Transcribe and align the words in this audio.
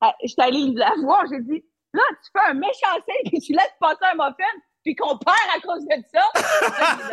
ah, 0.00 0.14
j'étais 0.24 0.42
allée 0.42 0.72
la 0.74 0.92
voir, 1.02 1.24
j'ai 1.30 1.40
dit, 1.40 1.64
là, 1.92 2.02
tu 2.22 2.30
fais 2.32 2.50
un 2.50 2.54
méchant 2.54 2.94
signe 3.08 3.30
que 3.32 3.44
tu 3.44 3.52
laisses 3.52 3.74
passer 3.80 4.04
un 4.12 4.14
muffin, 4.14 4.44
puis 4.84 4.94
qu'on 4.94 5.18
perd 5.18 5.36
à 5.56 5.60
cause 5.60 5.84
de 5.84 5.94
ça. 6.12 6.22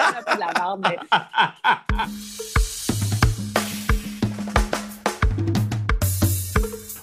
un 0.08 0.24
peu 0.24 0.36
de 0.36 0.40
la 0.40 0.54
merde, 0.54 0.86
mais... 0.88 1.00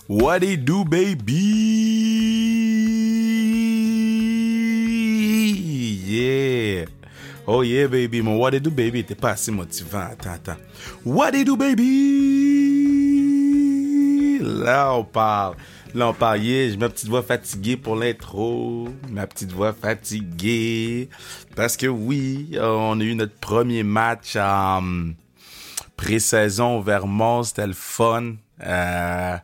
What 0.08 0.42
it 0.42 0.64
do, 0.64 0.84
baby? 0.84 1.32
Yeah. 6.04 6.84
Oh 7.46 7.62
yeah, 7.62 7.86
baby. 7.86 8.20
Mon 8.20 8.36
what 8.36 8.52
it 8.52 8.62
do, 8.62 8.70
baby 8.70 8.98
était 8.98 9.14
pas 9.14 9.30
assez 9.30 9.50
motivant. 9.50 10.10
Attends, 10.12 10.34
attends. 10.34 10.58
What 11.02 11.34
it 11.34 11.46
do, 11.46 11.56
baby? 11.56 12.61
Là, 14.42 14.92
on 14.94 15.04
parle. 15.04 15.56
Là, 15.94 16.08
on 16.08 16.14
parle. 16.14 16.42
J'ai 16.42 16.76
ma 16.76 16.88
petite 16.88 17.08
voix 17.08 17.22
fatiguée 17.22 17.76
pour 17.76 17.96
l'intro. 17.96 18.88
Ma 19.08 19.26
petite 19.26 19.52
voix 19.52 19.72
fatiguée. 19.72 21.08
Parce 21.54 21.76
que 21.76 21.86
oui, 21.86 22.56
on 22.60 22.98
a 23.00 23.04
eu 23.04 23.14
notre 23.14 23.36
premier 23.36 23.82
match 23.82 24.36
en 24.36 24.82
pré-saison 25.96 26.78
au 26.78 26.82
Vermont. 26.82 27.44
C'était 27.44 27.66
le 27.66 27.72
fun. 27.72 28.34
Euh, 28.64 29.36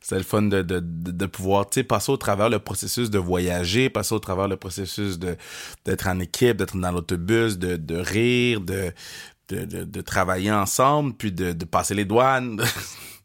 c'est 0.00 0.16
le 0.16 0.24
fun 0.24 0.42
de, 0.42 1.26
pouvoir 1.26 1.66
passer 1.86 2.10
au 2.10 2.16
travers 2.16 2.48
le 2.48 2.58
processus 2.58 3.10
de 3.10 3.18
voyager, 3.18 3.90
passer 3.90 4.14
au 4.14 4.18
travers 4.18 4.48
le 4.48 4.56
processus 4.56 5.18
d'être 5.18 6.06
en 6.06 6.18
équipe, 6.20 6.56
d'être 6.56 6.78
dans 6.78 6.92
l'autobus, 6.92 7.58
de, 7.58 7.96
rire, 7.96 8.62
de, 8.62 10.00
travailler 10.00 10.50
ensemble, 10.50 11.12
puis 11.12 11.30
de 11.30 11.64
passer 11.66 11.94
les 11.94 12.06
douanes. 12.06 12.62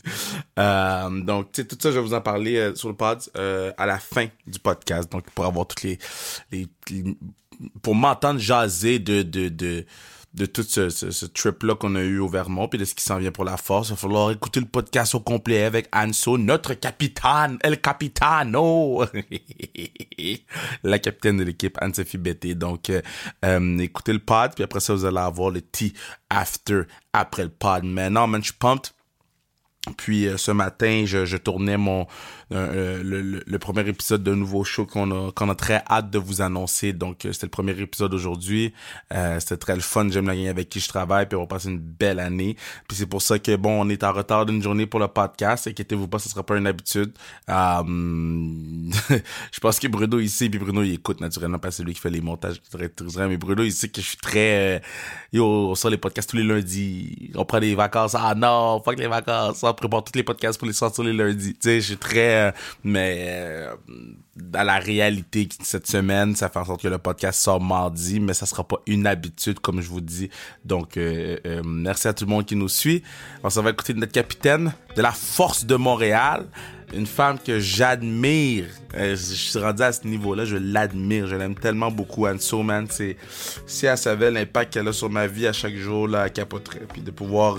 euh, 0.59 1.21
donc, 1.21 1.51
tout 1.51 1.77
ça, 1.79 1.91
je 1.91 1.99
vais 1.99 2.01
vous 2.01 2.13
en 2.13 2.21
parler 2.21 2.57
euh, 2.57 2.75
sur 2.75 2.89
le 2.89 2.95
pod 2.95 3.19
euh, 3.37 3.71
à 3.77 3.85
la 3.85 3.99
fin 3.99 4.27
du 4.45 4.59
podcast. 4.59 5.11
Donc, 5.11 5.29
pour 5.31 5.45
avoir 5.45 5.67
toutes 5.67 5.83
les, 5.83 5.99
pour 7.81 7.95
m'entendre 7.95 8.39
jaser 8.39 8.99
de, 8.99 9.21
de, 9.21 9.49
de 9.49 9.85
de 10.33 10.47
tout 10.47 10.63
ce, 10.63 10.89
ce, 10.89 11.25
trip-là 11.27 11.75
qu'on 11.75 11.95
a 11.95 12.01
eu 12.01 12.17
au 12.17 12.27
Vermont, 12.27 12.67
puis 12.67 12.79
de 12.79 12.85
ce 12.85 12.95
qui 12.95 13.03
s'en 13.03 13.17
vient 13.17 13.31
pour 13.31 13.45
la 13.45 13.57
force. 13.57 13.89
Il 13.89 13.91
va 13.91 13.97
falloir 13.97 14.31
écouter 14.31 14.59
le 14.59 14.65
podcast 14.65 15.13
au 15.13 15.19
complet 15.19 15.63
avec 15.63 15.87
Anso, 15.95 16.37
notre 16.37 16.73
capitaine, 16.73 17.59
El 17.61 17.79
Capitano, 17.79 19.05
la 20.83 20.99
capitaine 20.99 21.37
de 21.37 21.43
l'équipe, 21.43 21.77
Anne-Sophie 21.79 22.17
Betté. 22.17 22.55
Donc, 22.55 22.89
euh, 22.89 23.77
écoutez 23.77 24.13
le 24.13 24.19
pod, 24.19 24.53
puis 24.55 24.63
après 24.63 24.79
ça, 24.79 24.95
vous 24.95 25.05
allez 25.05 25.17
avoir 25.19 25.51
le 25.51 25.61
tea 25.61 25.93
after, 26.31 26.81
après 27.13 27.43
le 27.43 27.49
pod. 27.49 27.83
Mais 27.83 28.09
non, 28.09 28.25
man, 28.25 28.41
je 28.41 28.47
suis 28.47 28.57
pumped. 28.57 28.91
Puis 29.97 30.27
euh, 30.27 30.37
ce 30.37 30.51
matin, 30.51 31.03
je, 31.05 31.25
je 31.25 31.37
tournais 31.37 31.77
mon 31.77 32.07
euh, 32.53 33.01
le, 33.03 33.43
le, 33.45 33.59
premier 33.59 33.87
épisode 33.87 34.23
d'un 34.23 34.35
nouveau 34.35 34.63
show 34.63 34.85
qu'on 34.85 35.11
a 35.11 35.31
qu'on 35.31 35.49
a 35.49 35.55
très 35.55 35.83
hâte 35.89 36.09
de 36.09 36.17
vous 36.17 36.41
annoncer. 36.41 36.93
Donc 36.93 37.25
euh, 37.25 37.33
c'était 37.33 37.47
le 37.47 37.51
premier 37.51 37.79
épisode 37.79 38.13
aujourd'hui. 38.13 38.73
c'était 39.11 39.57
très 39.57 39.75
le 39.75 39.81
fun. 39.81 40.07
J'aime 40.09 40.27
la 40.27 40.35
gang 40.35 40.47
avec 40.47 40.69
qui 40.69 40.79
je 40.79 40.87
travaille. 40.87 41.27
Puis 41.27 41.35
on 41.35 41.41
va 41.41 41.47
passer 41.47 41.69
une 41.69 41.79
belle 41.79 42.19
année. 42.19 42.55
Puis 42.87 42.97
c'est 42.97 43.05
pour 43.05 43.21
ça 43.21 43.39
que 43.39 43.55
bon, 43.55 43.81
on 43.81 43.89
est 43.89 44.03
en 44.03 44.13
retard 44.13 44.45
d'une 44.45 44.61
journée 44.61 44.85
pour 44.85 44.99
le 44.99 45.07
podcast. 45.07 45.67
Inquiétez-vous 45.67 46.07
pas, 46.07 46.19
ce 46.19 46.29
sera 46.29 46.43
pas 46.43 46.57
une 46.57 46.67
habitude. 46.67 47.13
je 47.47 49.59
pense 49.61 49.79
que 49.79 49.87
Bruno 49.87 50.19
ici, 50.19 50.49
puis 50.49 50.59
Bruno 50.59 50.83
il 50.83 50.93
écoute 50.93 51.21
naturellement 51.21 51.59
parce 51.59 51.75
que 51.75 51.77
c'est 51.77 51.83
lui 51.83 51.93
qui 51.93 51.99
fait 51.99 52.09
les 52.09 52.21
montages. 52.21 52.61
Mais 53.17 53.37
Bruno 53.37 53.63
il 53.63 53.71
sait 53.71 53.89
que 53.89 54.01
je 54.01 54.07
suis 54.07 54.17
très 54.17 54.81
yo 55.31 55.71
on 55.71 55.75
sort 55.75 55.91
les 55.91 55.97
podcasts 55.97 56.29
tous 56.29 56.37
les 56.37 56.43
lundis. 56.43 57.31
On 57.35 57.45
prend 57.45 57.59
des 57.59 57.75
vacances. 57.75 58.15
Ah 58.15 58.33
non, 58.35 58.81
fuck 58.83 58.97
les 58.97 59.07
vacances 59.07 59.63
prépare 59.73 60.03
tous 60.03 60.15
les 60.15 60.23
podcasts 60.23 60.57
pour 60.57 60.67
les 60.67 60.73
sortir 60.73 61.03
les 61.03 61.13
lundis. 61.13 61.53
Tu 61.53 61.59
sais, 61.61 61.81
je 61.81 61.87
suis 61.87 61.97
très... 61.97 62.42
Euh, 62.43 62.51
mais 62.83 63.25
euh, 63.27 63.73
dans 64.35 64.63
la 64.63 64.77
réalité 64.77 65.47
cette 65.61 65.87
semaine, 65.87 66.35
ça 66.35 66.49
fait 66.49 66.59
en 66.59 66.65
sorte 66.65 66.81
que 66.81 66.87
le 66.87 66.97
podcast 66.97 67.39
sort 67.39 67.61
mardi, 67.61 68.19
mais 68.19 68.33
ça 68.33 68.45
sera 68.45 68.63
pas 68.63 68.77
une 68.87 69.07
habitude, 69.07 69.59
comme 69.59 69.81
je 69.81 69.89
vous 69.89 70.01
dis. 70.01 70.29
Donc, 70.65 70.97
euh, 70.97 71.37
merci 71.65 72.07
à 72.07 72.13
tout 72.13 72.25
le 72.25 72.31
monde 72.31 72.45
qui 72.45 72.55
nous 72.55 72.69
suit. 72.69 73.03
On 73.43 73.49
s'en 73.49 73.61
va 73.61 73.71
écouter 73.71 73.93
notre 73.93 74.11
capitaine 74.11 74.73
de 74.95 75.01
la 75.01 75.11
Force 75.11 75.65
de 75.65 75.75
Montréal 75.75 76.45
une 76.95 77.07
femme 77.07 77.39
que 77.39 77.59
j'admire. 77.59 78.65
je 78.95 79.15
suis 79.15 79.57
rendu 79.57 79.81
à 79.81 79.91
ce 79.91 80.05
niveau-là, 80.05 80.45
je 80.45 80.57
l'admire. 80.57 81.25
Je 81.25 81.35
l'aime 81.35 81.55
tellement 81.55 81.89
beaucoup, 81.89 82.27
Anne 82.27 82.37
man. 82.63 82.85
C'est, 82.87 83.17
si 83.65 83.87
elle 83.87 83.97
savait 83.97 84.29
l'impact 84.29 84.73
qu'elle 84.73 84.87
a 84.87 84.93
sur 84.93 85.09
ma 85.09 85.25
vie 85.25 85.47
à 85.47 85.53
chaque 85.53 85.75
jour, 85.75 86.07
là, 86.07 86.25
elle 86.25 86.31
capoterait. 86.31 86.85
Puis 86.91 87.01
de 87.01 87.09
pouvoir 87.09 87.57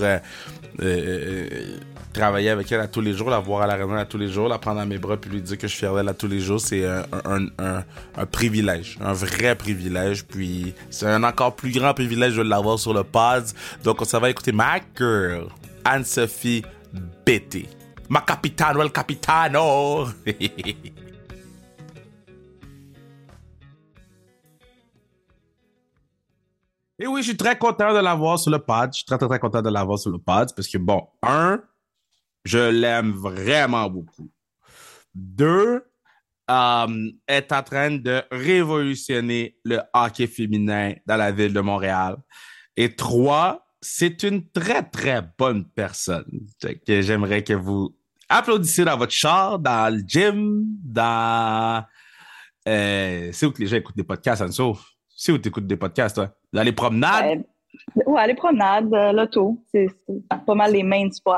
travailler 2.15 2.49
avec 2.49 2.71
elle 2.73 2.81
à 2.81 2.89
tous 2.89 3.03
les 3.03 3.13
jours, 3.13 3.29
la 3.29 3.41
voir 3.41 3.63
à 3.63 3.67
la 3.67 3.75
réunion 3.75 3.97
à 3.97 4.07
tous 4.07 4.17
les 4.17 4.29
jours, 4.29 4.49
la 4.49 4.59
prendre 4.59 4.81
à 4.81 4.87
mes 4.87 4.97
bras 4.97 5.19
puis 5.19 5.31
lui 5.31 5.43
dire 5.43 5.59
que 5.59 5.67
je 5.67 5.73
suis 5.73 5.81
fier 5.81 5.95
d'elle 5.95 6.09
à 6.09 6.15
tous 6.15 6.29
les 6.29 6.41
jours, 6.41 6.61
c'est 6.61 6.87
un, 6.87 7.05
un, 7.25 7.47
un, 7.59 7.85
un, 8.17 8.27
privilège, 8.27 8.97
un 9.03 9.13
vrai 9.13 9.55
privilège. 9.57 10.25
Puis 10.25 10.75
c'est 10.89 11.07
un 11.07 11.23
encore 11.25 11.55
plus 11.57 11.73
grand 11.73 11.93
privilège 11.93 12.37
de 12.37 12.43
l'avoir 12.43 12.79
sur 12.79 12.95
le 12.95 13.05
pod. 13.05 13.45
Donc 13.83 14.01
on 14.01 14.05
s'en 14.05 14.21
va 14.21 14.31
écouter 14.31 14.53
ma 14.53 14.79
girl, 14.97 15.49
Anne-Sophie 15.85 16.65
Betty. 17.27 17.67
Ma 18.09 18.21
capitano, 18.21 18.81
el 18.81 18.93
capitano! 18.93 20.07
Et 26.97 27.09
oui, 27.09 27.23
je 27.23 27.29
suis 27.29 27.37
très 27.37 27.59
content 27.59 27.93
de 27.93 27.99
l'avoir 27.99 28.39
sur 28.39 28.53
le 28.53 28.61
pod. 28.61 28.91
Je 28.93 28.99
suis 28.99 29.05
très, 29.05 29.19
très, 29.19 29.27
très 29.27 29.39
content 29.41 29.61
de 29.61 29.69
l'avoir 29.69 29.99
sur 29.99 30.13
le 30.13 30.19
pod 30.19 30.49
parce 30.55 30.69
que, 30.69 30.79
bon, 30.79 31.03
un, 31.23 31.61
je 32.45 32.59
l'aime 32.59 33.13
vraiment 33.13 33.89
beaucoup. 33.89 34.31
Deux, 35.15 35.83
euh, 36.51 37.11
est 37.27 37.53
en 37.53 37.63
train 37.63 37.91
de 37.91 38.23
révolutionner 38.31 39.57
le 39.65 39.81
hockey 39.95 40.27
féminin 40.27 40.93
dans 41.07 41.17
la 41.17 41.33
ville 41.33 41.55
de 41.55 41.61
Montréal. 41.61 42.17
Et 42.77 42.95
trois, 42.95 43.67
c'est 43.81 44.23
une 44.25 44.49
très, 44.51 44.83
très 44.83 45.23
bonne 45.39 45.65
personne 45.65 46.27
que 46.87 47.01
j'aimerais 47.01 47.43
que 47.43 47.55
vous 47.55 47.97
applaudissiez 48.29 48.85
dans 48.85 48.99
votre 48.99 49.13
char, 49.13 49.59
dans 49.59 49.95
le 49.95 50.03
gym, 50.07 50.65
dans... 50.83 51.85
Euh, 52.69 53.31
c'est 53.33 53.47
où 53.47 53.53
que 53.53 53.61
les 53.61 53.67
gens 53.67 53.77
écoutent 53.77 53.97
des 53.97 54.05
podcasts, 54.05 54.43
Anso? 54.43 54.77
C'est 55.09 55.33
où 55.33 55.39
tu 55.39 55.49
écoutes 55.49 55.67
des 55.67 55.77
podcasts, 55.77 56.17
toi? 56.17 56.31
Dans 56.53 56.63
les 56.63 56.73
promenades? 56.73 57.45
Ouais, 58.07 58.27
les 58.27 58.35
promenades, 58.35 58.93
euh, 58.93 59.13
l'auto. 59.13 59.63
C'est 59.73 59.89
pas 60.47 60.55
mal 60.55 60.73
les 60.73 60.83
main 60.83 61.11
spots. 61.11 61.33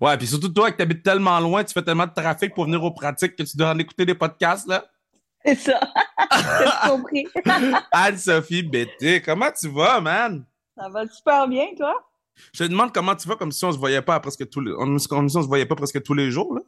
Ouais, 0.00 0.16
puis 0.16 0.26
surtout 0.26 0.48
toi, 0.48 0.70
que 0.70 0.82
habites 0.82 1.02
tellement 1.02 1.38
loin, 1.40 1.64
tu 1.64 1.72
fais 1.72 1.82
tellement 1.82 2.06
de 2.06 2.12
trafic 2.14 2.54
pour 2.54 2.64
venir 2.64 2.82
aux 2.82 2.90
pratiques 2.90 3.36
que 3.36 3.42
tu 3.42 3.56
dois 3.56 3.70
en 3.70 3.78
écouter 3.78 4.04
des 4.04 4.14
podcasts, 4.14 4.66
là. 4.66 4.84
C'est 5.44 5.54
ça. 5.54 5.80
J'ai 6.60 6.88
compris. 6.88 7.26
Anne-Sophie 7.92 8.62
Bété, 8.62 9.22
comment 9.22 9.50
tu 9.52 9.68
vas, 9.68 10.00
man? 10.00 10.44
Ça 10.76 10.88
va 10.88 11.06
super 11.06 11.46
bien, 11.48 11.66
toi? 11.76 11.94
Je 12.52 12.64
te 12.64 12.68
demande 12.68 12.92
comment 12.92 13.14
tu 13.14 13.28
vas, 13.28 13.36
comme 13.36 13.52
si 13.52 13.64
on 13.64 13.72
se 13.72 13.78
voyait 13.78 14.02
pas 14.02 14.20
presque 14.20 14.48
tous 14.50 14.60
les... 14.60 14.72
Comme 14.72 14.98
si 14.98 15.36
on 15.36 15.42
se 15.42 15.48
voyait 15.48 15.66
pas 15.66 15.76
presque 15.76 16.02
tous 16.02 16.14
les 16.14 16.30
jours, 16.30 16.54
là. 16.54 16.60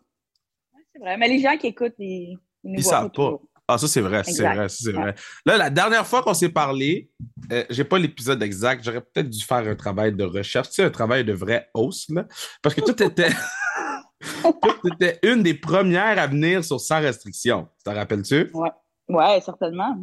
c'est 0.93 1.01
vrai, 1.01 1.17
mais 1.17 1.29
les 1.29 1.41
gens 1.41 1.57
qui 1.59 1.67
écoutent, 1.69 1.99
ils, 1.99 2.39
ils, 2.65 2.79
ils 2.79 2.85
savent 2.85 3.11
pas. 3.11 3.39
Ah, 3.71 3.77
ça, 3.77 3.87
c'est 3.87 4.01
vrai, 4.01 4.25
c'est 4.25 4.43
vrai, 4.43 4.67
c'est 4.71 4.93
vrai. 4.93 5.15
Là, 5.45 5.59
la 5.59 5.69
dernière 5.69 6.07
fois 6.07 6.23
qu'on 6.23 6.33
s'est 6.33 6.49
parlé, 6.49 7.11
euh, 7.53 7.65
j'ai 7.69 7.85
pas 7.85 7.99
l'épisode 7.99 8.43
exact, 8.43 8.83
j'aurais 8.83 9.03
peut-être 9.03 9.29
dû 9.29 9.45
faire 9.45 9.59
un 9.59 9.77
travail 9.77 10.15
de 10.15 10.25
recherche, 10.25 10.69
tu 10.69 10.77
sais, 10.77 10.85
un 10.85 10.91
travail 10.91 11.23
de 11.23 11.35
vrai 11.35 11.69
host, 11.75 12.11
là, 12.11 12.27
parce 12.63 12.75
que 12.75 12.81
tout 12.81 13.03
était... 13.03 13.29
tout 14.43 14.89
était 14.91 15.19
une 15.23 15.43
des 15.43 15.53
premières 15.53 16.19
à 16.19 16.27
venir 16.27 16.65
sur 16.65 16.81
Sans 16.81 17.01
Restriction. 17.01 17.69
Tu 17.77 17.85
t'en 17.85 17.95
rappelles-tu? 17.95 18.51
Ouais. 18.55 18.71
ouais, 19.09 19.41
certainement. 19.43 19.99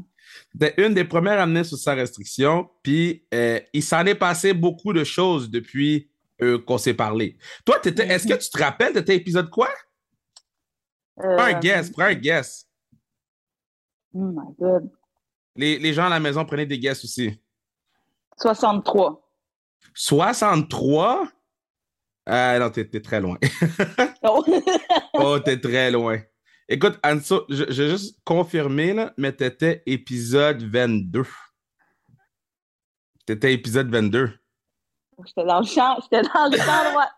C'était 0.51 0.85
une 0.85 0.93
des 0.93 1.03
premières 1.03 1.39
à 1.39 1.47
venir 1.47 1.65
sur 1.65 1.77
Sans 1.79 1.95
Restriction, 1.95 2.69
puis 2.83 3.25
euh, 3.33 3.59
il 3.73 3.81
s'en 3.81 4.05
est 4.05 4.15
passé 4.15 4.53
beaucoup 4.53 4.93
de 4.93 5.03
choses 5.03 5.49
depuis 5.49 6.07
euh, 6.41 6.59
qu'on 6.59 6.77
s'est 6.77 6.93
parlé. 6.93 7.35
Toi, 7.65 7.79
étais, 7.83 8.07
est-ce 8.07 8.27
que 8.27 8.35
tu 8.35 8.49
te 8.49 8.61
rappelles 8.61 8.93
de 8.93 8.99
tes 8.99 9.15
épisodes 9.15 9.49
quoi? 9.49 9.69
Prends 11.17 11.39
un 11.39 11.59
guess, 11.59 11.89
prends 11.89 12.03
un 12.03 12.13
guess. 12.13 12.64
Oh 14.15 14.31
my 14.31 14.55
God. 14.57 14.89
Les, 15.57 15.77
les, 15.77 15.93
gens 15.93 16.05
à 16.05 16.09
la 16.09 16.19
maison 16.19 16.45
prenaient 16.45 16.65
des 16.65 16.79
guesses 16.79 17.03
aussi. 17.03 17.37
63. 18.37 19.21
63? 19.93 21.27
Ah 22.25 22.57
non, 22.57 22.69
t'es, 22.69 22.85
très 23.01 23.19
loin. 23.19 23.37
oh, 24.23 24.43
oh 25.13 25.39
t'es 25.39 25.59
très 25.59 25.91
loin. 25.91 26.19
Écoute, 26.67 26.97
Anso, 27.03 27.45
je, 27.49 27.63
vais 27.65 27.89
juste 27.89 28.17
confirmer, 28.23 28.93
là, 28.93 29.13
mais 29.17 29.31
t'étais 29.31 29.83
épisode 29.85 30.63
22. 30.63 31.23
T'étais 33.25 33.53
épisode 33.53 33.89
22. 33.89 34.31
J'étais 35.25 35.45
dans 35.45 35.59
le 35.59 35.65
champ, 35.65 35.97
j'étais 36.01 36.23
dans 36.23 36.49
le 36.51 36.57
champ 36.57 36.89
droit. 36.89 37.09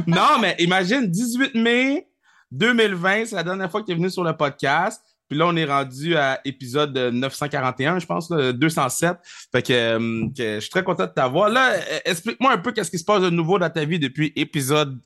non, 0.06 0.38
mais 0.40 0.54
imagine, 0.58 1.06
18 1.06 1.54
mai 1.54 2.08
2020, 2.52 3.26
c'est 3.26 3.36
la 3.36 3.42
dernière 3.42 3.70
fois 3.70 3.80
que 3.80 3.86
tu 3.86 3.92
es 3.92 3.96
venu 3.96 4.10
sur 4.10 4.22
le 4.22 4.36
podcast. 4.36 5.02
Puis 5.32 5.38
là, 5.38 5.46
on 5.46 5.56
est 5.56 5.64
rendu 5.64 6.14
à 6.14 6.40
épisode 6.44 6.94
941, 6.94 8.00
je 8.00 8.06
pense, 8.06 8.28
207. 8.28 9.16
Fait 9.50 9.70
euh, 9.70 10.28
que, 10.36 10.56
je 10.56 10.60
suis 10.60 10.68
très 10.68 10.84
content 10.84 11.06
de 11.06 11.10
t'avoir. 11.10 11.48
Là, 11.48 11.72
euh, 11.72 12.00
explique-moi 12.04 12.52
un 12.52 12.58
peu 12.58 12.70
qu'est-ce 12.70 12.90
qui 12.90 12.98
se 12.98 13.04
passe 13.06 13.22
de 13.22 13.30
nouveau 13.30 13.58
dans 13.58 13.70
ta 13.70 13.86
vie 13.86 13.98
depuis 13.98 14.30
épisode 14.36 15.00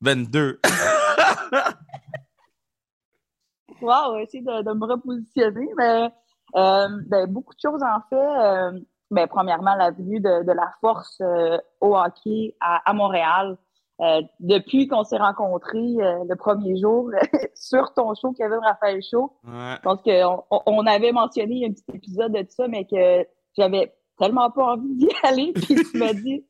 22. 0.00 0.58
croire, 3.76 4.18
essayer 4.20 4.42
de, 4.42 4.72
me 4.72 4.86
repositionner. 4.86 5.68
Mais 5.76 6.10
euh, 6.56 6.88
ben, 7.06 7.26
beaucoup 7.26 7.52
de 7.52 7.60
choses 7.62 7.82
en 7.82 8.00
fait. 8.08 8.80
Ben, 9.10 9.26
premièrement, 9.26 9.74
la 9.74 9.90
venue 9.90 10.20
de, 10.20 10.50
la 10.50 10.72
force 10.80 11.20
au 11.82 11.94
hockey 11.94 12.56
à 12.58 12.90
Montréal. 12.94 13.58
Euh, 14.02 14.20
depuis 14.40 14.88
qu'on 14.88 15.04
s'est 15.04 15.16
rencontrés 15.16 15.78
euh, 15.78 16.24
le 16.28 16.36
premier 16.36 16.76
jour 16.78 17.10
sur 17.54 17.94
ton 17.94 18.14
show, 18.14 18.32
Kevin 18.32 18.58
Raphaël 18.62 19.00
Show, 19.02 19.32
Ouais. 19.44 19.74
je 19.76 19.80
pense 19.80 20.02
qu'on 20.02 20.62
on 20.66 20.86
avait 20.86 21.12
mentionné 21.12 21.66
un 21.66 21.72
petit 21.72 21.84
épisode 21.94 22.32
de 22.32 22.44
ça, 22.50 22.68
mais 22.68 22.84
que 22.84 23.26
j'avais 23.56 23.94
tellement 24.18 24.50
pas 24.50 24.74
envie 24.74 24.94
d'y 24.96 25.08
aller. 25.22 25.52
Puis 25.54 25.76
tu 25.90 25.96
m'as 25.98 26.12
dit, 26.12 26.44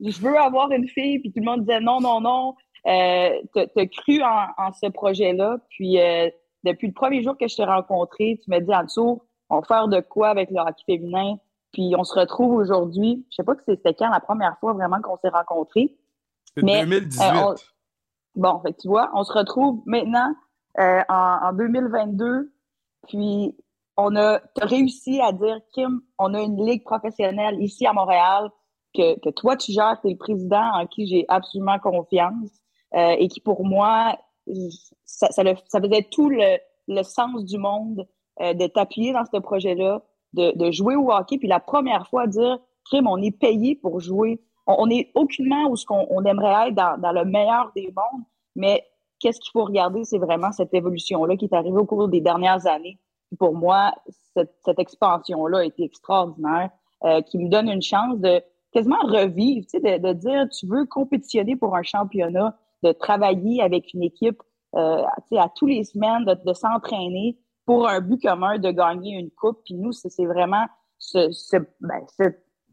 je 0.00 0.20
veux 0.22 0.38
avoir 0.38 0.70
une 0.72 0.88
fille. 0.88 1.18
Puis 1.18 1.30
tout 1.30 1.40
le 1.40 1.44
monde 1.44 1.60
disait 1.60 1.80
non, 1.80 2.00
non, 2.00 2.20
non. 2.22 2.54
Euh, 2.86 3.30
t'as 3.54 3.66
t'as 3.66 3.86
cru 3.86 4.22
en, 4.22 4.46
en 4.56 4.72
ce 4.72 4.86
projet-là. 4.90 5.58
Puis 5.68 6.00
euh, 6.00 6.30
depuis 6.64 6.86
le 6.86 6.94
premier 6.94 7.22
jour 7.22 7.36
que 7.36 7.48
je 7.48 7.56
t'ai 7.56 7.64
rencontré, 7.64 8.40
tu 8.42 8.48
m'as 8.50 8.60
dit, 8.60 8.74
en 8.74 8.84
dessous, 8.84 9.22
on 9.50 9.56
va 9.60 9.62
faire 9.66 9.88
de 9.88 10.00
quoi 10.00 10.28
avec 10.28 10.50
le 10.50 10.58
hockey 10.60 10.84
féminin? 10.86 11.36
Puis 11.72 11.94
on 11.98 12.04
se 12.04 12.18
retrouve 12.18 12.54
aujourd'hui. 12.54 13.26
Je 13.30 13.36
sais 13.36 13.42
pas 13.44 13.54
que 13.54 13.62
c'était 13.66 13.92
quand 13.92 14.08
la 14.08 14.20
première 14.20 14.56
fois 14.58 14.72
vraiment 14.72 15.02
qu'on 15.02 15.18
s'est 15.18 15.28
rencontrés. 15.28 15.94
C'est 16.60 16.64
Mais, 16.66 16.80
2018. 16.84 17.22
euh, 17.22 17.32
on- 17.44 17.54
Bon, 18.34 18.60
fait 18.60 18.72
tu 18.74 18.86
vois, 18.88 19.10
on 19.14 19.24
se 19.24 19.32
retrouve 19.32 19.82
maintenant 19.86 20.32
euh, 20.78 21.00
en, 21.08 21.38
en 21.48 21.52
2022. 21.52 22.52
Puis 23.08 23.56
on 23.96 24.14
a 24.16 24.40
réussi 24.60 25.20
à 25.20 25.32
dire, 25.32 25.58
Kim, 25.74 26.00
on 26.18 26.34
a 26.34 26.40
une 26.40 26.64
ligue 26.64 26.84
professionnelle 26.84 27.60
ici 27.60 27.84
à 27.86 27.92
Montréal 27.92 28.48
que, 28.94 29.18
que 29.20 29.30
toi 29.30 29.56
tu 29.56 29.72
gères, 29.72 29.98
tu 30.00 30.08
es 30.08 30.12
le 30.12 30.16
président 30.18 30.62
en 30.74 30.86
qui 30.86 31.06
j'ai 31.08 31.24
absolument 31.28 31.78
confiance 31.80 32.50
euh, 32.94 33.16
et 33.18 33.26
qui 33.28 33.40
pour 33.40 33.64
moi, 33.64 34.16
ça, 35.04 35.28
ça, 35.30 35.42
le- 35.42 35.56
ça 35.66 35.80
faisait 35.80 36.06
tout 36.10 36.28
le, 36.28 36.58
le 36.86 37.02
sens 37.02 37.44
du 37.44 37.58
monde 37.58 38.06
de 38.40 38.66
t'appuyer 38.68 39.12
dans 39.12 39.24
ce 39.24 39.38
projet-là, 39.40 40.00
de, 40.34 40.56
de 40.56 40.70
jouer 40.70 40.94
au 40.94 41.10
hockey. 41.10 41.38
Puis 41.38 41.48
la 41.48 41.58
première 41.58 42.06
fois, 42.08 42.28
dire, 42.28 42.58
Kim, 42.88 43.08
on 43.08 43.20
est 43.20 43.36
payé 43.36 43.74
pour 43.74 43.98
jouer. 43.98 44.40
On, 44.70 44.90
est 44.90 45.10
aucunement 45.14 45.68
où 45.70 45.76
ce 45.76 45.86
qu'on 45.86 46.06
on 46.10 46.24
aimerait 46.24 46.68
être 46.68 46.74
dans, 46.74 47.12
le 47.12 47.24
meilleur 47.24 47.72
des 47.74 47.92
mondes, 47.96 48.22
mais 48.54 48.84
qu'est-ce 49.18 49.40
qu'il 49.40 49.50
faut 49.52 49.64
regarder, 49.64 50.04
c'est 50.04 50.18
vraiment 50.18 50.52
cette 50.52 50.74
évolution-là 50.74 51.36
qui 51.36 51.46
est 51.46 51.54
arrivée 51.54 51.78
au 51.78 51.86
cours 51.86 52.08
des 52.08 52.20
dernières 52.20 52.66
années. 52.66 52.98
Pour 53.38 53.54
moi, 53.54 53.92
cette, 54.34 54.54
cette 54.64 54.78
expansion-là 54.78 55.58
a 55.58 55.64
été 55.64 55.84
extraordinaire, 55.84 56.70
euh, 57.04 57.22
qui 57.22 57.38
me 57.38 57.48
donne 57.48 57.68
une 57.68 57.82
chance 57.82 58.18
de 58.18 58.42
quasiment 58.72 59.00
revivre, 59.04 59.66
tu 59.66 59.78
sais, 59.78 59.98
de, 59.98 60.06
de 60.06 60.12
dire, 60.12 60.48
tu 60.50 60.66
veux 60.66 60.84
compétitionner 60.84 61.56
pour 61.56 61.74
un 61.74 61.82
championnat, 61.82 62.56
de 62.82 62.92
travailler 62.92 63.62
avec 63.62 63.92
une 63.94 64.02
équipe, 64.02 64.42
euh, 64.76 65.02
tu 65.28 65.36
sais, 65.36 65.38
à 65.38 65.48
tous 65.54 65.66
les 65.66 65.84
semaines, 65.84 66.24
de, 66.24 66.52
s'entraîner 66.52 67.38
pour 67.64 67.88
un 67.88 68.00
but 68.00 68.20
commun, 68.20 68.58
de 68.58 68.70
gagner 68.70 69.18
une 69.18 69.30
coupe. 69.30 69.60
Puis 69.64 69.74
nous, 69.74 69.92
c'est 69.92 70.10
c'est 70.10 70.26
vraiment 70.26 70.66
ce, 70.98 71.30
ce, 71.30 71.56
ben, 71.80 72.04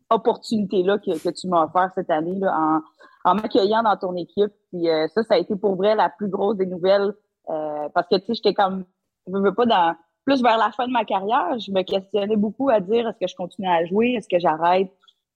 opportunité-là 0.09 0.99
que, 0.99 1.17
que 1.17 1.29
tu 1.29 1.47
m'as 1.47 1.65
offert 1.65 1.91
cette 1.95 2.09
année 2.09 2.35
là, 2.35 2.55
en, 2.57 2.81
en 3.25 3.35
m'accueillant 3.35 3.83
dans 3.83 3.97
ton 3.97 4.15
équipe. 4.15 4.51
Puis 4.71 4.89
euh, 4.89 5.07
ça, 5.13 5.23
ça 5.23 5.33
a 5.35 5.37
été 5.37 5.55
pour 5.55 5.75
vrai 5.75 5.95
la 5.95 6.09
plus 6.09 6.29
grosse 6.29 6.57
des 6.57 6.65
nouvelles 6.65 7.13
euh, 7.49 7.89
parce 7.93 8.07
que, 8.07 8.15
tu 8.15 8.27
sais, 8.27 8.33
j'étais 8.35 8.53
comme, 8.53 8.85
je 9.27 9.37
veux 9.37 9.53
pas 9.53 9.65
dans, 9.65 9.95
plus 10.25 10.41
vers 10.41 10.57
la 10.57 10.71
fin 10.71 10.87
de 10.87 10.91
ma 10.91 11.05
carrière, 11.05 11.57
je 11.59 11.71
me 11.71 11.83
questionnais 11.83 12.35
beaucoup 12.35 12.69
à 12.69 12.79
dire 12.79 13.07
est-ce 13.07 13.19
que 13.19 13.27
je 13.27 13.35
continue 13.35 13.67
à 13.67 13.85
jouer, 13.85 14.13
est-ce 14.13 14.27
que 14.27 14.39
j'arrête. 14.39 14.91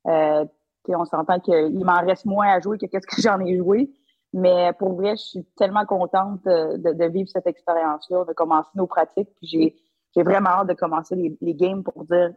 Euh, 0.08 0.46
puis 0.84 0.96
on 0.96 1.06
s'entend 1.06 1.40
qu'il 1.40 1.86
m'en 1.86 2.02
reste 2.02 2.26
moins 2.26 2.48
à 2.48 2.60
jouer 2.60 2.78
que 2.78 2.86
qu'est-ce 2.86 3.08
que 3.08 3.22
j'en 3.22 3.40
ai 3.40 3.58
joué. 3.58 3.92
Mais 4.34 4.72
pour 4.78 4.94
vrai, 4.94 5.12
je 5.12 5.24
suis 5.24 5.46
tellement 5.58 5.86
contente 5.86 6.44
de, 6.46 6.94
de, 6.94 7.06
vivre 7.06 7.30
cette 7.30 7.48
expérience-là, 7.48 8.26
de 8.26 8.34
commencer 8.34 8.70
nos 8.76 8.86
pratiques. 8.86 9.30
Puis 9.38 9.48
j'ai, 9.48 9.76
j'ai 10.16 10.22
vraiment 10.22 10.50
hâte 10.50 10.68
de 10.68 10.74
commencer 10.74 11.16
les, 11.16 11.36
les 11.42 11.56
games 11.56 11.84
pour 11.84 12.06
dire 12.06 12.32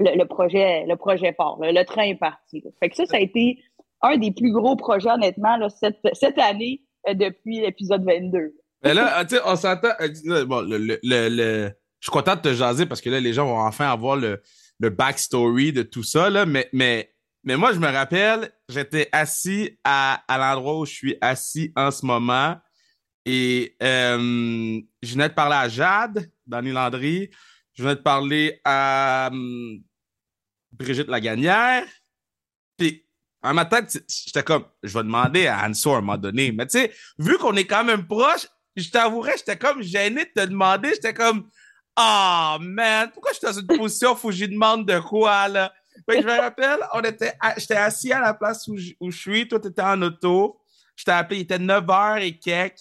le, 0.00 0.24
projet, 0.24 0.84
le 0.86 0.96
projet 0.96 1.34
le, 1.38 1.84
train 1.84 2.02
est 2.02 2.18
parti. 2.18 2.62
Fait 2.80 2.88
que 2.88 2.96
ça, 2.96 3.06
ça 3.06 3.16
a 3.16 3.20
été 3.20 3.62
un 4.02 4.16
des 4.16 4.32
plus 4.32 4.52
gros 4.52 4.76
projets, 4.76 5.10
honnêtement, 5.10 5.56
là, 5.56 5.68
cette, 5.68 5.98
cette 6.14 6.38
année 6.38 6.82
euh, 7.08 7.14
depuis 7.14 7.60
l'épisode 7.60 8.04
22. 8.04 8.54
Mais 8.82 8.94
là, 8.94 9.24
tu 9.24 9.36
sais, 9.36 9.42
on 9.44 9.56
s'entend. 9.56 9.90
euh, 10.00 10.44
Bon, 10.46 10.62
le, 10.62 10.78
le, 10.78 10.98
le, 11.02 11.70
je 12.00 12.06
suis 12.06 12.10
content 12.10 12.34
de 12.34 12.40
te 12.40 12.54
jaser 12.54 12.86
parce 12.86 13.00
que 13.02 13.10
là, 13.10 13.20
les 13.20 13.32
gens 13.34 13.46
vont 13.46 13.60
enfin 13.60 13.90
avoir 13.90 14.16
le, 14.16 14.40
backstory 14.80 15.72
de 15.72 15.82
tout 15.82 16.02
ça, 16.02 16.30
là. 16.30 16.46
Mais, 16.46 16.68
mais, 16.72 17.12
mais 17.44 17.56
moi, 17.56 17.72
je 17.74 17.78
me 17.78 17.88
rappelle, 17.88 18.50
j'étais 18.70 19.08
assis 19.12 19.78
à, 19.84 20.22
à 20.26 20.38
l'endroit 20.38 20.78
où 20.78 20.86
je 20.86 20.92
suis 20.94 21.16
assis 21.20 21.72
en 21.76 21.90
ce 21.90 22.06
moment. 22.06 22.56
Et 23.26 23.76
euh, 23.82 24.80
je 25.02 25.12
venais 25.12 25.28
de 25.28 25.34
parler 25.34 25.56
à 25.56 25.68
Jade, 25.68 26.30
Dani 26.46 26.72
Landry. 26.72 27.28
Je 27.74 27.82
venais 27.82 27.96
de 27.96 28.00
parler 28.00 28.60
à 28.64 29.28
hum, 29.30 29.78
Brigitte 30.72 31.08
Laganière. 31.08 31.84
Puis, 32.76 33.04
en 33.42 33.54
ma 33.54 33.64
tête, 33.64 34.02
j'étais 34.08 34.42
comme, 34.42 34.64
je 34.82 34.92
vais 34.96 35.02
demander 35.04 35.46
à 35.46 35.64
Anso 35.66 35.92
à 35.92 35.98
un 35.98 36.00
moment 36.00 36.18
donné. 36.18 36.52
Mais 36.52 36.66
tu 36.66 36.78
sais, 36.78 36.92
vu 37.18 37.36
qu'on 37.38 37.56
est 37.56 37.66
quand 37.66 37.84
même 37.84 38.06
proche, 38.06 38.46
je 38.76 38.88
t'avouerais, 38.90 39.36
j'étais 39.38 39.56
comme 39.58 39.82
gêné 39.82 40.24
de 40.24 40.30
te 40.42 40.46
demander. 40.46 40.90
J'étais 40.90 41.14
comme, 41.14 41.48
ah, 41.96 42.58
man, 42.60 43.10
pourquoi 43.12 43.32
je 43.32 43.38
suis 43.38 43.46
dans 43.46 43.60
une 43.60 43.78
position 43.78 44.12
où 44.12 44.16
faut 44.16 44.28
que 44.28 44.34
j'y 44.34 44.48
demande 44.48 44.86
de 44.86 44.98
quoi, 45.00 45.48
là? 45.48 45.72
Fait 46.08 46.16
que 46.16 46.22
je 46.22 46.26
me 46.26 46.38
rappelle, 46.40 46.78
on 46.94 47.00
était, 47.02 47.34
j'étais 47.58 47.76
assis 47.76 48.12
à 48.12 48.20
la 48.20 48.32
place 48.34 48.66
où 48.68 48.76
je, 48.76 48.92
où 49.00 49.10
je 49.10 49.18
suis. 49.18 49.48
Toi, 49.48 49.60
t'étais 49.60 49.82
en 49.82 50.00
auto. 50.02 50.60
Je 50.96 51.04
t'ai 51.04 51.10
appelé, 51.12 51.40
il 51.40 51.42
était 51.42 51.58
9h 51.58 52.20
et 52.22 52.38
quelques. 52.38 52.78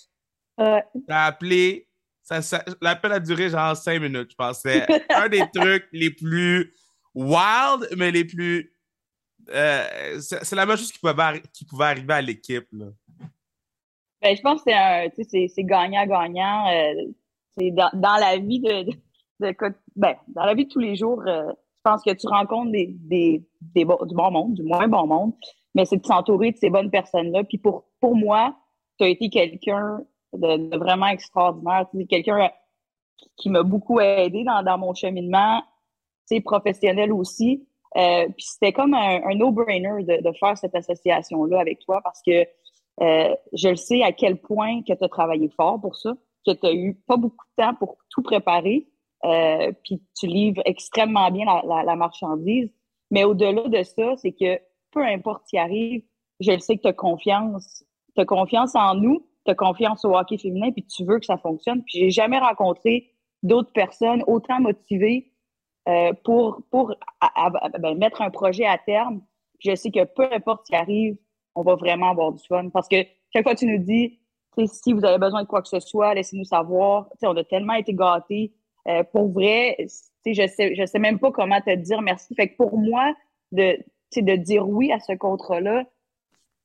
Euh, 0.59 0.79
T'as 1.07 1.25
appelé. 1.25 1.87
Ça, 2.21 2.41
ça- 2.41 2.63
L'appel 2.81 3.11
a 3.13 3.19
duré 3.19 3.49
genre 3.49 3.75
5 3.75 3.99
minutes, 4.01 4.31
je 4.31 4.35
pensais. 4.35 4.85
un 5.09 5.27
des 5.27 5.43
trucs 5.53 5.87
les 5.91 6.11
plus 6.11 6.73
wild, 7.15 7.87
mais 7.97 8.11
les 8.11 8.25
plus. 8.25 8.73
euh, 9.49 10.19
c'est 10.19 10.55
la 10.55 10.65
même 10.65 10.77
chose 10.77 10.91
qui 10.91 10.99
pouvait, 10.99 11.41
qui 11.53 11.65
pouvait 11.65 11.85
arriver 11.85 12.13
à 12.13 12.21
l'équipe. 12.21 12.67
Ben, 14.21 14.35
je 14.35 14.41
pense 14.41 14.63
que 14.63 14.71
c'est 15.23 15.63
gagnant-gagnant. 15.63 16.67
euh, 16.69 16.93
dans, 17.71 17.89
dans 17.93 18.15
la 18.15 18.37
vie 18.37 18.59
de, 18.59 18.85
ben, 19.95 20.15
dans 20.27 20.45
la 20.45 20.53
vie 20.53 20.65
de 20.65 20.69
tous 20.69 20.79
les 20.79 20.95
jours, 20.95 21.21
euh, 21.27 21.47
je 21.49 21.81
pense 21.83 22.03
que 22.03 22.11
tu 22.11 22.27
rencontres 22.27 22.71
des, 22.71 22.87
des, 22.87 23.43
des 23.61 23.85
du 23.85 24.15
bon 24.15 24.31
monde, 24.31 24.53
du 24.53 24.63
moins 24.63 24.87
bon 24.87 25.07
monde, 25.07 25.33
mais 25.75 25.85
c'est 25.85 25.97
de 25.97 26.05
s'entourer 26.05 26.51
de 26.51 26.57
ces 26.57 26.69
bonnes 26.69 26.89
personnes-là. 26.91 27.43
Puis 27.45 27.57
pour, 27.57 27.85
pour 27.99 28.15
moi, 28.15 28.57
tu 28.97 29.05
as 29.05 29.09
été 29.09 29.29
quelqu'un 29.29 30.01
de, 30.33 30.77
vraiment 30.77 31.07
extraordinaire. 31.07 31.87
Quelqu'un 32.09 32.39
euh, 32.45 32.47
qui- 33.37 33.49
m'a 33.49 33.63
beaucoup 33.63 33.99
aidé 33.99 34.43
dans, 34.43 34.61
dans 34.63 34.77
mon 34.77 34.93
cheminement, 34.93 35.63
professionnel 36.41 37.11
aussi. 37.11 37.67
Euh, 37.97 38.27
puis 38.27 38.45
c'était 38.45 38.71
comme 38.71 38.93
un, 38.93 39.35
no-brainer 39.35 40.03
de, 40.03 40.21
de 40.21 40.31
faire 40.37 40.57
cette 40.57 40.75
association-là 40.75 41.59
avec 41.59 41.79
toi 41.79 42.01
parce 42.03 42.21
que 42.21 42.45
euh, 43.01 43.35
je 43.53 43.69
le 43.69 43.75
sais 43.75 44.03
à 44.03 44.11
quel 44.11 44.37
point 44.37 44.81
que 44.83 44.93
tu 44.93 45.03
as 45.03 45.07
travaillé 45.07 45.49
fort 45.49 45.79
pour 45.81 45.95
ça, 45.95 46.13
que 46.45 46.51
tu 46.51 46.67
as 46.67 46.73
eu 46.73 46.95
pas 47.07 47.17
beaucoup 47.17 47.45
de 47.57 47.63
temps 47.63 47.73
pour 47.75 47.97
tout 48.09 48.21
préparer, 48.21 48.87
euh, 49.25 49.71
puis 49.83 50.01
tu 50.17 50.27
livres 50.27 50.61
extrêmement 50.65 51.31
bien 51.31 51.45
la, 51.45 51.63
la, 51.65 51.83
la 51.83 51.95
marchandise. 51.95 52.71
Mais 53.11 53.23
au-delà 53.23 53.67
de 53.67 53.83
ça, 53.83 54.15
c'est 54.17 54.33
que 54.33 54.59
peu 54.91 55.03
importe 55.03 55.43
qui 55.47 55.57
arrive, 55.57 56.03
je 56.39 56.51
le 56.51 56.59
sais 56.59 56.77
que 56.77 56.83
tu 56.83 56.87
as 56.87 56.93
confiance. 56.93 57.83
Tu 58.15 58.25
confiance 58.25 58.75
en 58.75 58.95
nous, 58.95 59.25
tu 59.45 59.51
as 59.51 59.55
confiance 59.55 60.03
au 60.05 60.15
hockey 60.15 60.37
féminin, 60.37 60.71
puis 60.71 60.85
tu 60.85 61.05
veux 61.05 61.19
que 61.19 61.25
ça 61.25 61.37
fonctionne. 61.37 61.83
Puis 61.83 61.99
j'ai 61.99 62.09
jamais 62.11 62.39
rencontré 62.39 63.11
d'autres 63.43 63.71
personnes 63.71 64.23
autant 64.27 64.59
motivées 64.59 65.28
euh, 65.89 66.13
pour, 66.23 66.61
pour 66.69 66.93
ben, 67.79 67.97
mettre 67.97 68.21
un 68.21 68.29
projet 68.29 68.65
à 68.65 68.77
terme. 68.77 69.21
Je 69.59 69.75
sais 69.75 69.91
que 69.91 70.03
peu 70.05 70.31
importe 70.31 70.67
ce 70.67 70.71
qui 70.71 70.75
arrive, 70.75 71.17
on 71.55 71.63
va 71.63 71.75
vraiment 71.75 72.11
avoir 72.11 72.31
du 72.31 72.45
fun. 72.47 72.69
Parce 72.69 72.87
que 72.87 72.97
chaque 73.33 73.43
fois 73.43 73.55
que 73.55 73.59
tu 73.59 73.65
nous 73.65 73.83
dis, 73.83 74.19
si 74.67 74.93
vous 74.93 75.03
avez 75.03 75.17
besoin 75.17 75.43
de 75.43 75.47
quoi 75.47 75.61
que 75.61 75.67
ce 75.67 75.79
soit, 75.79 76.13
laissez-nous 76.13 76.45
savoir. 76.45 77.09
On 77.23 77.35
a 77.35 77.43
tellement 77.43 77.73
été 77.73 77.93
gâtés. 77.93 78.53
Euh, 78.87 79.03
pour 79.03 79.31
vrai, 79.31 79.77
je 80.25 80.47
sais, 80.47 80.75
je 80.75 80.85
sais 80.85 80.99
même 80.99 81.19
pas 81.19 81.31
comment 81.31 81.59
te 81.61 81.75
dire 81.75 82.01
merci. 82.01 82.35
Fait 82.35 82.49
que 82.49 82.57
pour 82.57 82.77
moi, 82.77 83.13
de, 83.51 83.77
de 84.15 84.35
dire 84.35 84.67
oui 84.67 84.91
à 84.91 84.99
ce 84.99 85.13
contrat-là, 85.13 85.85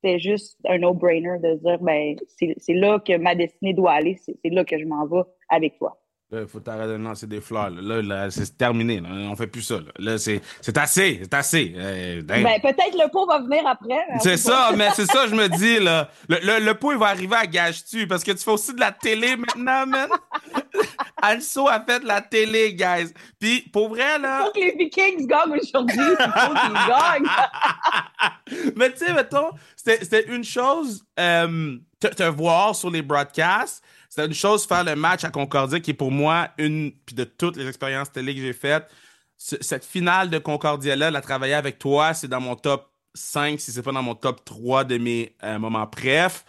c'est 0.02 0.18
juste 0.18 0.58
un 0.66 0.78
no-brainer 0.78 1.38
de 1.38 1.54
dire, 1.54 1.78
ben, 1.80 2.16
c'est 2.36 2.74
là 2.74 2.98
que 2.98 3.16
ma 3.16 3.34
destinée 3.34 3.72
doit 3.72 3.92
aller. 3.92 4.18
C'est 4.22 4.50
là 4.50 4.64
que 4.64 4.78
je 4.78 4.84
m'en 4.84 5.06
vais 5.06 5.22
avec 5.48 5.78
toi. 5.78 5.98
Il 6.42 6.48
faut 6.48 6.60
t'arrêter 6.60 6.92
de 6.92 7.02
lancer 7.02 7.26
des 7.26 7.40
fleurs. 7.40 7.70
Là, 7.70 8.30
c'est 8.30 8.56
terminé. 8.56 9.00
Là. 9.00 9.08
On 9.30 9.36
fait 9.36 9.46
plus 9.46 9.62
ça. 9.62 9.76
Là, 9.76 9.82
Là, 9.98 10.18
c'est 10.18 10.40
assez. 10.76 11.20
C'est 11.22 11.34
assez. 11.34 11.72
Euh, 11.76 12.22
damn. 12.22 12.42
Ben, 12.42 12.60
peut-être 12.60 12.94
le 12.94 13.10
pot 13.10 13.26
va 13.26 13.40
venir 13.40 13.66
après. 13.66 14.00
C'est 14.20 14.36
ça, 14.36 14.70
mais 14.76 14.88
c'est 14.94 15.06
ça, 15.06 15.26
je 15.26 15.34
me 15.34 15.48
dis, 15.48 15.78
là. 15.80 16.08
Le, 16.28 16.36
le, 16.42 16.64
le 16.64 16.74
pot, 16.74 16.92
il 16.92 16.98
va 16.98 17.06
arriver 17.06 17.36
à 17.36 17.46
gage-tu, 17.46 18.06
parce 18.06 18.22
que 18.22 18.32
tu 18.32 18.38
fais 18.38 18.50
aussi 18.50 18.74
de 18.74 18.80
la 18.80 18.92
télé 18.92 19.36
maintenant, 19.36 19.86
man. 19.86 20.08
Also 21.22 21.68
a 21.68 21.80
fait 21.80 22.00
de 22.00 22.06
la 22.06 22.20
télé, 22.20 22.74
guys. 22.74 23.14
Puis, 23.40 23.62
pour 23.72 23.88
vrai, 23.88 24.16
Il 24.16 24.22
là. 24.22 24.44
faut 24.44 24.52
que 24.52 24.60
les 24.60 24.74
Vikings 24.76 25.26
gagnent 25.26 25.58
aujourd'hui. 25.58 25.96
Il 25.96 26.32
faut 26.32 26.54
qu'ils 26.54 26.86
gagnent. 26.86 28.72
Mais 28.76 28.92
tu 28.92 29.06
sais, 29.06 29.12
mettons, 29.14 29.50
c'était 29.74 30.04
c'était 30.04 30.26
une 30.26 30.44
chose, 30.44 31.02
euh, 31.18 31.76
te, 31.98 32.08
te 32.08 32.24
voir 32.24 32.74
sur 32.74 32.90
les 32.90 33.00
broadcasts, 33.00 33.82
c'était 34.14 34.28
une 34.28 34.34
chose 34.34 34.64
faire 34.64 34.84
le 34.84 34.94
match 34.94 35.24
à 35.24 35.30
Concordia 35.30 35.80
qui 35.80 35.90
est 35.90 35.94
pour 35.94 36.12
moi 36.12 36.50
une, 36.56 36.92
puis 37.04 37.16
de 37.16 37.24
toutes 37.24 37.56
les 37.56 37.66
expériences 37.66 38.12
télé 38.12 38.32
que 38.32 38.40
j'ai 38.40 38.52
faites, 38.52 38.88
cette 39.36 39.84
finale 39.84 40.30
de 40.30 40.38
Concordia-là, 40.38 41.10
la 41.10 41.20
travailler 41.20 41.54
avec 41.54 41.80
toi, 41.80 42.14
c'est 42.14 42.28
dans 42.28 42.40
mon 42.40 42.54
top 42.54 42.88
5, 43.14 43.58
si 43.58 43.72
c'est 43.72 43.82
pas 43.82 43.90
dans 43.90 44.04
mon 44.04 44.14
top 44.14 44.44
3 44.44 44.84
de 44.84 44.98
mes 44.98 45.34
euh, 45.42 45.58
moments 45.58 45.90
bref. 45.90 46.44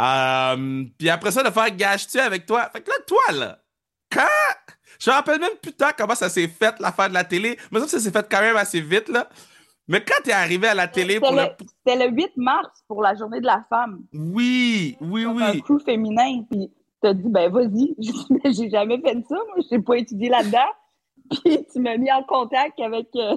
Euh, 0.00 0.84
puis 0.98 1.08
après 1.08 1.30
ça, 1.30 1.44
de 1.44 1.50
faire 1.50 1.70
gâche-tu 1.70 2.18
avec 2.18 2.46
toi. 2.46 2.68
Fait 2.72 2.80
que 2.80 2.90
là, 2.90 2.96
toi, 3.06 3.32
là, 3.32 3.58
quand. 4.10 4.74
Je 4.98 5.08
me 5.08 5.14
rappelle 5.14 5.38
même 5.38 5.56
plus 5.62 5.72
tard 5.72 5.94
comment 5.96 6.16
ça 6.16 6.28
s'est 6.28 6.48
fait, 6.48 6.74
l'affaire 6.80 7.10
de 7.10 7.14
la 7.14 7.22
télé. 7.22 7.56
Mais 7.70 7.78
ça, 7.78 7.86
ça 7.86 8.00
s'est 8.00 8.10
fait 8.10 8.26
quand 8.28 8.40
même 8.40 8.56
assez 8.56 8.80
vite, 8.80 9.08
là. 9.08 9.28
Mais 9.86 10.02
quand 10.02 10.20
t'es 10.24 10.32
arrivé 10.32 10.66
à 10.66 10.74
la 10.74 10.88
télé 10.88 11.20
pour 11.20 11.30
le... 11.30 11.44
C'était 11.86 12.08
le 12.08 12.12
8 12.12 12.32
mars 12.38 12.82
pour 12.88 13.02
la 13.02 13.14
journée 13.14 13.40
de 13.40 13.46
la 13.46 13.64
femme. 13.70 14.00
Oui, 14.12 14.96
oui, 15.00 15.26
oui. 15.26 15.42
Un 15.44 15.60
crew 15.60 15.78
féminin, 15.78 16.42
puis 16.50 16.72
t'as 17.04 17.12
dit, 17.12 17.28
ben 17.28 17.52
vas-y. 17.52 17.94
J'ai 18.56 18.70
jamais 18.70 18.98
fait 18.98 19.22
ça, 19.28 19.34
moi. 19.34 19.64
J'ai 19.70 19.78
pas 19.78 19.98
étudié 19.98 20.30
là-dedans. 20.30 20.70
Puis 21.44 21.66
tu 21.70 21.80
m'as 21.80 21.98
mis 21.98 22.10
en 22.10 22.22
contact 22.22 22.80
avec, 22.80 23.08
euh, 23.16 23.36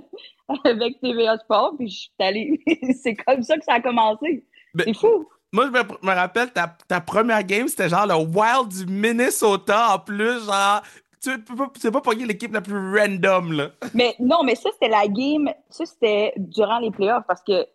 avec 0.63 0.99
TVA 1.01 1.37
Sport, 1.37 1.75
puis 1.77 1.87
je 1.87 1.99
suis 1.99 2.11
allée. 2.19 2.59
c'est 3.01 3.15
comme 3.15 3.41
ça 3.43 3.57
que 3.57 3.63
ça 3.63 3.75
a 3.75 3.81
commencé. 3.81 4.45
Ben, 4.73 4.83
c'est 4.85 4.93
fou. 4.93 5.27
Moi, 5.53 5.67
je 5.67 6.05
me, 6.05 6.13
rappelle, 6.13 6.51
ta, 6.51 6.75
ta, 6.87 6.99
première 6.99 7.43
game, 7.43 7.69
c'était 7.69 7.87
genre 7.87 8.05
le 8.05 8.15
Wild 8.15 8.67
du 8.67 8.85
Minnesota 8.91 9.95
en 9.95 9.99
plus, 9.99 10.45
genre. 10.45 10.81
Tu 11.23 11.41
peux 11.41 11.55
pas, 11.55 11.91
pas 11.91 12.01
pogner 12.01 12.25
l'équipe 12.25 12.53
la 12.53 12.61
plus 12.61 12.97
random, 12.97 13.53
là. 13.53 13.69
Mais 13.93 14.15
non, 14.19 14.43
mais 14.43 14.55
ça, 14.55 14.69
c'était 14.73 14.89
la 14.89 15.07
game. 15.07 15.49
Ça, 15.69 15.85
c'était 15.85 16.33
durant 16.37 16.79
les 16.79 16.91
playoffs 16.91 17.25
parce 17.25 17.41
que 17.41 17.65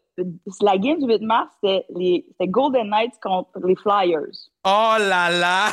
la 0.61 0.79
game 0.79 0.99
du 0.99 1.07
8 1.07 1.23
mars, 1.23 1.51
c'était 1.63 1.87
les 1.95 2.25
Golden 2.41 2.89
Knights 2.89 3.19
contre 3.23 3.51
les 3.65 3.77
Flyers. 3.77 4.51
Oh 4.65 4.95
là 4.99 5.31
là! 5.31 5.69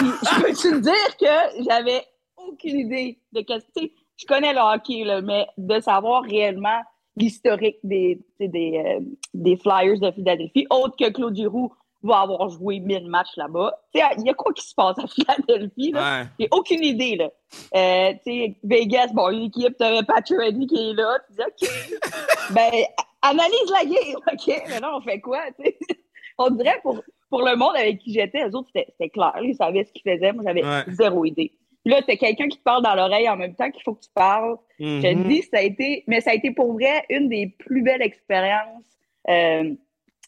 je 0.00 0.42
peux 0.42 0.52
te 0.52 0.80
dire 0.80 1.16
que 1.18 1.64
j'avais 1.64 2.04
aucune 2.36 2.78
idée 2.80 3.18
de 3.32 3.40
qu'est-ce 3.40 3.80
que. 3.80 3.90
Je 4.16 4.26
connais 4.26 4.52
le 4.52 4.60
hockey, 4.60 5.02
là, 5.02 5.20
mais 5.20 5.46
de 5.58 5.80
savoir 5.80 6.22
réellement 6.22 6.80
l'historique 7.16 7.78
des, 7.82 8.20
des, 8.38 8.82
euh, 8.84 9.00
des 9.34 9.56
Flyers 9.56 9.98
de 9.98 10.12
Philadelphie, 10.12 10.66
autre 10.70 10.94
que 10.96 11.10
Claude 11.10 11.34
Giroux 11.34 11.72
va 12.04 12.20
avoir 12.20 12.48
joué 12.50 12.80
1000 12.80 13.08
matchs 13.08 13.36
là-bas. 13.36 13.72
Il 13.94 14.24
y 14.24 14.30
a 14.30 14.34
quoi 14.34 14.52
qui 14.52 14.66
se 14.66 14.74
passe 14.74 14.98
à 14.98 15.06
Philadelphie? 15.06 15.92
Là? 15.92 16.24
J'ai 16.38 16.48
aucune 16.50 16.84
idée. 16.84 17.16
Là. 17.16 17.30
Euh, 17.74 18.52
Vegas, 18.62 19.08
bon, 19.12 19.28
l'équipe, 19.28 19.74
tu 19.76 20.04
Patrick 20.06 20.38
Reddy 20.38 20.66
qui 20.66 20.90
est 20.90 20.92
là. 20.92 21.18
Tu 21.26 21.34
dis, 21.34 21.42
OK, 21.42 22.00
ben, 22.50 22.84
analyse 23.24 23.70
la 23.70 23.84
game. 23.84 24.20
OK, 24.32 24.62
mais 24.68 24.80
là, 24.80 24.96
on 24.96 25.00
fait 25.00 25.20
quoi? 25.20 25.42
on 26.38 26.50
dirait 26.50 26.78
pour, 26.82 27.02
pour 27.30 27.42
le 27.42 27.56
monde 27.56 27.76
avec 27.76 27.98
qui 27.98 28.12
j'étais, 28.12 28.46
les 28.46 28.54
autres, 28.54 28.70
c'était 28.74 29.08
clair. 29.10 29.34
Ils 29.42 29.54
savaient 29.54 29.84
ce 29.84 29.92
qu'ils 29.92 30.10
faisaient. 30.10 30.32
Moi, 30.32 30.44
j'avais 30.46 30.62
zéro 30.92 31.24
idée. 31.24 31.52
Là, 31.86 32.00
t'as 32.06 32.16
quelqu'un 32.16 32.48
qui 32.48 32.58
te 32.58 32.62
parle 32.62 32.82
dans 32.82 32.94
l'oreille 32.94 33.28
en 33.28 33.36
même 33.36 33.54
temps 33.54 33.70
qu'il 33.70 33.82
faut 33.82 33.94
que 33.94 34.04
tu 34.04 34.10
parles. 34.14 34.56
Je 34.78 35.02
te 35.02 35.06
mm-hmm. 35.06 35.28
dis, 35.28 35.42
ça 35.42 35.58
a 35.58 35.62
été, 35.62 36.02
mais 36.06 36.20
ça 36.20 36.30
a 36.30 36.34
été 36.34 36.50
pour 36.50 36.72
vrai 36.72 37.04
une 37.10 37.28
des 37.28 37.48
plus 37.58 37.82
belles 37.82 38.00
expériences 38.00 38.84
euh, 39.28 39.74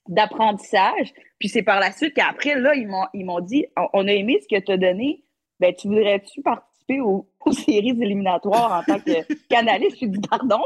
d'apprentissage. 0.08 1.14
Puis 1.38 1.48
c'est 1.48 1.62
par 1.62 1.80
la 1.80 1.92
suite 1.92 2.14
qu'après, 2.14 2.56
là, 2.56 2.74
ils 2.74 2.86
m'ont, 3.24 3.40
dit, 3.40 3.64
on 3.94 4.06
a 4.06 4.12
aimé 4.12 4.38
ce 4.42 4.54
que 4.54 4.60
tu 4.60 4.72
as 4.72 4.76
donné. 4.76 5.22
Ben, 5.58 5.74
tu 5.74 5.88
voudrais-tu 5.88 6.42
participer 6.42 7.00
aux, 7.46 7.52
séries 7.52 7.90
éliminatoires 7.90 8.80
en 8.80 8.82
tant 8.82 9.00
que 9.00 9.32
canaliste? 9.48 9.98
Je 10.00 10.06
dis, 10.06 10.20
pardon. 10.20 10.62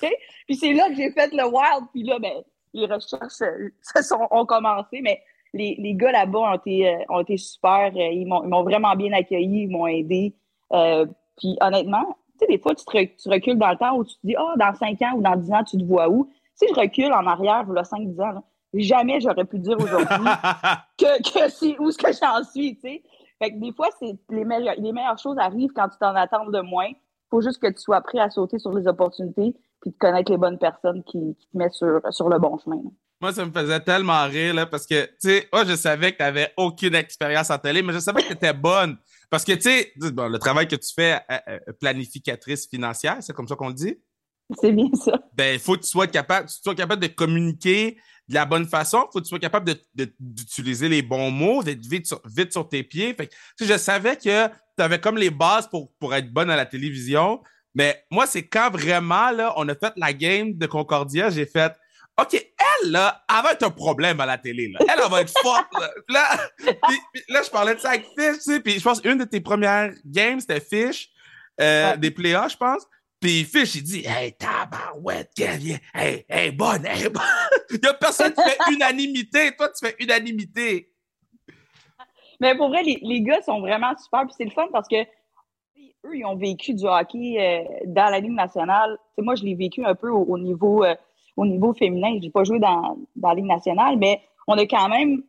Puis 0.46 0.56
c'est 0.56 0.72
là 0.72 0.88
que 0.88 0.94
j'ai 0.94 1.10
fait 1.10 1.32
le 1.32 1.44
wild. 1.44 1.88
Puis 1.92 2.04
là, 2.04 2.18
ben, 2.18 2.42
les 2.72 2.86
recherches 2.86 3.42
euh, 3.42 3.68
se 3.82 4.02
sont, 4.02 4.26
ont 4.30 4.46
commencé. 4.46 5.00
Mais 5.02 5.22
les, 5.52 5.76
les 5.78 5.94
gars 5.94 6.12
là-bas 6.12 6.38
ont 6.38 6.54
été, 6.54 6.88
euh, 6.88 6.98
ont 7.08 7.20
été 7.20 7.36
super. 7.36 7.92
Euh, 7.94 8.12
ils 8.12 8.26
m'ont 8.26 8.62
vraiment 8.62 8.94
bien 8.96 9.12
accueilli, 9.12 9.64
ils 9.64 9.70
m'ont 9.70 9.86
aidé. 9.86 10.34
Puis 11.38 11.56
honnêtement, 11.60 12.16
tu 12.32 12.38
sais, 12.40 12.46
des 12.46 12.58
fois, 12.58 12.74
tu, 12.74 12.84
tu, 12.84 13.28
recules 13.28 13.58
dans 13.58 13.70
le 13.70 13.76
temps 13.76 13.96
où 13.96 14.04
tu 14.04 14.14
te 14.14 14.26
dis, 14.26 14.34
ah, 14.36 14.52
oh, 14.52 14.58
dans 14.58 14.74
5 14.74 15.02
ans 15.02 15.12
ou 15.16 15.22
dans 15.22 15.36
10 15.36 15.52
ans, 15.52 15.64
tu 15.64 15.78
te 15.78 15.84
vois 15.84 16.08
où? 16.08 16.30
Si 16.54 16.66
je 16.68 16.74
recule 16.74 17.12
en 17.12 17.26
arrière, 17.26 17.66
là, 17.72 17.82
5-10 17.82 18.22
ans, 18.22 18.44
jamais 18.74 19.20
j'aurais 19.20 19.44
pu 19.44 19.58
dire 19.58 19.78
aujourd'hui 19.78 20.26
que, 20.98 21.22
que 21.22 21.50
c'est 21.50 21.78
où 21.78 21.90
ce 21.90 21.98
que 21.98 22.12
j'en 22.12 22.44
suis, 22.44 22.74
tu 22.76 22.82
sais? 22.82 23.02
Fait 23.40 23.52
que 23.52 23.58
des 23.58 23.72
fois, 23.72 23.88
c'est 23.98 24.18
les, 24.30 24.44
meilleures, 24.44 24.76
les 24.78 24.92
meilleures 24.92 25.18
choses 25.18 25.38
arrivent 25.38 25.72
quand 25.74 25.88
tu 25.88 25.98
t'en 25.98 26.14
attends 26.14 26.46
de 26.46 26.60
moins. 26.60 26.90
faut 27.30 27.40
juste 27.40 27.60
que 27.60 27.68
tu 27.68 27.80
sois 27.80 28.00
prêt 28.02 28.18
à 28.18 28.30
sauter 28.30 28.58
sur 28.58 28.72
les 28.72 28.86
opportunités 28.86 29.54
puis 29.80 29.90
de 29.90 29.96
connaître 29.98 30.30
les 30.30 30.36
bonnes 30.36 30.58
personnes 30.58 31.02
qui, 31.04 31.36
qui 31.38 31.48
te 31.48 31.56
mettent 31.56 31.72
sur, 31.72 32.00
sur 32.10 32.28
le 32.28 32.38
bon 32.38 32.58
chemin. 32.58 32.82
Moi, 33.20 33.32
ça 33.32 33.44
me 33.44 33.50
faisait 33.50 33.80
tellement 33.80 34.24
rire, 34.24 34.54
là, 34.54 34.66
parce 34.66 34.86
que, 34.86 35.04
tu 35.04 35.12
sais, 35.18 35.48
moi, 35.52 35.64
je 35.64 35.74
savais 35.74 36.12
que 36.12 36.18
tu 36.18 36.22
n'avais 36.22 36.52
aucune 36.56 36.94
expérience 36.94 37.50
en 37.50 37.58
télé, 37.58 37.82
mais 37.82 37.92
je 37.92 37.98
savais 37.98 38.22
que 38.22 38.28
tu 38.28 38.32
étais 38.34 38.52
bonne. 38.52 38.96
Parce 39.30 39.44
que, 39.44 39.52
tu 39.52 39.62
sais, 39.62 39.92
le 39.96 40.38
travail 40.38 40.68
que 40.68 40.76
tu 40.76 40.92
fais, 40.94 41.20
euh, 41.30 41.38
euh, 41.48 41.58
planificatrice 41.80 42.66
financière, 42.66 43.18
c'est 43.20 43.34
comme 43.34 43.46
ça 43.46 43.56
qu'on 43.56 43.68
le 43.68 43.74
dit? 43.74 43.98
C'est 44.58 44.72
bien 44.72 44.90
ça. 44.94 45.12
Ben, 45.34 45.54
il 45.54 45.60
faut 45.60 45.74
que 45.74 45.82
tu 45.82 45.88
sois 45.88 46.06
capable, 46.06 46.48
tu 46.48 46.56
sois 46.62 46.74
capable 46.74 47.02
de 47.02 47.08
communiquer 47.08 47.98
de 48.30 48.34
la 48.34 48.46
bonne 48.46 48.66
façon. 48.66 48.98
Il 49.08 49.12
faut 49.12 49.18
que 49.18 49.24
tu 49.24 49.28
sois 49.28 49.40
capable 49.40 49.74
d'utiliser 50.20 50.88
les 50.88 51.02
bons 51.02 51.32
mots, 51.32 51.64
d'être 51.64 51.84
vite 51.84 52.06
sur, 52.06 52.22
vite 52.24 52.52
sur 52.52 52.68
tes 52.68 52.84
pieds. 52.84 53.12
Fait 53.12 53.26
que, 53.26 53.34
je 53.60 53.76
savais 53.76 54.16
que 54.16 54.46
tu 54.46 54.52
avais 54.82 55.00
comme 55.00 55.18
les 55.18 55.30
bases 55.30 55.68
pour, 55.68 55.92
pour 55.98 56.14
être 56.14 56.32
bonne 56.32 56.48
à 56.48 56.56
la 56.56 56.64
télévision. 56.64 57.42
Mais 57.74 58.04
moi, 58.10 58.26
c'est 58.26 58.46
quand 58.46 58.70
vraiment, 58.70 59.32
là, 59.32 59.52
on 59.56 59.68
a 59.68 59.74
fait 59.74 59.92
la 59.96 60.12
game 60.12 60.54
de 60.54 60.66
Concordia, 60.66 61.28
j'ai 61.30 61.44
fait, 61.44 61.72
OK, 62.20 62.34
elle, 62.34 62.90
là, 62.90 63.24
elle 63.28 63.42
va 63.42 63.52
être 63.52 63.64
un 63.64 63.70
problème 63.70 64.20
à 64.20 64.26
la 64.26 64.38
télé. 64.38 64.68
Là. 64.68 64.78
Elle, 64.82 65.00
elle 65.04 65.10
va 65.10 65.20
être 65.22 65.36
forte. 65.42 65.66
Là, 66.08 66.38
là, 67.28 67.42
je 67.44 67.50
parlais 67.50 67.74
de 67.74 67.80
ça 67.80 67.90
avec 67.90 68.06
Fish, 68.16 68.36
tu 68.36 68.40
sais, 68.40 68.60
puis 68.60 68.78
je 68.78 68.82
pense 68.82 69.00
une 69.04 69.18
de 69.18 69.24
tes 69.24 69.40
premières 69.40 69.92
games, 70.04 70.38
c'était 70.38 70.60
Fish, 70.60 71.08
euh, 71.60 71.96
des 71.96 72.12
playoffs, 72.12 72.52
je 72.52 72.56
pense. 72.56 72.86
Puis 73.20 73.44
Fish, 73.44 73.74
il 73.74 73.82
dit 73.82 74.04
Hey, 74.06 74.32
tabarouette, 74.32 75.32
viens, 75.36 75.78
hey, 75.94 76.24
hey, 76.28 76.50
bonne, 76.52 76.86
hey, 76.86 77.08
bonne. 77.08 77.22
il 77.70 77.80
y 77.82 77.86
a 77.86 77.94
personne 77.94 78.32
qui 78.32 78.42
fait 78.42 78.72
unanimité. 78.72 79.54
Toi, 79.56 79.68
tu 79.68 79.86
fais 79.86 79.96
unanimité. 80.00 80.92
Mais 82.40 82.56
pour 82.56 82.68
vrai, 82.68 82.82
les, 82.82 82.98
les 83.02 83.20
gars 83.20 83.42
sont 83.42 83.60
vraiment 83.60 83.94
super. 84.02 84.22
Puis 84.22 84.34
c'est 84.36 84.44
le 84.44 84.50
fun 84.50 84.68
parce 84.72 84.88
que 84.88 85.02
eux, 86.06 86.16
ils 86.16 86.24
ont 86.24 86.36
vécu 86.36 86.72
du 86.72 86.86
hockey 86.86 87.36
euh, 87.38 87.84
dans 87.86 88.10
la 88.10 88.20
Ligue 88.20 88.32
nationale. 88.32 88.96
moi, 89.18 89.34
je 89.34 89.44
l'ai 89.44 89.54
vécu 89.54 89.84
un 89.84 89.94
peu 89.94 90.08
au, 90.08 90.38
niveau. 90.38 90.82
Euh, 90.82 90.94
au 91.36 91.46
niveau 91.46 91.72
féminin. 91.72 92.14
Je 92.14 92.26
n'ai 92.26 92.30
pas 92.30 92.44
joué 92.44 92.58
dans, 92.58 92.98
dans 93.16 93.28
la 93.28 93.34
Ligue 93.34 93.46
nationale, 93.46 93.96
mais 93.96 94.20
on 94.46 94.58
a 94.58 94.66
quand 94.66 94.88
même 94.88 95.22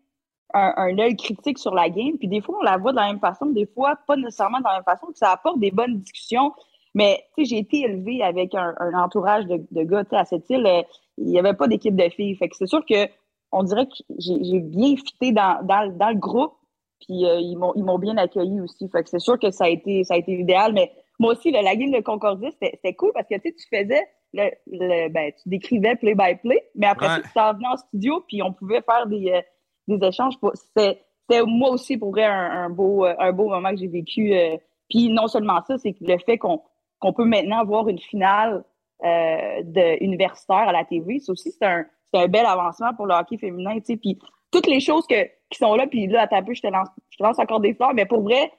un, 0.53 0.73
un, 0.75 0.99
œil 0.99 1.15
critique 1.15 1.57
sur 1.57 1.73
la 1.73 1.89
game. 1.89 2.17
Puis 2.17 2.27
des 2.27 2.41
fois, 2.41 2.57
on 2.59 2.63
la 2.63 2.77
voit 2.77 2.91
de 2.91 2.97
la 2.97 3.07
même 3.07 3.19
façon, 3.19 3.47
des 3.47 3.65
fois, 3.65 3.95
pas 4.07 4.15
nécessairement 4.15 4.59
de 4.59 4.65
la 4.65 4.73
même 4.75 4.83
façon. 4.83 5.07
ça 5.13 5.31
apporte 5.31 5.59
des 5.59 5.71
bonnes 5.71 5.97
discussions. 5.97 6.53
Mais 6.93 7.23
tu 7.35 7.45
sais, 7.45 7.49
j'ai 7.49 7.59
été 7.59 7.81
élevée 7.81 8.21
avec 8.21 8.53
un, 8.55 8.73
entourage 8.93 9.45
de, 9.45 9.61
de 9.71 9.83
gars. 9.83 10.03
À 10.11 10.25
cette 10.25 10.49
île, 10.49 10.65
euh, 10.65 10.81
il 11.17 11.27
n'y 11.27 11.39
avait 11.39 11.53
pas 11.53 11.67
d'équipe 11.67 11.95
de 11.95 12.09
filles. 12.09 12.35
Fait 12.35 12.49
que 12.49 12.55
c'est 12.55 12.67
sûr 12.67 12.85
que 12.85 13.07
on 13.51 13.63
dirait 13.63 13.85
que 13.85 13.93
j'ai 14.17 14.59
bien 14.59 14.95
fité 14.95 15.31
dans, 15.31 15.63
dans, 15.63 15.91
dans, 15.95 16.09
le 16.09 16.15
groupe. 16.15 16.53
Puis 17.01 17.25
euh, 17.25 17.39
ils 17.39 17.57
m'ont 17.57 17.99
bien 17.99 18.17
accueilli 18.17 18.61
aussi. 18.61 18.87
Fait 18.89 19.03
que 19.03 19.09
c'est 19.09 19.19
sûr 19.19 19.39
que 19.39 19.51
ça 19.51 19.65
a 19.65 19.69
été 19.69 20.03
ça 20.03 20.15
a 20.15 20.17
été 20.17 20.33
idéal. 20.33 20.73
Mais 20.73 20.91
moi 21.19 21.33
aussi, 21.33 21.51
la 21.51 21.75
game 21.75 21.91
de 21.91 22.01
Concordia, 22.01 22.49
c'était 22.61 22.93
cool 22.93 23.11
parce 23.13 23.27
que 23.27 23.35
tu 23.35 23.53
faisais 23.69 24.03
le, 24.33 25.09
ben, 25.09 25.31
tu 25.41 25.49
décrivais 25.49 25.95
play-by-play, 25.95 26.63
mais 26.75 26.87
après 26.87 27.07
ça, 27.07 27.19
tu 27.21 27.29
t'en 27.33 27.53
venais 27.53 27.67
en 27.67 27.77
studio, 27.77 28.23
puis 28.27 28.41
on 28.41 28.53
pouvait 28.53 28.81
faire 28.81 29.07
des, 29.07 29.31
euh, 29.31 29.41
des 29.87 30.07
échanges. 30.07 30.35
C'était 30.53 31.43
moi 31.45 31.69
aussi, 31.71 31.97
pour 31.97 32.11
vrai, 32.11 32.25
un, 32.25 32.69
beau, 32.69 33.05
un 33.05 33.31
beau 33.31 33.49
moment 33.49 33.71
que 33.71 33.77
j'ai 33.77 33.87
vécu. 33.87 34.33
Euh, 34.33 34.57
puis 34.89 35.09
non 35.09 35.27
seulement 35.27 35.61
ça, 35.67 35.77
c'est 35.77 35.95
le 36.01 36.17
fait 36.17 36.37
qu'on 36.37 36.61
qu'on 37.01 37.11
peut 37.11 37.25
maintenant 37.25 37.59
avoir 37.59 37.89
une 37.89 37.99
finale 37.99 38.63
de 39.03 40.03
universitaire 40.03 40.69
à 40.69 40.71
la 40.71 40.85
TV, 40.85 41.19
ça 41.19 41.31
aussi, 41.31 41.51
c'est 41.51 41.65
un, 41.65 41.85
un 42.13 42.27
bel 42.27 42.45
avancement 42.45 42.93
pour 42.93 43.07
le 43.07 43.15
hockey 43.15 43.37
féminin. 43.37 43.79
Puis 43.79 44.19
toutes 44.51 44.67
les 44.67 44.79
choses 44.79 45.05
que, 45.07 45.23
qui 45.49 45.57
sont 45.57 45.75
là, 45.75 45.87
puis 45.87 46.07
là, 46.07 46.27
à 46.29 46.41
peu, 46.41 46.53
je 46.53 46.61
te 46.61 46.67
lance, 46.67 46.89
je 47.09 47.17
te 47.17 47.23
lance 47.23 47.39
encore 47.39 47.59
des 47.59 47.73
fleurs, 47.73 47.93
mais 47.93 48.05
pour 48.05 48.21
vrai, 48.21 48.51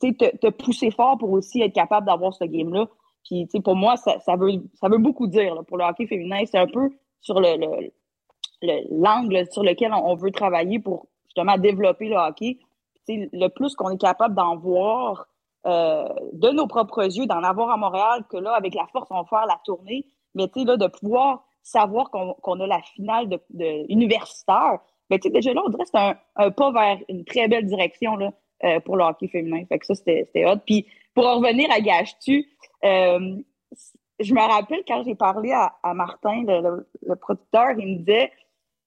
tu 0.00 0.08
sais, 0.08 0.14
te, 0.14 0.36
te 0.36 0.46
pousser 0.48 0.90
fort 0.90 1.18
pour 1.18 1.30
aussi 1.32 1.60
être 1.62 1.74
capable 1.74 2.06
d'avoir 2.06 2.34
ce 2.34 2.44
game-là. 2.44 2.86
Puis, 3.24 3.48
pour 3.64 3.74
moi, 3.74 3.96
ça, 3.96 4.18
ça, 4.20 4.36
veut, 4.36 4.52
ça 4.74 4.88
veut 4.88 4.98
beaucoup 4.98 5.26
dire 5.26 5.62
pour 5.66 5.78
le 5.78 5.84
hockey 5.84 6.06
féminin. 6.06 6.42
C'est 6.44 6.58
un 6.58 6.66
peu 6.66 6.90
sur 7.22 7.40
le, 7.40 7.90
l'angle 8.90 9.46
sur 9.50 9.62
lequel 9.62 9.92
on, 9.94 10.14
veut 10.14 10.30
travailler 10.30 10.78
pour 10.78 11.06
justement 11.24 11.56
développer 11.56 12.08
le 12.08 12.16
hockey. 12.16 12.58
le 13.08 13.48
plus 13.48 13.74
qu'on 13.74 13.90
est 13.90 14.00
capable 14.00 14.34
d'en 14.34 14.56
voir 14.56 15.26
euh, 15.66 16.08
de 16.32 16.50
nos 16.50 16.66
propres 16.66 17.04
yeux, 17.04 17.26
d'en 17.26 17.42
avoir 17.42 17.70
à 17.70 17.78
Montréal, 17.78 18.24
que 18.28 18.36
là, 18.36 18.52
avec 18.52 18.74
la 18.74 18.86
force, 18.92 19.08
on 19.10 19.22
va 19.22 19.24
faire 19.24 19.46
la 19.46 19.58
tournée. 19.64 20.04
Mais 20.34 20.46
tu 20.48 20.60
sais, 20.60 20.66
là, 20.66 20.76
de 20.76 20.86
pouvoir 20.86 21.42
savoir 21.62 22.10
qu'on 22.10 22.60
a 22.60 22.66
la 22.66 22.82
finale 22.82 23.30
de, 23.30 23.90
universitaire, 23.90 24.80
mais 25.08 25.18
tu 25.18 25.28
sais, 25.28 25.30
déjà 25.32 25.54
là, 25.54 25.62
on 25.64 25.70
dirait 25.70 25.84
que 25.84 25.90
c'est 25.90 26.16
un, 26.36 26.50
pas 26.50 26.70
vers 26.70 26.98
une 27.08 27.24
très 27.24 27.48
belle 27.48 27.64
direction 27.64 28.16
là, 28.16 28.32
euh, 28.64 28.80
pour 28.80 28.98
le 28.98 29.04
hockey 29.04 29.28
féminin. 29.28 29.64
Fait 29.66 29.78
que 29.78 29.86
ça, 29.86 29.94
c'était 29.94 30.44
hot. 30.46 30.58
Puis 30.66 30.86
pour 31.14 31.26
en 31.26 31.36
revenir 31.36 31.70
à 31.70 31.80
Gage-tu, 31.80 32.46
euh, 32.84 33.36
je 34.20 34.34
me 34.34 34.40
rappelle 34.40 34.82
quand 34.86 35.02
j'ai 35.04 35.14
parlé 35.14 35.52
à, 35.52 35.94
Martin, 35.94 36.44
le, 36.46 37.14
producteur, 37.16 37.70
il 37.78 37.86
me 37.86 37.98
disait 38.00 38.32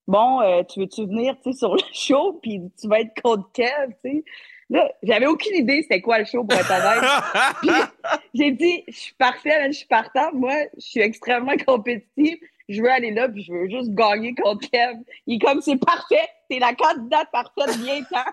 bon, 0.07 0.41
tu 0.69 0.81
veux-tu 0.81 1.07
venir, 1.07 1.35
sur 1.53 1.73
le 1.73 1.81
show, 1.91 2.33
puis 2.41 2.61
tu 2.79 2.87
vas 2.87 2.99
être 2.99 3.19
contre 3.21 3.51
Kev, 3.51 3.93
tu 4.03 4.11
sais. 4.11 4.23
Là, 4.69 4.89
j'avais 5.01 5.27
aucune 5.27 5.55
idée 5.55 5.81
c'était 5.83 6.01
quoi 6.01 6.19
le 6.19 6.25
show 6.25 6.43
pour 6.43 6.59
être 6.59 6.69
honnête. 6.69 7.89
j'ai 8.33 8.51
dit, 8.51 8.83
je 8.87 8.97
suis 8.97 9.13
parfaite, 9.13 9.71
je 9.71 9.77
suis 9.77 9.87
partante. 9.87 10.33
Moi, 10.33 10.53
je 10.75 10.85
suis 10.85 10.99
extrêmement 10.99 11.55
compétitive. 11.65 12.37
Je 12.67 12.81
veux 12.81 12.91
aller 12.91 13.11
là, 13.11 13.29
puis 13.29 13.43
je 13.43 13.53
veux 13.53 13.69
juste 13.69 13.93
gagner 13.93 14.35
contre 14.35 14.69
Kev. 14.69 14.99
Il 15.25 15.35
est 15.35 15.39
comme, 15.39 15.61
c'est 15.61 15.77
parfait. 15.77 16.27
T'es 16.49 16.59
la 16.59 16.73
candidate 16.73 17.29
parfaite, 17.31 17.77
bien 17.77 18.03
temps. 18.03 18.29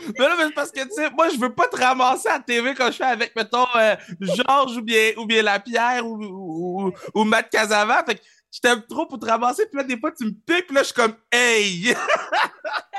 mais 0.18 0.24
là, 0.26 0.34
mais 0.38 0.44
c'est 0.46 0.54
parce 0.54 0.72
que, 0.72 0.80
tu 0.80 0.90
sais, 0.90 1.08
moi, 1.10 1.28
je 1.28 1.38
veux 1.38 1.54
pas 1.54 1.68
te 1.68 1.76
ramasser 1.76 2.28
à 2.28 2.40
TV 2.40 2.74
quand 2.74 2.90
je 2.90 2.96
fais 2.96 3.04
avec, 3.04 3.36
mettons, 3.36 3.66
euh, 3.76 3.94
Georges 4.20 4.76
ou 4.76 4.82
bien, 4.82 5.12
ou 5.18 5.24
bien 5.24 5.42
Lapierre 5.42 6.04
ou, 6.04 6.18
ou, 6.20 6.92
ou, 7.14 7.24
Matt 7.24 7.48
Casavant. 7.48 8.02
Fait 8.04 8.16
que 8.16 8.22
je 8.52 8.58
t'aime 8.58 8.82
trop 8.88 9.06
pour 9.06 9.20
te 9.20 9.26
ramasser, 9.26 9.66
puis 9.66 9.76
là, 9.78 9.84
des 9.84 9.98
fois, 9.98 10.10
tu 10.10 10.24
me 10.24 10.30
piques, 10.30 10.66
puis 10.66 10.74
là, 10.74 10.82
je 10.82 10.86
suis 10.86 10.94
comme, 10.94 11.14
hey! 11.30 11.94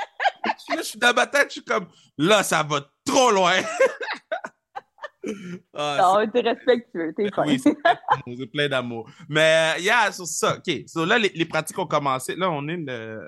je 0.76 0.82
suis 0.82 0.98
dans 0.98 1.12
ma 1.12 1.26
tête, 1.26 1.48
je 1.48 1.52
suis 1.52 1.64
comme, 1.64 1.86
là, 2.18 2.42
ça 2.42 2.62
va 2.62 2.80
trop 3.04 3.30
loin. 3.30 3.54
ah, 5.74 5.98
non, 6.00 6.30
t'es 6.30 6.40
respectueux, 6.40 7.12
t'es 7.16 7.30
fin. 7.34 7.44
Oui, 7.44 7.60
c'est 8.38 8.46
plein 8.46 8.68
d'amour. 8.68 9.08
Mais, 9.28 9.80
yeah, 9.80 10.10
sur 10.12 10.26
ça, 10.26 10.56
OK. 10.56 10.84
So, 10.86 11.04
là, 11.04 11.18
les, 11.18 11.30
les, 11.34 11.44
pratiques 11.44 11.78
ont 11.78 11.86
commencé. 11.86 12.34
Là, 12.36 12.50
on 12.50 12.66
est 12.68 12.76
le... 12.76 13.20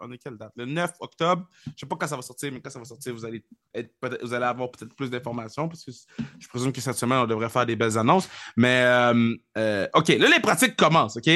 On 0.00 0.12
est 0.12 0.18
quelle 0.18 0.36
date? 0.36 0.52
Le 0.56 0.66
9 0.66 0.90
octobre. 1.00 1.46
Je 1.66 1.72
sais 1.80 1.86
pas 1.86 1.96
quand 1.96 2.06
ça 2.06 2.16
va 2.16 2.20
sortir, 2.20 2.52
mais 2.52 2.60
quand 2.60 2.68
ça 2.68 2.78
va 2.78 2.84
sortir, 2.84 3.14
vous 3.14 3.24
allez, 3.24 3.42
être, 3.72 3.90
vous 4.22 4.34
allez 4.34 4.44
avoir 4.44 4.70
peut-être 4.70 4.94
plus 4.94 5.08
d'informations 5.08 5.66
parce 5.66 5.82
que 5.82 5.92
je 6.38 6.48
présume 6.48 6.72
que 6.72 6.80
cette 6.80 6.96
semaine, 6.96 7.18
on 7.18 7.26
devrait 7.26 7.48
faire 7.48 7.64
des 7.64 7.76
belles 7.76 7.96
annonces. 7.96 8.28
Mais, 8.56 8.82
euh, 8.84 9.34
euh, 9.56 9.88
OK, 9.94 10.08
là, 10.08 10.28
les 10.28 10.40
pratiques 10.40 10.76
commencent, 10.76 11.16
OK? 11.16 11.30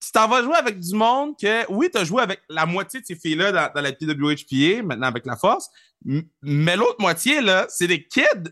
Tu 0.00 0.12
t'en 0.12 0.28
vas 0.28 0.42
jouer 0.42 0.56
avec 0.56 0.78
du 0.78 0.94
monde 0.94 1.36
que, 1.38 1.70
oui, 1.70 1.90
tu 1.90 1.98
as 1.98 2.04
joué 2.04 2.22
avec 2.22 2.40
la 2.48 2.64
moitié 2.64 3.00
de 3.00 3.06
ces 3.06 3.16
filles-là 3.16 3.52
dans, 3.52 3.72
dans, 3.74 3.82
la 3.82 3.92
PWHPA, 3.92 4.82
maintenant 4.82 5.08
avec 5.08 5.26
la 5.26 5.36
force, 5.36 5.68
mais 6.42 6.76
l'autre 6.76 7.00
moitié, 7.00 7.40
là, 7.40 7.66
c'est 7.68 7.86
des 7.86 8.06
kids. 8.06 8.50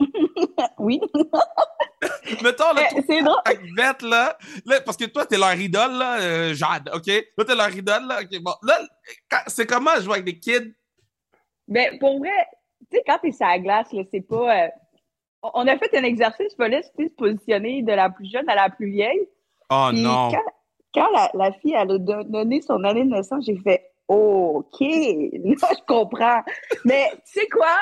oui. 0.78 1.00
Mettons, 2.42 2.72
là, 2.74 2.88
c'est 3.06 3.22
drôle. 3.22 3.36
là, 4.02 4.36
là, 4.66 4.80
parce 4.80 4.96
que 4.96 5.04
toi, 5.06 5.26
t'es 5.26 5.38
leur 5.38 5.54
idole, 5.54 5.92
là, 5.92 6.20
euh, 6.20 6.54
Jade, 6.54 6.90
OK? 6.92 7.10
Toi, 7.36 7.44
t'es 7.44 7.54
leur 7.54 7.74
idole, 7.74 8.06
là, 8.06 8.20
OK? 8.22 8.42
Bon, 8.42 8.54
là, 8.62 8.80
c'est 9.46 9.66
comment 9.66 9.94
jouer 10.00 10.14
avec 10.14 10.24
des 10.24 10.38
kids? 10.38 10.72
Ben, 11.68 11.98
pour 11.98 12.18
vrai, 12.18 12.46
tu 12.90 12.96
sais, 12.96 13.02
quand 13.06 13.18
t'es 13.22 13.32
sur 13.32 13.46
la 13.46 13.58
glace, 13.58 13.92
là, 13.92 14.02
c'est 14.10 14.26
pas... 14.26 14.64
Euh, 14.64 14.68
on 15.42 15.66
a 15.68 15.78
fait 15.78 15.96
un 15.96 16.02
exercice, 16.02 16.52
il 16.52 16.56
fallait 16.56 16.82
se 16.82 17.14
positionner 17.16 17.82
de 17.82 17.92
la 17.92 18.10
plus 18.10 18.28
jeune 18.30 18.48
à 18.48 18.56
la 18.56 18.70
plus 18.70 18.90
vieille. 18.90 19.28
Oh 19.70 19.90
non! 19.92 20.30
Quand, 20.94 21.08
la, 21.34 21.52
fille 21.52 21.74
elle 21.74 21.90
a 21.90 21.98
donné 21.98 22.62
son 22.62 22.82
année 22.84 23.04
de 23.04 23.10
naissance, 23.10 23.44
j'ai 23.44 23.58
fait 23.58 23.90
OK, 24.08 24.80
là 24.80 25.68
je 25.70 25.84
comprends. 25.86 26.42
Mais 26.84 27.10
tu 27.26 27.40
sais 27.40 27.48
quoi? 27.48 27.76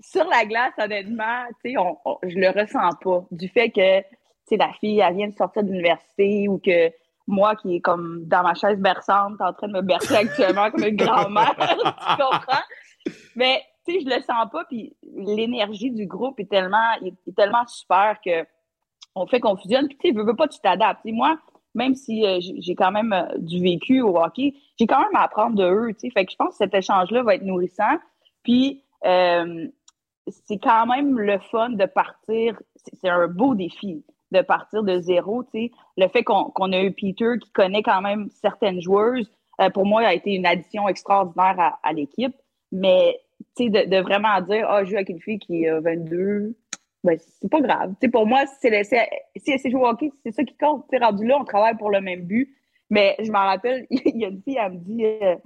Sur 0.00 0.24
la 0.24 0.44
glace, 0.44 0.72
honnêtement, 0.78 1.44
tu 1.64 1.72
sais, 1.72 1.78
on, 1.78 1.96
je 2.24 2.36
le 2.36 2.48
ressens 2.48 2.90
pas. 3.02 3.24
Du 3.30 3.48
fait 3.48 3.70
que 3.70 4.00
tu 4.48 4.56
la 4.56 4.72
fille, 4.80 4.98
elle 4.98 5.14
vient 5.14 5.28
de 5.28 5.34
sortir 5.34 5.62
de 5.62 5.68
l'université 5.68 6.48
ou 6.48 6.58
que 6.58 6.90
moi 7.28 7.54
qui 7.54 7.76
est 7.76 7.80
comme 7.80 8.24
dans 8.26 8.42
ma 8.42 8.54
chaise 8.54 8.78
berçante, 8.78 9.40
en 9.40 9.52
train 9.52 9.68
de 9.68 9.74
me 9.74 9.82
bercer 9.82 10.16
actuellement 10.16 10.70
comme 10.70 10.84
une 10.84 10.96
grand-mère, 10.96 11.54
tu 11.58 12.22
comprends? 12.22 12.64
Mais 13.36 13.62
tu 13.86 13.92
sais, 13.92 14.00
je 14.00 14.06
le 14.06 14.20
sens 14.22 14.50
pas, 14.50 14.64
puis 14.64 14.96
l'énergie 15.02 15.92
du 15.92 16.06
groupe 16.06 16.40
est 16.40 16.50
tellement, 16.50 16.92
est 17.04 17.34
tellement 17.36 17.66
super 17.66 18.18
que 18.24 18.44
on 19.14 19.26
fait 19.26 19.40
qu'on 19.40 19.56
fusionne. 19.56 19.88
Puis, 19.88 19.96
tu 20.00 20.08
sais, 20.08 20.14
veux, 20.14 20.36
pas, 20.36 20.48
tu 20.48 20.60
t'adaptes. 20.60 21.04
Moi, 21.04 21.38
même 21.74 21.94
si 21.94 22.26
euh, 22.26 22.38
j'ai 22.40 22.74
quand 22.74 22.90
même 22.90 23.12
euh, 23.12 23.38
du 23.38 23.60
vécu 23.62 24.00
au 24.00 24.16
hockey, 24.16 24.54
j'ai 24.78 24.86
quand 24.86 25.00
même 25.00 25.14
à 25.14 25.22
apprendre 25.22 25.56
de 25.56 25.64
eux, 25.64 25.92
tu 25.92 26.00
sais. 26.00 26.10
Fait 26.10 26.24
que 26.24 26.32
je 26.32 26.36
pense 26.36 26.50
que 26.50 26.56
cet 26.56 26.74
échange-là 26.74 27.22
va 27.22 27.34
être 27.34 27.44
nourrissant. 27.44 27.98
Puis, 28.42 28.82
euh, 29.04 29.68
c'est 30.28 30.58
quand 30.58 30.86
même 30.86 31.18
le 31.18 31.38
fun 31.38 31.70
de 31.70 31.86
partir. 31.86 32.60
C'est 32.76 33.08
un 33.08 33.28
beau 33.28 33.54
défi 33.54 34.04
de 34.32 34.42
partir 34.42 34.82
de 34.84 35.00
zéro, 35.00 35.42
tu 35.44 35.50
sais. 35.52 35.70
Le 35.96 36.08
fait 36.08 36.22
qu'on 36.22 36.72
a 36.72 36.82
eu 36.82 36.92
Peter 36.92 37.34
qui 37.40 37.50
connaît 37.50 37.82
quand 37.82 38.00
même 38.00 38.28
certaines 38.30 38.80
joueuses, 38.80 39.30
pour 39.74 39.84
moi, 39.84 40.00
a 40.02 40.14
été 40.14 40.32
une 40.32 40.46
addition 40.46 40.88
extraordinaire 40.88 41.78
à, 41.82 41.92
l'équipe. 41.92 42.34
Mais, 42.72 43.20
tu 43.56 43.64
sais, 43.64 43.68
de, 43.68 43.90
de, 43.90 44.00
vraiment 44.00 44.40
dire, 44.40 44.66
ah, 44.70 44.78
oh, 44.80 44.84
je 44.84 44.90
joue 44.90 44.96
avec 44.96 45.10
une 45.10 45.20
fille 45.20 45.38
qui 45.38 45.66
a 45.68 45.80
22, 45.80 46.54
ben, 47.02 47.18
c'est 47.40 47.50
pas 47.50 47.60
grave. 47.60 47.94
pour 48.12 48.26
moi, 48.26 48.44
c'est 48.60 48.84
si 48.84 48.94
elle 48.94 49.58
sait 49.58 49.70
jouer 49.70 49.80
au 49.80 49.86
hockey, 49.86 50.12
c'est 50.24 50.32
ça 50.32 50.44
qui 50.44 50.56
compte. 50.56 50.86
T'sais, 50.88 50.98
rendu 50.98 51.26
là, 51.26 51.38
on 51.40 51.44
travaille 51.44 51.76
pour 51.76 51.90
le 51.90 52.00
même 52.00 52.22
but. 52.22 52.54
Mais 52.90 53.16
je 53.20 53.30
m'en 53.30 53.46
rappelle, 53.46 53.86
il 53.90 54.18
y 54.18 54.24
a 54.24 54.28
une 54.28 54.42
fille, 54.42 54.58
elle 54.60 54.72
me 54.72 54.78
dit 54.78 55.04
euh, 55.04 55.36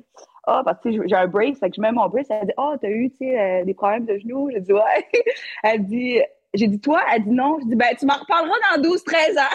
Ah, 0.46 0.62
parce 0.64 0.80
que 0.80 0.90
j'ai 0.90 1.14
un 1.14 1.26
brace, 1.26 1.58
fait 1.58 1.70
que 1.70 1.76
je 1.76 1.80
mets 1.80 1.92
mon 1.92 2.08
brace. 2.08 2.26
Elle 2.30 2.46
dit 2.46 2.54
Ah, 2.56 2.72
oh, 2.72 2.76
t'as 2.80 2.88
eu 2.88 3.12
euh, 3.22 3.64
des 3.64 3.74
problèmes 3.74 4.06
de 4.06 4.18
genoux? 4.18 4.50
J'ai 4.52 4.60
dit 4.60 4.72
Ouais. 4.72 5.08
elle 5.62 5.84
dit 5.84 6.20
J'ai 6.54 6.66
dit 6.66 6.80
Toi? 6.80 7.00
Elle 7.12 7.24
dit 7.24 7.30
Non. 7.30 7.58
Je 7.60 7.66
dis 7.68 7.76
Ben, 7.76 7.94
tu 7.98 8.06
m'en 8.06 8.14
reparleras 8.14 8.76
dans 8.76 8.82
12-13 8.82 9.38
ans. 9.38 9.54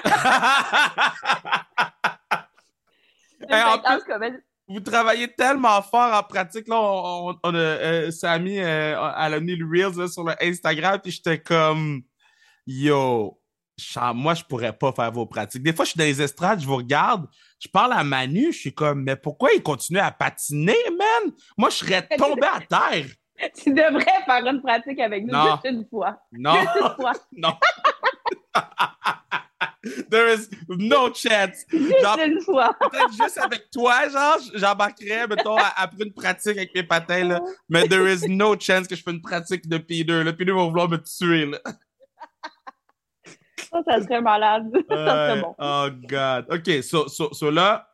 vous 4.70 4.80
travaillez 4.80 5.28
tellement 5.28 5.82
fort 5.82 6.14
en 6.14 6.24
pratique. 6.24 6.68
Là, 6.68 6.80
on, 6.80 7.36
on, 7.44 7.56
a, 7.56 7.58
euh, 7.58 8.12
Samy, 8.12 8.60
euh, 8.60 9.12
elle 9.18 9.34
a 9.34 9.40
mis 9.40 9.56
le 9.56 9.66
Reels 9.66 10.10
sur 10.10 10.24
le 10.24 10.34
Instagram, 10.42 11.00
puis 11.02 11.12
j'étais 11.12 11.40
comme, 11.40 12.04
yo, 12.68 13.40
moi, 14.14 14.34
je 14.36 14.44
pourrais 14.44 14.74
pas 14.74 14.92
faire 14.92 15.12
vos 15.12 15.26
pratiques. 15.26 15.64
Des 15.64 15.74
fois, 15.74 15.86
je 15.86 15.92
suis 15.92 15.98
dans 15.98 16.04
les 16.04 16.22
estrades, 16.22 16.62
je 16.62 16.68
vous 16.68 16.76
regarde, 16.76 17.26
je 17.60 17.68
parle 17.68 17.94
à 17.94 18.04
Manu, 18.04 18.52
je 18.52 18.60
suis 18.60 18.74
comme, 18.74 19.04
mais 19.04 19.16
pourquoi 19.16 19.50
il 19.56 19.64
continue 19.64 20.00
à 20.00 20.12
patiner, 20.12 20.78
man? 20.90 21.34
Moi, 21.58 21.70
je 21.70 21.76
serais 21.76 22.08
tombé 22.18 22.48
à 22.48 22.60
terre. 22.60 23.08
Tu 23.56 23.74
devrais 23.74 24.24
faire 24.26 24.46
une 24.46 24.62
pratique 24.62 25.00
avec 25.00 25.26
nous 25.26 25.34
juste 25.34 25.66
une 25.66 25.88
fois. 25.90 26.20
Non. 26.32 26.56
Juste 26.56 26.76
une 26.76 26.96
fois. 26.96 27.14
non. 27.32 27.54
There 30.10 30.28
is 30.28 30.50
no 30.68 31.14
chance. 31.14 31.66
Juste 31.72 32.20
une 32.26 32.42
fois. 32.42 32.76
Peut-être 32.80 33.14
juste 33.14 33.38
avec 33.38 33.72
toi, 33.72 34.10
genre, 34.10 34.38
j'embarquerais, 34.54 35.26
mettons, 35.28 35.56
après 35.58 36.04
une 36.04 36.14
pratique 36.14 36.58
avec 36.58 36.76
mes 36.76 36.84
patins, 36.84 37.24
là. 37.24 37.42
Mais 37.70 37.88
there 37.88 38.06
is 38.12 38.28
no 38.28 38.60
chance 38.60 38.88
que 38.88 38.96
je 38.96 39.02
fais 39.02 39.12
une 39.12 39.22
pratique 39.22 39.68
de 39.70 39.78
P2. 39.78 40.24
Le 40.24 40.32
P2 40.34 40.54
va 40.54 40.66
vouloir 40.66 40.90
me 40.90 40.98
tuer, 40.98 41.46
là. 41.46 41.60
Ça, 43.72 43.82
ça 43.86 44.02
serait 44.02 44.22
malade. 44.22 44.70
ça 44.90 44.96
serait 44.96 45.42
bon. 45.42 45.56
Oh, 45.60 45.88
God. 46.10 46.46
OK, 46.50 46.84
so, 46.84 47.08
so, 47.08 47.34
so 47.34 47.50
là, 47.50 47.88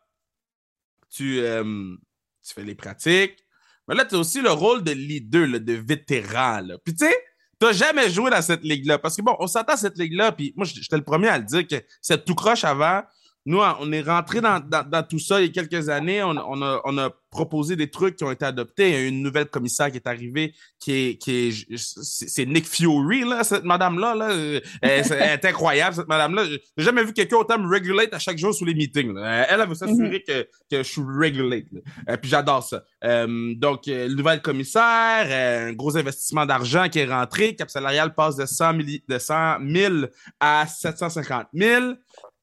tu, 1.10 1.40
euh, 1.40 1.96
tu 2.44 2.54
fais 2.54 2.64
les 2.64 2.76
pratiques. 2.76 3.46
Mais 3.88 3.94
là, 3.94 4.06
tu 4.06 4.16
as 4.16 4.18
aussi 4.18 4.42
le 4.42 4.52
rôle 4.52 4.84
de 4.84 4.92
leader, 4.92 5.48
là, 5.48 5.60
de 5.60 5.74
vétéran, 5.74 6.62
là. 6.62 6.78
Puis, 6.84 6.96
tu 6.96 7.06
sais, 7.06 7.16
T'as 7.60 7.72
jamais 7.72 8.10
joué 8.10 8.30
dans 8.32 8.42
cette 8.42 8.64
ligue-là? 8.64 8.98
Parce 8.98 9.16
que 9.16 9.22
bon, 9.22 9.36
on 9.40 9.48
s'attend 9.48 9.74
à 9.74 9.78
cette 9.78 9.98
ligue-là, 9.98 10.32
puis 10.32 10.54
moi, 10.56 10.66
j'étais 10.66 10.98
le 10.98 11.04
premier 11.04 11.30
à 11.30 11.38
le 11.38 11.46
dire 11.46 11.66
que 11.68 11.76
c'est 12.02 12.24
tout 12.26 12.36
croche 12.36 12.64
avant. 12.64 13.02
Nous, 13.46 13.60
on 13.60 13.92
est 13.92 14.02
rentré 14.02 14.42
dans, 14.42 15.08
tout 15.08 15.20
ça 15.20 15.40
il 15.42 15.48
y 15.48 15.50
a 15.50 15.64
quelques 15.64 15.90
années. 15.90 16.24
On, 16.24 16.36
a, 16.38 16.82
on 16.84 16.98
a 16.98 17.12
proposer 17.36 17.76
des 17.76 17.90
trucs 17.90 18.16
qui 18.16 18.24
ont 18.24 18.32
été 18.32 18.46
adoptés. 18.46 18.90
Il 18.90 18.94
y 18.94 18.98
a 18.98 19.08
une 19.08 19.22
nouvelle 19.22 19.48
commissaire 19.48 19.92
qui 19.92 19.98
est 19.98 20.08
arrivée, 20.08 20.54
qui 20.80 20.94
est, 20.94 21.18
qui 21.18 21.32
est, 21.32 21.78
c'est 21.78 22.46
Nick 22.46 22.66
Fury, 22.66 23.26
là, 23.26 23.44
cette 23.44 23.66
madame-là, 23.66 24.16
là. 24.16 24.60
Elle, 24.82 25.12
est 25.12 25.46
incroyable, 25.46 25.96
cette 25.96 26.08
madame-là. 26.08 26.46
J'ai 26.46 26.84
jamais 26.84 27.04
vu 27.04 27.12
quelqu'un 27.12 27.38
autant 27.38 27.60
me 27.60 27.68
regulate 27.68 28.14
à 28.14 28.20
chaque 28.20 28.38
jour 28.38 28.54
sous 28.54 28.64
les 28.64 28.74
meetings, 28.74 29.16
Elle, 29.18 29.46
elle 29.50 29.68
veut 29.68 29.76
s'assurer 29.76 30.24
mm-hmm. 30.26 30.46
que, 30.46 30.48
que 30.72 30.78
je 30.78 30.90
suis 30.90 31.02
regulate, 31.02 31.66
Et 32.10 32.18
puis 32.18 32.30
j'adore 32.30 32.64
ça. 32.64 32.84
Euh, 33.04 33.54
donc, 33.56 33.88
euh, 33.90 34.08
nouvelle 34.08 34.42
commissaire, 34.42 35.28
euh, 35.28 35.70
un 35.70 35.74
gros 35.74 35.98
investissement 35.98 36.46
d'argent 36.46 36.88
qui 36.88 37.00
est 37.00 37.06
rentré. 37.06 37.56
Cap 37.56 37.70
salarial 37.70 38.16
passe 38.16 38.38
de 38.38 38.46
100 38.46 38.72
000, 38.72 38.84
de 39.10 39.20
100 39.20 39.58
000 39.70 39.96
à 40.40 40.66
750 40.68 41.48
000. 41.54 41.96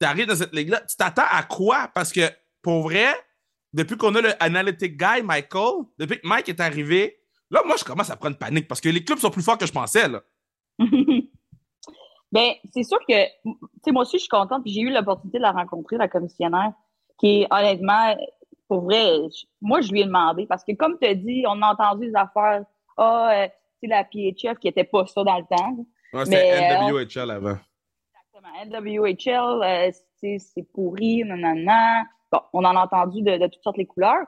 Tu 0.03 0.09
arrives 0.09 0.25
dans 0.25 0.35
cette 0.35 0.53
ligue-là. 0.53 0.81
Tu 0.81 0.97
t'attends 0.97 1.23
à 1.31 1.43
quoi? 1.43 1.89
Parce 1.95 2.11
que, 2.11 2.29
pour 2.61 2.81
vrai, 2.81 3.07
depuis 3.71 3.95
qu'on 3.95 4.13
a 4.15 4.21
le 4.21 4.31
analytic 4.43 4.97
guy, 4.97 5.21
Michael, 5.23 5.85
depuis 5.97 6.19
que 6.19 6.27
Mike 6.27 6.49
est 6.49 6.59
arrivé, 6.59 7.21
là, 7.49 7.61
moi, 7.65 7.77
je 7.79 7.85
commence 7.85 8.09
à 8.09 8.17
prendre 8.17 8.37
panique 8.37 8.67
parce 8.67 8.81
que 8.81 8.89
les 8.89 9.05
clubs 9.05 9.17
sont 9.17 9.29
plus 9.29 9.43
forts 9.43 9.57
que 9.57 9.65
je 9.65 9.71
pensais, 9.71 10.09
là. 10.09 10.21
ben, 12.33 12.51
c'est 12.73 12.83
sûr 12.83 12.99
que, 13.07 13.25
tu 13.45 13.53
sais, 13.85 13.91
moi 13.93 14.01
aussi, 14.01 14.17
je 14.17 14.23
suis 14.23 14.27
contente, 14.27 14.61
puis 14.63 14.73
j'ai 14.73 14.81
eu 14.81 14.89
l'opportunité 14.89 15.37
de 15.37 15.43
la 15.43 15.53
rencontrer, 15.53 15.95
la 15.95 16.09
commissionnaire, 16.09 16.73
qui 17.17 17.43
est 17.43 17.47
honnêtement, 17.49 18.17
pour 18.67 18.81
vrai, 18.81 19.05
moi, 19.61 19.79
je 19.79 19.89
lui 19.89 20.01
ai 20.01 20.05
demandé, 20.05 20.45
parce 20.47 20.65
que 20.65 20.73
comme 20.73 20.97
tu 21.01 21.07
as 21.07 21.15
dit, 21.15 21.45
on 21.47 21.61
a 21.61 21.71
entendu 21.71 22.07
des 22.07 22.15
affaires, 22.15 22.65
ah, 22.97 23.47
c'est 23.79 23.87
la 23.87 24.03
PHF 24.03 24.59
qui 24.59 24.67
était 24.67 24.83
pas 24.83 25.05
ça 25.05 25.23
dans 25.23 25.37
le 25.37 25.45
temps. 25.45 25.77
Ouais, 26.11 26.25
c'était 26.25 26.91
NWHL 26.91 27.31
avant. 27.31 27.57
Exactement. 28.43 28.81
NWHL, 28.81 29.63
euh, 29.63 29.91
c'est 30.37 30.63
pourri, 30.73 31.23
nanana. 31.23 32.03
Bon, 32.31 32.39
on 32.53 32.63
en 32.63 32.75
a 32.75 32.83
entendu 32.83 33.21
de, 33.21 33.37
toutes 33.47 33.63
sortes 33.63 33.77
les 33.77 33.85
couleurs. 33.85 34.25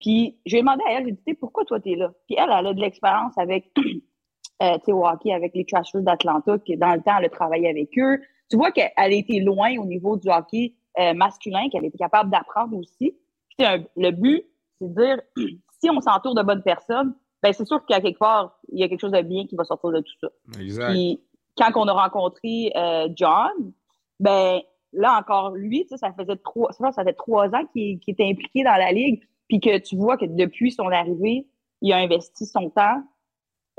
Puis, 0.00 0.38
je 0.46 0.52
lui 0.52 0.58
ai 0.58 0.62
demandé 0.62 0.82
à 0.86 0.92
elle, 0.92 1.06
j'ai 1.06 1.12
dit, 1.12 1.34
pourquoi 1.34 1.64
toi, 1.64 1.80
tu 1.80 1.92
es 1.92 1.96
là? 1.96 2.12
Puis 2.26 2.36
elle, 2.38 2.50
elle 2.56 2.66
a 2.66 2.72
de 2.72 2.80
l'expérience 2.80 3.36
avec, 3.36 3.70
euh, 4.62 4.78
tu 4.84 4.92
hockey, 4.92 5.32
avec 5.32 5.54
les 5.54 5.64
Trashers 5.64 6.02
d'Atlanta, 6.02 6.58
qui 6.58 6.76
dans 6.76 6.94
le 6.94 7.02
temps, 7.02 7.16
elle 7.18 7.24
a 7.24 7.28
travaillé 7.30 7.68
avec 7.68 7.98
eux. 7.98 8.20
Tu 8.50 8.56
vois 8.56 8.70
qu'elle 8.70 8.92
a 8.96 9.08
été 9.08 9.40
loin 9.40 9.76
au 9.78 9.84
niveau 9.84 10.16
du 10.16 10.28
hockey 10.30 10.74
euh, 10.98 11.14
masculin, 11.14 11.68
qu'elle 11.70 11.84
était 11.84 11.98
capable 11.98 12.30
d'apprendre 12.30 12.76
aussi. 12.76 13.16
le 13.58 14.10
but, 14.10 14.44
c'est 14.80 14.88
de 14.88 14.94
dire, 14.94 15.20
si 15.80 15.90
on 15.90 16.00
s'entoure 16.00 16.34
de 16.34 16.42
bonnes 16.42 16.62
personnes, 16.62 17.14
ben 17.42 17.52
c'est 17.52 17.66
sûr 17.66 17.84
qu'à 17.86 18.00
quelque 18.00 18.18
part, 18.18 18.58
il 18.72 18.80
y 18.80 18.84
a 18.84 18.88
quelque 18.88 19.00
chose 19.00 19.12
de 19.12 19.22
bien 19.22 19.46
qui 19.46 19.56
va 19.56 19.64
sortir 19.64 19.90
de 19.90 20.00
tout 20.00 20.14
ça. 20.20 20.28
Exact. 20.60 20.90
Puis, 20.90 21.20
quand 21.58 21.72
on 21.74 21.88
a 21.88 21.92
rencontré 21.92 22.72
euh, 22.76 23.08
John, 23.14 23.72
ben 24.20 24.60
là 24.92 25.18
encore, 25.18 25.50
lui, 25.50 25.86
ça 25.94 26.12
faisait 26.12 26.36
trois, 26.36 26.72
ça 26.72 27.04
fait 27.04 27.12
trois 27.14 27.48
ans 27.48 27.64
qu'il 27.72 28.00
était 28.06 28.28
impliqué 28.28 28.64
dans 28.64 28.76
la 28.76 28.92
ligue, 28.92 29.22
puis 29.48 29.60
que 29.60 29.78
tu 29.78 29.96
vois 29.96 30.16
que 30.16 30.24
depuis 30.24 30.70
son 30.70 30.88
arrivée, 30.88 31.46
il 31.80 31.92
a 31.92 31.98
investi 31.98 32.46
son 32.46 32.70
temps 32.70 33.02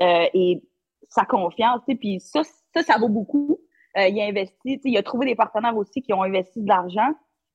euh, 0.02 0.26
et 0.34 0.62
sa 1.08 1.24
confiance, 1.24 1.80
puis 1.98 2.20
ça, 2.20 2.42
ça, 2.74 2.82
ça 2.82 2.98
vaut 2.98 3.08
beaucoup. 3.08 3.58
Euh, 3.96 4.06
il 4.06 4.20
a 4.20 4.26
investi, 4.26 4.80
il 4.84 4.96
a 4.96 5.02
trouvé 5.02 5.26
des 5.26 5.34
partenaires 5.34 5.76
aussi 5.76 6.02
qui 6.02 6.12
ont 6.12 6.22
investi 6.22 6.62
de 6.62 6.68
l'argent. 6.68 7.10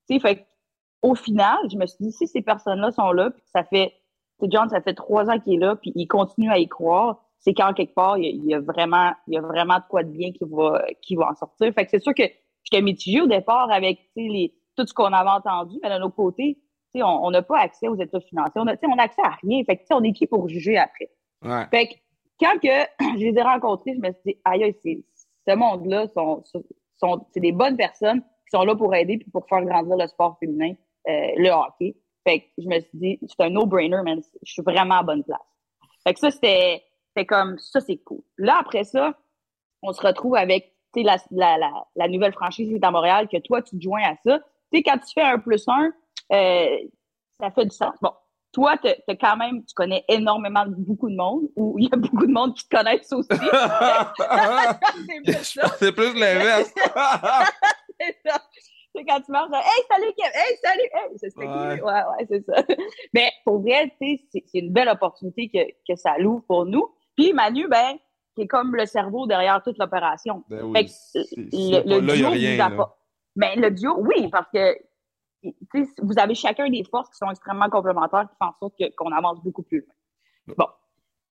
Fait 0.08 0.46
au 1.02 1.16
final, 1.16 1.58
je 1.72 1.78
me 1.78 1.86
suis 1.86 2.04
dit, 2.04 2.12
si 2.12 2.28
ces 2.28 2.42
personnes-là 2.42 2.92
sont 2.92 3.12
là, 3.12 3.30
puis 3.30 3.44
ça 3.46 3.64
fait, 3.64 3.94
John, 4.42 4.70
ça 4.70 4.82
fait 4.82 4.94
trois 4.94 5.30
ans 5.30 5.40
qu'il 5.40 5.54
est 5.54 5.66
là, 5.66 5.76
puis 5.76 5.92
il 5.96 6.08
continue 6.08 6.52
à 6.52 6.58
y 6.58 6.68
croire, 6.68 7.25
c'est 7.40 7.54
qu'en 7.54 7.74
quelque 7.74 7.94
part, 7.94 8.18
il 8.18 8.46
y, 8.46 8.54
a, 8.54 8.60
vraiment, 8.60 9.12
il 9.28 9.36
y 9.36 9.38
a 9.38 9.42
vraiment 9.42 9.78
de 9.78 9.84
quoi 9.90 10.04
de 10.04 10.10
bien 10.10 10.32
qui 10.32 10.44
va, 10.50 10.84
qui 11.02 11.16
va 11.16 11.30
en 11.30 11.36
sortir. 11.36 11.72
Fait 11.74 11.86
que 11.86 11.92
c'est 11.92 12.02
sûr 12.02 12.14
que 12.14 12.24
j'étais 12.64 12.82
mitigée 12.82 13.22
au 13.22 13.28
départ 13.28 13.70
avec 13.72 14.00
les, 14.16 14.54
tout 14.76 14.86
ce 14.86 14.94
qu'on 14.94 15.14
avait 15.14 15.30
entendu, 15.30 15.78
mais 15.84 15.90
d'un 15.90 16.02
autre 16.02 16.16
côté, 16.16 16.58
on 17.04 17.30
n'a 17.32 17.42
pas 17.42 17.60
accès 17.60 17.88
aux 17.88 17.96
états 17.96 18.20
financiers. 18.22 18.62
On 18.62 18.68
a, 18.68 18.76
on 18.88 18.98
a 18.98 19.04
accès 19.04 19.22
à 19.22 19.36
rien. 19.44 19.64
Fait 19.66 19.78
que, 19.78 19.84
on 19.92 20.04
est 20.04 20.14
qui 20.14 20.28
pour 20.28 20.48
juger 20.48 20.78
après? 20.78 21.10
Fait 21.70 21.88
que, 21.88 21.94
quand 22.40 22.58
que 22.62 22.68
je 23.20 23.26
les 23.26 23.38
ai 23.38 23.42
rencontrés, 23.42 23.94
je 23.96 24.00
me 24.00 24.12
suis 24.14 24.22
dit, 24.26 24.38
aïe, 24.46 24.76
ce 25.48 25.56
monde-là, 25.56 26.08
sont, 26.16 26.44
sont, 26.98 27.26
c'est 27.34 27.40
des 27.40 27.52
bonnes 27.52 27.78
personnes 27.78 28.22
qui 28.22 28.58
sont 28.58 28.64
là 28.64 28.76
pour 28.76 28.94
aider 28.96 29.18
puis 29.18 29.30
pour 29.30 29.46
faire 29.48 29.64
grandir 29.64 29.96
le 29.96 30.08
sport 30.08 30.38
féminin, 30.40 30.74
euh, 31.08 31.28
le 31.38 31.50
hockey. 31.50 31.96
Fait 32.28 32.40
que 32.40 32.46
je 32.58 32.68
me 32.68 32.80
suis 32.80 32.98
dit, 32.98 33.20
c'est 33.28 33.44
un 33.44 33.50
no-brainer, 33.50 34.02
man. 34.04 34.22
Je 34.42 34.52
suis 34.52 34.64
vraiment 34.64 34.96
à 34.96 35.04
bonne 35.04 35.24
place. 35.24 35.40
Fait 36.04 36.14
que 36.14 36.20
ça, 36.20 36.32
c'était, 36.32 36.84
c'était 37.16 37.26
comme, 37.26 37.58
ça, 37.60 37.80
c'est 37.80 37.98
cool. 37.98 38.22
Là, 38.38 38.58
après 38.60 38.84
ça, 38.84 39.14
on 39.82 39.94
se 39.94 40.02
retrouve 40.02 40.36
avec, 40.36 40.74
la, 40.96 41.18
la, 41.32 41.58
la, 41.58 41.72
la, 41.96 42.08
nouvelle 42.08 42.34
franchise 42.34 42.70
qui 42.70 42.76
est 42.76 42.86
à 42.86 42.92
Montréal, 42.92 43.28
que 43.30 43.38
toi, 43.38 43.62
tu 43.62 43.78
te 43.78 43.84
joins 43.84 44.04
à 44.04 44.16
ça. 44.26 44.40
Tu 44.72 44.78
sais, 44.78 44.84
quand 44.84 44.98
tu 44.98 45.14
fais 45.14 45.22
un 45.22 45.40
plus 45.40 45.64
un, 45.68 45.92
euh, 46.32 46.78
ça 47.40 47.52
fait 47.52 47.66
du 47.66 47.76
sens. 47.76 47.96
Bon, 48.02 48.12
toi, 48.54 48.78
tu 48.78 48.90
quand 49.18 49.36
même, 49.36 49.66
tu 49.66 49.74
connais 49.74 50.06
énormément 50.08 50.64
beaucoup 50.68 51.10
de 51.10 51.16
monde, 51.16 51.50
ou 51.56 51.78
il 51.78 51.90
y 51.90 51.92
a 51.92 51.98
beaucoup 51.98 52.26
de 52.26 52.32
monde 52.32 52.56
qui 52.56 52.66
te 52.68 52.76
connaissent 52.76 53.12
aussi. 53.12 53.28
c'est 55.80 55.92
plus 55.92 56.18
l'inverse. 56.18 56.74
c'est 58.00 58.18
ça. 58.26 58.42
C'est 58.96 59.04
quand 59.04 59.20
tu 59.20 59.32
marches, 59.32 59.52
hey, 59.52 59.84
salut, 59.92 60.14
Kevin! 60.18 60.32
Hey, 60.34 60.58
salut! 60.64 60.90
Hey, 60.94 61.10
c'est 61.18 61.36
ouais. 61.38 61.46
ouais, 61.46 61.82
ouais, 61.82 62.26
c'est 62.30 62.46
ça. 62.46 62.64
Mais 63.14 63.30
pour 63.44 63.60
vrai, 63.60 63.94
c'est 64.00 64.22
une 64.54 64.72
belle 64.72 64.88
opportunité 64.88 65.50
que, 65.50 65.70
que 65.86 65.98
ça 65.98 66.18
l'ouvre 66.18 66.46
pour 66.48 66.66
nous. 66.66 66.96
Puis 67.16 67.34
Manu, 67.34 67.68
ben, 67.68 67.98
qui 68.36 68.44
est 68.44 68.48
comme 68.48 68.76
le 68.76 68.86
cerveau 68.86 69.28
derrière 69.28 69.62
toute 69.64 69.78
l'opération. 69.78 70.44
Ben 70.50 70.64
oui, 70.64 70.88
le, 71.16 72.00
le 72.00 72.00
là, 72.06 72.16
duo, 72.16 72.30
rien, 72.30 72.70
vous 72.70 72.82
a 72.82 72.98
Mais 73.36 73.56
le 73.56 73.72
duo, 73.72 73.96
oui, 74.00 74.30
parce 74.30 74.48
que 74.54 74.78
vous 76.02 76.18
avez 76.18 76.36
chacun 76.36 76.70
des 76.70 76.84
forces 76.84 77.10
qui 77.10 77.18
sont 77.18 77.30
extrêmement 77.30 77.70
complémentaires 77.70 78.28
qui 78.30 78.36
font 78.42 78.50
en 78.50 78.56
sorte 78.60 78.74
qu'on 78.98 79.12
avance 79.12 79.42
beaucoup 79.44 79.64
plus 79.64 79.80
loin. 79.80 80.56
Bon. 80.58 80.68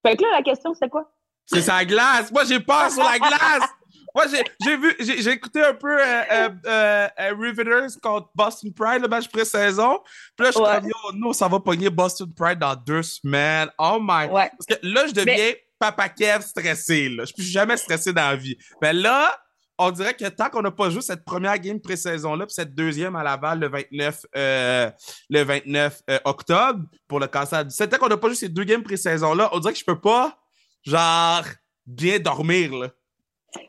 Fait 0.06 0.16
que 0.16 0.22
là, 0.22 0.28
la 0.32 0.42
question, 0.42 0.74
c'est 0.74 0.88
quoi? 0.88 1.10
C'est 1.46 1.60
sa 1.60 1.84
glace! 1.84 2.32
Moi, 2.32 2.44
j'ai 2.44 2.60
peur 2.60 2.90
sur 2.90 3.04
la 3.04 3.18
glace! 3.18 3.68
Moi, 4.14 4.24
j'ai 4.60 4.76
vu, 4.76 4.94
j'ai 5.00 5.30
écouté 5.30 5.62
un 5.62 5.74
peu 5.74 6.00
euh, 6.00 6.22
euh, 6.30 6.48
euh, 6.66 7.34
Riveters 7.36 8.00
contre 8.00 8.30
Boston 8.34 8.72
Pride, 8.72 9.02
le 9.02 9.08
match 9.08 9.28
pré-saison. 9.28 10.00
Puis 10.36 10.46
là, 10.46 10.52
je 10.52 10.56
suis 10.56 10.86
dit, 10.86 10.92
oh 11.04 11.10
non, 11.14 11.32
ça 11.32 11.48
va 11.48 11.58
pogner 11.58 11.90
Boston 11.90 12.32
Pride 12.32 12.60
dans 12.60 12.76
deux 12.76 13.02
semaines. 13.02 13.70
Oh 13.76 13.98
my. 14.00 14.28
Parce 14.28 14.66
que 14.68 14.74
là, 14.82 15.06
je 15.08 15.12
deviens 15.12 15.52
Papa 15.84 16.08
Kev 16.08 16.40
stressé. 16.40 17.10
Là. 17.10 17.24
Je 17.26 17.32
suis 17.34 17.52
jamais 17.52 17.76
stressé 17.76 18.12
dans 18.12 18.30
la 18.30 18.36
vie. 18.36 18.56
Mais 18.80 18.94
là, 18.94 19.36
on 19.78 19.90
dirait 19.90 20.14
que 20.14 20.26
tant 20.28 20.48
qu'on 20.48 20.62
n'a 20.62 20.70
pas 20.70 20.88
joué 20.88 21.02
cette 21.02 21.24
première 21.26 21.58
game 21.58 21.78
pré-saison-là, 21.78 22.46
puis 22.46 22.54
cette 22.54 22.74
deuxième 22.74 23.16
à 23.16 23.22
Laval 23.22 23.58
le 23.58 23.68
29, 23.68 24.26
euh, 24.34 24.90
le 25.28 25.42
29 25.42 26.02
euh, 26.08 26.18
octobre 26.24 26.84
pour 27.06 27.20
le 27.20 27.26
cancer 27.26 27.64
du 27.66 27.70
7, 27.70 27.90
tant 27.90 27.98
qu'on 27.98 28.08
n'a 28.08 28.16
pas 28.16 28.28
joué 28.28 28.36
ces 28.36 28.48
deux 28.48 28.64
games 28.64 28.82
pré-saison-là, 28.82 29.50
on 29.52 29.58
dirait 29.58 29.74
que 29.74 29.78
je 29.78 29.84
peux 29.84 30.00
pas, 30.00 30.38
genre, 30.84 31.44
bien 31.84 32.18
dormir, 32.18 32.72
là. 32.74 32.88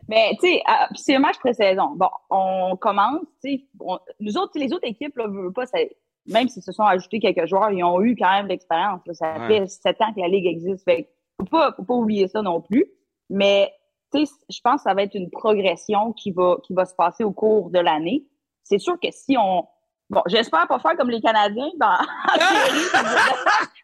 Mais, 0.08 0.32
tu 0.42 0.48
sais, 0.48 0.62
ah, 0.66 0.88
c'est 0.96 1.16
un 1.16 1.20
match 1.20 1.38
pré-saison. 1.40 1.96
Bon, 1.96 2.10
on 2.30 2.78
commence, 2.78 3.22
tu 3.44 3.58
sais, 3.58 3.66
nous 4.20 4.38
autres, 4.38 4.54
les 4.56 4.72
autres 4.72 4.88
équipes, 4.88 5.18
là, 5.18 5.28
veulent 5.28 5.54
pas, 5.54 5.66
même 6.28 6.48
s'ils 6.48 6.64
se 6.64 6.72
sont 6.72 6.84
ajoutés 6.84 7.20
quelques 7.20 7.46
joueurs, 7.46 7.72
ils 7.72 7.84
ont 7.84 8.02
eu 8.02 8.16
quand 8.16 8.32
même 8.32 8.48
l'expérience. 8.48 9.02
Ça 9.14 9.36
fait 9.48 9.68
sept 9.68 10.02
ans 10.02 10.14
que 10.14 10.22
la 10.22 10.28
Ligue 10.28 10.48
existe. 10.48 10.84
Fait 10.86 11.10
faut 11.40 11.46
pas, 11.46 11.74
faut 11.76 11.84
pas 11.84 11.94
oublier 11.94 12.28
ça 12.28 12.42
non 12.42 12.62
plus. 12.62 12.86
Mais 13.30 13.74
je 14.14 14.60
pense 14.64 14.78
que 14.78 14.82
ça 14.84 14.94
va 14.94 15.04
être 15.04 15.16
une 15.16 15.30
progression 15.30 16.14
qui 16.14 16.32
va, 16.32 16.58
qui 16.64 16.74
va 16.74 16.86
se 16.86 16.96
passer 16.96 17.24
au 17.24 17.32
cours 17.32 17.70
de 17.70 17.80
l'année. 17.80 18.26
C'est 18.64 18.80
sûr 18.80 19.00
que 19.00 19.10
si 19.12 19.38
on. 19.38 19.68
Bon, 20.10 20.22
j'espère 20.28 20.68
pas 20.68 20.80
faire 20.80 20.96
comme 20.98 21.10
les 21.10 21.22
Canadiens 21.22 21.72
dans, 21.80 21.88
en 21.88 22.38
série. 22.38 22.86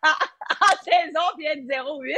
en, 0.03 0.83
saison, 0.83 1.21
puis 1.35 1.45
être 1.47 1.63
0-8. 1.63 2.15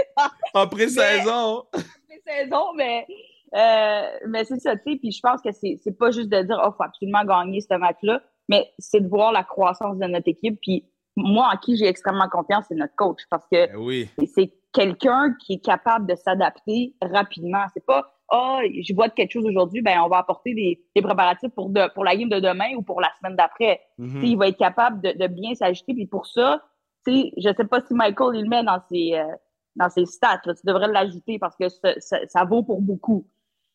En 0.54 0.68
pré-saison. 0.68 1.64
En 1.74 2.08
pré-saison, 2.08 2.74
mais. 2.76 3.08
Euh, 3.56 4.20
mais 4.28 4.44
c'est 4.46 4.60
ça, 4.60 4.76
tu 4.76 4.94
sais, 4.94 4.98
puis 4.98 5.12
je 5.12 5.20
pense 5.22 5.40
que 5.40 5.52
c'est, 5.52 5.80
c'est 5.84 5.96
pas 5.96 6.10
juste 6.10 6.30
de 6.30 6.42
dire, 6.42 6.60
oh, 6.66 6.72
faut 6.76 6.84
absolument 6.84 7.24
gagner 7.24 7.62
ce 7.62 7.76
match-là, 7.76 8.20
mais 8.50 8.74
c'est 8.80 9.00
de 9.00 9.08
voir 9.08 9.32
la 9.32 9.44
croissance 9.44 9.96
de 10.00 10.08
notre 10.08 10.28
équipe, 10.28 10.60
puis 10.60 10.84
moi, 11.16 11.52
en 11.54 11.58
qui 11.58 11.78
j'ai 11.78 11.86
extrêmement 11.86 12.28
confiance, 12.30 12.66
c'est 12.68 12.76
notre 12.76 12.96
coach, 12.96 13.20
parce 13.30 13.46
que 13.46 13.68
ben 13.68 13.76
oui. 13.76 14.10
c'est 14.36 14.52
quelqu'un 14.74 15.34
qui 15.40 15.54
est 15.54 15.64
capable 15.64 16.08
de 16.08 16.16
s'adapter 16.16 16.96
rapidement. 17.02 17.66
C'est 17.74 17.86
pas 17.86 18.14
ah, 18.30 18.62
oh, 18.64 18.68
je 18.68 18.94
vois 18.96 19.10
quelque 19.10 19.32
chose 19.32 19.46
aujourd'hui, 19.46 19.82
ben 19.82 20.00
on 20.04 20.08
va 20.08 20.18
apporter 20.18 20.56
des, 20.56 20.82
des 20.96 21.02
préparatifs 21.02 21.52
pour 21.54 21.70
de, 21.70 21.94
pour 21.94 22.04
la 22.04 22.16
game 22.16 22.30
de 22.30 22.40
demain 22.40 22.74
ou 22.76 22.82
pour 22.82 23.00
la 23.00 23.12
semaine 23.20 23.36
d'après. 23.36 23.82
Mm-hmm. 24.00 24.24
Il 24.24 24.38
va 24.38 24.48
être 24.48 24.58
capable 24.58 25.02
de, 25.02 25.12
de 25.12 25.28
bien 25.28 25.54
s'ajuster. 25.54 25.94
Puis 25.94 26.08
pour 26.08 26.26
ça, 26.26 26.64
tu 27.06 27.32
je 27.38 27.54
sais 27.56 27.66
pas 27.66 27.82
si 27.86 27.94
Michael 27.94 28.36
il 28.36 28.44
le 28.44 28.50
met 28.50 28.64
dans 28.64 28.82
ses 28.90 29.14
euh, 29.14 29.28
dans 29.76 29.90
ses 29.90 30.06
stats. 30.06 30.42
Tu 30.44 30.52
devrais 30.64 30.88
l'ajouter 30.88 31.38
parce 31.38 31.56
que 31.56 31.70
ça, 31.70 31.94
ça, 32.00 32.46
vaut 32.46 32.64
pour 32.64 32.82
beaucoup. 32.82 33.28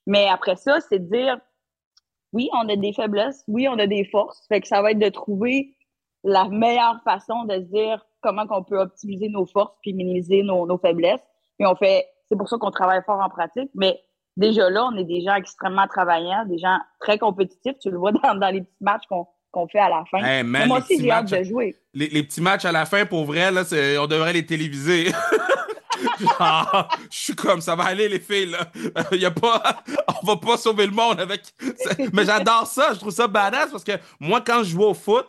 Mais 0.07 0.27
après 0.29 0.57
ça, 0.57 0.81
c'est 0.81 0.99
de 0.99 1.15
dire 1.15 1.39
oui, 2.33 2.49
on 2.55 2.69
a 2.69 2.77
des 2.77 2.93
faiblesses, 2.93 3.45
oui, 3.47 3.69
on 3.69 3.79
a 3.79 3.87
des 3.87 4.05
forces. 4.07 4.45
Fait 4.49 4.61
que 4.61 4.67
ça 4.67 4.83
va 4.83 4.91
être 4.91 4.99
de 4.99 5.09
trouver 5.09 5.77
la 6.25 6.49
meilleure 6.49 7.01
façon 7.05 7.45
de 7.45 7.55
se 7.55 7.73
dire 7.73 8.05
comment 8.21 8.47
qu'on 8.47 8.65
peut 8.65 8.79
optimiser 8.79 9.29
nos 9.29 9.47
forces 9.47 9.75
puis 9.83 9.93
minimiser 9.93 10.43
nos, 10.43 10.67
nos 10.67 10.79
faiblesses. 10.79 11.21
Et 11.59 11.67
on 11.67 11.77
fait, 11.77 12.07
c'est 12.29 12.37
pour 12.37 12.49
ça 12.49 12.59
qu'on 12.59 12.71
travaille 12.71 13.03
fort 13.05 13.21
en 13.21 13.29
pratique, 13.29 13.71
mais 13.75 14.01
déjà 14.37 14.71
là, 14.71 14.89
on 14.93 14.97
est 14.97 15.05
des 15.05 15.23
gens 15.23 15.35
extrêmement 15.35 15.87
travaillants, 15.87 16.45
des 16.47 16.59
gens 16.59 16.79
très 17.01 17.19
compétitifs. 17.19 17.79
Tu 17.81 17.91
le 17.91 17.99
vois 17.99 18.13
dans, 18.13 18.35
dans 18.35 18.51
les 18.53 18.63
petits 18.63 18.85
matchs 18.85 19.05
qu'on 19.09 19.27
qu'on 19.51 19.67
fait 19.67 19.79
à 19.79 19.89
la 19.89 20.05
fin. 20.11 20.43
moi 20.43 20.79
aussi, 20.79 21.01
j'ai 21.01 21.11
hâte 21.11 21.31
de 21.31 21.43
jouer. 21.43 21.75
Les, 21.95 22.09
les, 22.09 22.23
petits 22.23 22.43
matchs 22.43 22.67
à 22.67 22.73
la 22.73 22.85
fin, 22.85 23.07
pour 23.07 23.25
vrai, 23.25 23.51
là, 23.51 23.63
on 23.99 24.07
devrait 24.07 24.35
les 24.35 24.45
téléviser. 24.45 25.07
je 27.11 27.17
suis 27.17 27.35
comme 27.35 27.61
ça 27.61 27.75
va 27.75 27.85
aller 27.85 28.09
les 28.09 28.21
filles 28.21 28.51
là. 28.51 28.71
y 29.13 29.25
a 29.25 29.33
pas 29.33 29.83
on 30.23 30.27
va 30.27 30.37
pas 30.37 30.57
sauver 30.57 30.87
le 30.87 30.93
monde 30.93 31.19
avec 31.19 31.43
mais 32.13 32.25
j'adore 32.25 32.69
ça, 32.69 32.91
je 32.95 33.01
trouve 33.01 33.13
ça 33.13 33.27
badass 33.27 33.73
parce 33.73 33.83
que 33.83 33.93
moi 34.21 34.41
quand 34.41 34.63
je 34.63 34.71
joue 34.71 34.85
au 34.85 34.95
foot, 34.95 35.27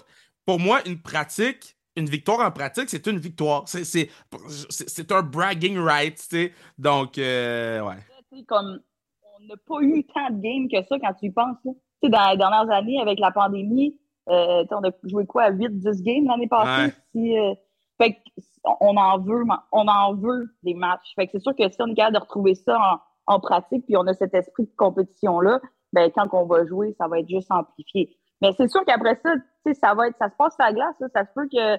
pour 0.49 0.59
moi 0.59 0.79
une 0.87 0.99
pratique 0.99 1.77
une 1.95 2.09
victoire 2.09 2.39
en 2.39 2.49
pratique, 2.49 2.89
c'est 2.89 3.05
une 3.07 3.19
victoire. 3.19 3.65
C'est 3.67 5.11
un 5.11 5.21
bragging 5.21 5.77
right, 5.77 6.15
tu 6.15 6.23
sais. 6.23 6.53
Donc, 6.77 7.17
euh, 7.17 7.81
ouais. 7.81 7.97
Comme, 8.47 8.79
on 9.21 9.45
n'a 9.45 9.55
pas 9.67 9.81
eu 9.81 10.03
tant 10.05 10.29
de 10.29 10.39
games 10.39 10.69
que 10.69 10.87
ça 10.87 10.97
quand 10.97 11.13
tu 11.19 11.25
y 11.25 11.29
penses. 11.29 11.57
Tu 11.63 11.71
sais, 12.01 12.09
dans 12.09 12.31
les 12.31 12.37
dernières 12.37 12.69
années, 12.71 13.01
avec 13.01 13.19
la 13.19 13.31
pandémie, 13.31 13.99
euh, 14.29 14.63
on 14.71 14.83
a 14.83 14.91
joué 15.03 15.25
quoi, 15.25 15.43
à 15.43 15.51
8-10 15.51 16.01
games 16.01 16.25
l'année 16.25 16.47
passée? 16.47 16.95
Si, 17.11 17.37
euh, 17.37 17.53
fait 18.01 18.17
on 18.79 18.95
en 18.95 19.19
veut, 19.19 19.43
on 19.73 19.87
en 19.87 20.15
veut 20.15 20.55
des 20.63 20.75
matchs. 20.75 21.13
Fait 21.15 21.25
que 21.25 21.33
c'est 21.33 21.43
sûr 21.43 21.55
que 21.55 21.69
si 21.69 21.81
on 21.81 21.87
est 21.87 21.95
capable 21.95 22.15
de 22.15 22.21
retrouver 22.21 22.55
ça 22.55 22.79
en, 23.27 23.35
en 23.35 23.39
pratique, 23.41 23.85
puis 23.85 23.97
on 23.97 24.07
a 24.07 24.13
cet 24.13 24.33
esprit 24.33 24.63
de 24.63 24.75
compétition-là, 24.77 25.59
ben, 25.91 26.09
quand 26.15 26.29
on 26.31 26.45
va 26.45 26.65
jouer, 26.65 26.95
ça 26.97 27.07
va 27.07 27.19
être 27.19 27.29
juste 27.29 27.51
amplifié. 27.51 28.15
Mais 28.41 28.53
c'est 28.55 28.69
sûr 28.69 28.85
qu'après 28.85 29.19
ça, 29.21 29.33
ça 29.73 29.93
va 29.93 30.07
être, 30.07 30.17
ça 30.17 30.29
se 30.29 30.35
passe 30.35 30.55
à 30.59 30.67
la 30.67 30.73
glace, 30.73 30.95
Ça 31.13 31.25
se 31.25 31.33
peut 31.33 31.47
que, 31.47 31.77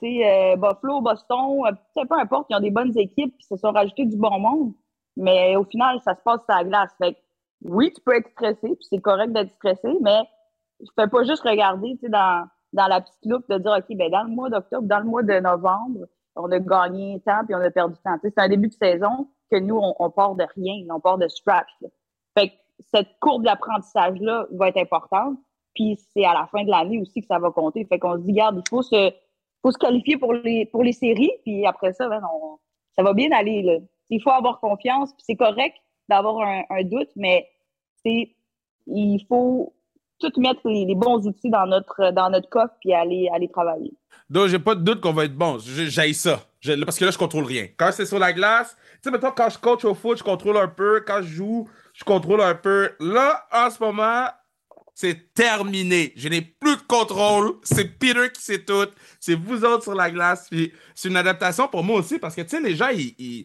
tu 0.00 0.24
euh, 0.24 0.56
Buffalo, 0.56 1.00
Boston, 1.00 1.62
euh, 1.66 2.04
peu 2.04 2.18
importe, 2.18 2.46
ils 2.50 2.56
ont 2.56 2.60
des 2.60 2.70
bonnes 2.70 2.96
équipes, 2.98 3.36
puis 3.36 3.46
se 3.46 3.56
sont 3.56 3.72
rajoutés 3.72 4.06
du 4.06 4.16
bon 4.16 4.38
monde. 4.38 4.72
Mais 5.16 5.56
au 5.56 5.64
final, 5.64 6.00
ça 6.04 6.14
se 6.14 6.20
passe 6.22 6.40
à 6.48 6.58
la 6.58 6.64
glace. 6.64 6.90
Fait 6.98 7.16
oui, 7.62 7.92
tu 7.92 8.00
peux 8.02 8.14
être 8.14 8.28
stressé, 8.30 8.68
puis 8.68 8.86
c'est 8.88 9.00
correct 9.00 9.32
d'être 9.32 9.52
stressé, 9.52 9.88
mais 10.02 10.22
je 10.80 10.90
fais 10.94 11.08
pas 11.08 11.24
juste 11.24 11.42
regarder, 11.42 11.96
tu 12.02 12.08
dans, 12.10 12.46
dans 12.72 12.86
la 12.86 13.00
petite 13.00 13.24
loupe 13.24 13.48
de 13.48 13.58
dire, 13.58 13.76
OK, 13.78 13.96
ben, 13.96 14.10
dans 14.10 14.24
le 14.24 14.30
mois 14.30 14.50
d'octobre, 14.50 14.86
dans 14.86 14.98
le 14.98 15.06
mois 15.06 15.22
de 15.22 15.40
novembre, 15.40 16.06
on 16.36 16.50
a 16.50 16.58
gagné 16.58 17.22
tant, 17.24 17.44
puis 17.44 17.54
on 17.54 17.60
a 17.60 17.70
perdu 17.70 17.96
tant. 18.04 18.16
c'est 18.22 18.38
un 18.38 18.48
début 18.48 18.68
de 18.68 18.74
saison 18.74 19.28
que 19.50 19.58
nous, 19.58 19.80
on, 19.98 20.10
part 20.10 20.34
de 20.34 20.44
rien, 20.54 20.84
on 20.90 21.00
part 21.00 21.18
de 21.18 21.28
scratch. 21.28 21.68
Fait 22.36 22.48
que 22.48 22.54
cette 22.80 23.18
courbe 23.20 23.44
d'apprentissage-là 23.44 24.46
va 24.52 24.68
être 24.68 24.76
importante. 24.76 25.38
Puis 25.76 25.98
c'est 26.12 26.24
à 26.24 26.32
la 26.32 26.48
fin 26.50 26.64
de 26.64 26.70
l'année 26.70 27.00
aussi 27.00 27.20
que 27.20 27.26
ça 27.26 27.38
va 27.38 27.50
compter. 27.50 27.84
Fait 27.84 27.98
qu'on 27.98 28.16
se 28.16 28.22
dit, 28.22 28.32
garde, 28.32 28.60
il 28.64 28.68
faut 28.68 28.82
se, 28.82 29.12
faut 29.62 29.70
se 29.70 29.78
qualifier 29.78 30.16
pour 30.16 30.32
les, 30.32 30.66
pour 30.66 30.82
les 30.82 30.92
séries, 30.92 31.30
puis 31.44 31.66
après 31.66 31.92
ça, 31.92 32.08
ben, 32.08 32.20
ça 32.96 33.02
va 33.02 33.12
bien 33.12 33.30
aller. 33.30 33.80
Il 34.10 34.22
faut 34.22 34.30
avoir 34.30 34.58
confiance, 34.58 35.12
puis 35.12 35.22
c'est 35.26 35.36
correct 35.36 35.76
d'avoir 36.08 36.40
un, 36.70 36.82
doute, 36.84 37.10
mais 37.14 37.46
il 38.04 39.24
faut 39.28 39.74
tout 40.18 40.32
mettre 40.38 40.60
les, 40.64 40.94
bons 40.94 41.26
outils 41.26 41.50
dans 41.50 41.66
notre, 41.66 42.10
dans 42.12 42.30
notre 42.30 42.48
coffre 42.48 42.74
puis 42.80 42.94
aller, 42.94 43.28
aller 43.34 43.48
travailler. 43.48 43.92
Donc, 44.30 44.46
j'ai 44.46 44.58
pas 44.58 44.74
de 44.74 44.80
doute 44.80 45.00
qu'on 45.00 45.12
va 45.12 45.24
être 45.24 45.36
bon. 45.36 45.58
J'aille 45.58 46.14
ça. 46.14 46.40
parce 46.84 46.98
que 46.98 47.04
là, 47.04 47.10
je 47.10 47.18
contrôle 47.18 47.44
rien. 47.44 47.66
Quand 47.76 47.90
c'est 47.92 48.06
sur 48.06 48.18
la 48.18 48.32
glace, 48.32 48.76
tu 48.94 48.98
sais, 49.02 49.10
maintenant, 49.10 49.32
quand 49.36 49.50
je 49.50 49.58
coach 49.58 49.84
au 49.84 49.94
foot, 49.94 50.18
je 50.18 50.24
contrôle 50.24 50.56
un 50.56 50.68
peu. 50.68 51.02
Quand 51.06 51.20
je 51.20 51.28
joue, 51.28 51.68
je 51.92 52.02
contrôle 52.02 52.40
un 52.40 52.54
peu. 52.54 52.90
Là, 52.98 53.46
en 53.52 53.68
ce 53.68 53.82
moment, 53.82 54.26
c'est 54.96 55.34
terminé. 55.34 56.14
Je 56.16 56.26
n'ai 56.30 56.40
plus 56.40 56.74
de 56.74 56.82
contrôle. 56.88 57.56
C'est 57.62 57.84
Peter 57.84 58.30
qui 58.32 58.42
sait 58.42 58.60
tout. 58.60 58.88
C'est 59.20 59.34
vous 59.34 59.62
autres 59.62 59.82
sur 59.82 59.94
la 59.94 60.10
glace. 60.10 60.46
Puis 60.50 60.72
c'est 60.94 61.08
une 61.08 61.18
adaptation 61.18 61.68
pour 61.68 61.84
moi 61.84 62.00
aussi 62.00 62.18
parce 62.18 62.34
que, 62.34 62.40
tu 62.40 62.48
sais, 62.48 62.60
les 62.62 62.74
gens, 62.74 62.88
ils 62.88 63.44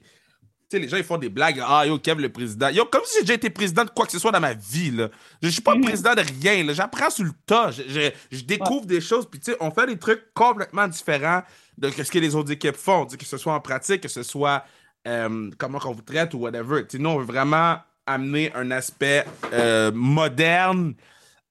les 0.72 0.88
gens, 0.88 0.96
ils 0.96 1.04
font 1.04 1.18
des 1.18 1.28
blagues. 1.28 1.62
Ah, 1.62 1.86
yo, 1.86 2.00
Kev, 2.00 2.22
le 2.22 2.30
président. 2.30 2.70
Yo, 2.70 2.86
comme 2.86 3.02
si 3.04 3.16
j'ai 3.16 3.24
déjà 3.24 3.34
été 3.34 3.50
président 3.50 3.84
de 3.84 3.90
quoi 3.90 4.06
que 4.06 4.14
ce 4.14 4.20
soit 4.20 4.32
dans 4.32 4.40
ma 4.40 4.54
vie, 4.54 4.92
là. 4.92 5.10
Je 5.42 5.50
suis 5.50 5.62
pas 5.62 5.76
président 5.78 6.16
de 6.16 6.22
rien, 6.22 6.64
là. 6.64 6.72
J'apprends 6.72 7.10
sur 7.10 7.26
le 7.26 7.34
tas. 7.46 7.72
Je, 7.72 8.42
découvre 8.44 8.86
des 8.86 9.02
choses. 9.02 9.28
Puis, 9.30 9.42
tu 9.42 9.52
sais, 9.52 9.58
on 9.60 9.72
fait 9.72 9.88
des 9.88 10.00
trucs 10.00 10.34
complètement 10.34 10.88
différents 10.88 11.44
de 11.78 11.90
ce 11.90 12.10
que 12.10 12.20
les 12.20 12.34
autres 12.34 12.52
équipes 12.54 12.78
font. 12.78 13.06
Que 13.06 13.26
ce 13.26 13.36
soit 13.38 13.54
en 13.54 13.60
pratique, 13.60 14.00
que 14.00 14.08
ce 14.08 14.24
soit 14.24 14.64
euh, 15.06 15.52
comment 15.58 15.80
on 15.84 15.92
vous 15.92 16.02
traite 16.02 16.34
ou 16.34 16.38
whatever. 16.38 16.88
Tu 16.88 16.98
nous, 16.98 17.10
on 17.10 17.18
veut 17.18 17.26
vraiment 17.26 17.76
amener 18.06 18.54
un 18.56 18.72
aspect 18.72 19.26
euh, 19.52 19.92
moderne 19.94 20.96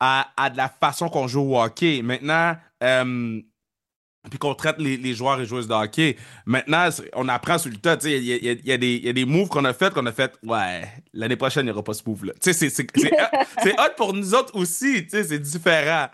à, 0.01 0.29
à, 0.37 0.51
de 0.51 0.57
la 0.57 0.69
façon 0.69 1.09
qu'on 1.09 1.29
joue 1.29 1.43
au 1.43 1.61
hockey. 1.61 2.01
Maintenant, 2.03 2.57
euh, 2.83 3.41
puis 4.29 4.39
qu'on 4.39 4.55
traite 4.55 4.77
les, 4.79 5.15
joueurs 5.15 5.41
et 5.41 5.47
joueuses 5.47 5.69
de 5.69 5.73
hockey. 5.73 6.17
Maintenant, 6.45 6.89
on 7.15 7.29
apprend 7.29 7.57
sur 7.59 7.71
le 7.71 7.79
tas. 7.79 7.97
Il 8.05 8.23
y 8.23 8.73
a, 8.73 8.77
des 8.77 9.25
moves 9.25 9.49
qu'on 9.49 9.65
a 9.65 9.73
fait 9.73 9.95
qu'on 9.95 10.05
a 10.07 10.13
fait, 10.13 10.33
ouais, 10.43 10.83
l'année 11.15 11.37
prochaine, 11.37 11.63
il 11.63 11.67
n'y 11.67 11.73
aura 11.73 11.83
pas 11.83 11.95
ce 11.95 12.03
move-là. 12.07 12.35
C'est 12.41 12.61
hot 13.79 13.95
pour 13.97 14.13
nous 14.13 14.35
autres 14.35 14.55
aussi. 14.57 15.07
C'est 15.09 15.39
différent. 15.39 16.09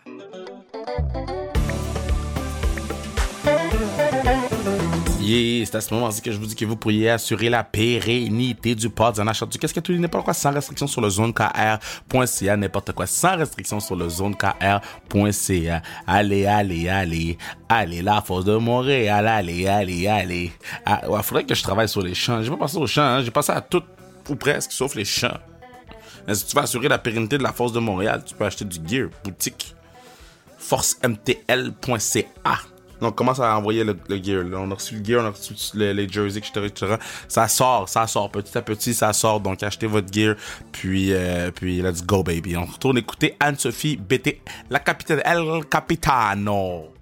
C'est 5.26 5.74
à 5.74 5.80
ce 5.80 5.92
moment-ci 5.92 6.22
que 6.22 6.30
je 6.30 6.38
vous 6.38 6.46
dis 6.46 6.54
que 6.54 6.64
vous 6.64 6.76
pourriez 6.76 7.10
assurer 7.10 7.48
la 7.48 7.64
pérennité 7.64 8.76
du 8.76 8.88
pod 8.88 9.18
en 9.18 9.26
achetant 9.26 9.46
du 9.46 9.58
qu'est-ce 9.58 9.74
que 9.74 9.80
tout 9.80 9.92
n'importe 9.92 10.24
quoi 10.24 10.34
sans 10.34 10.52
restriction 10.52 10.86
sur 10.86 11.00
le 11.00 11.10
zonekr.ca, 11.10 12.56
n'importe 12.56 12.92
quoi 12.92 13.06
sans 13.06 13.36
restriction 13.36 13.80
sur 13.80 13.96
le 13.96 14.08
zonekr.ca. 14.08 15.82
Allez, 16.06 16.46
allez, 16.46 16.88
allez, 16.88 17.38
allez, 17.68 18.02
la 18.02 18.20
force 18.20 18.44
de 18.44 18.56
Montréal, 18.56 19.26
allez, 19.26 19.66
allez, 19.66 20.06
allez. 20.06 20.52
Ah, 20.84 21.02
faudrait 21.22 21.44
que 21.44 21.56
je 21.56 21.62
travaille 21.62 21.88
sur 21.88 22.02
les 22.02 22.14
champs. 22.14 22.40
J'ai 22.42 22.50
pas 22.50 22.56
passé 22.56 22.76
aux 22.76 22.86
champs, 22.86 23.02
hein. 23.02 23.22
j'ai 23.22 23.32
passé 23.32 23.50
à 23.50 23.60
tout 23.60 23.82
ou 24.28 24.36
presque, 24.36 24.70
sauf 24.70 24.94
les 24.94 25.04
champs. 25.04 25.38
Mais 26.28 26.34
si 26.34 26.46
tu 26.46 26.54
veux 26.54 26.62
assurer 26.62 26.88
la 26.88 26.98
pérennité 26.98 27.36
de 27.36 27.42
la 27.42 27.52
force 27.52 27.72
de 27.72 27.80
Montréal, 27.80 28.22
tu 28.24 28.34
peux 28.34 28.44
acheter 28.44 28.64
du 28.64 28.78
gear, 28.86 29.08
boutique, 29.24 29.74
forcemtl.ca. 30.58 32.58
Donc, 33.00 33.12
on 33.12 33.12
commence 33.12 33.40
à 33.40 33.56
envoyer 33.56 33.84
le, 33.84 33.94
gear. 34.22 34.44
On 34.52 34.70
a 34.70 34.74
reçu 34.74 34.96
le 34.96 35.04
gear, 35.04 35.22
on 35.22 35.26
a 35.26 35.30
reçu 35.30 35.54
les 35.74 36.08
jerseys, 36.08 36.38
etc., 36.38 36.96
Ça 37.28 37.48
sort, 37.48 37.88
ça 37.88 38.06
sort. 38.06 38.30
Petit 38.30 38.56
à 38.56 38.62
petit, 38.62 38.94
ça 38.94 39.12
sort. 39.12 39.40
Donc, 39.40 39.62
achetez 39.62 39.86
votre 39.86 40.12
gear. 40.12 40.36
Puis, 40.72 41.12
euh, 41.12 41.50
puis 41.50 41.82
let's 41.82 42.04
go, 42.04 42.22
baby. 42.22 42.56
On 42.56 42.64
retourne 42.64 42.98
écouter 42.98 43.36
Anne-Sophie 43.40 43.96
BT, 43.96 44.40
la 44.70 44.78
capitaine 44.78 45.20
El 45.24 45.64
Capitano. 45.70 46.92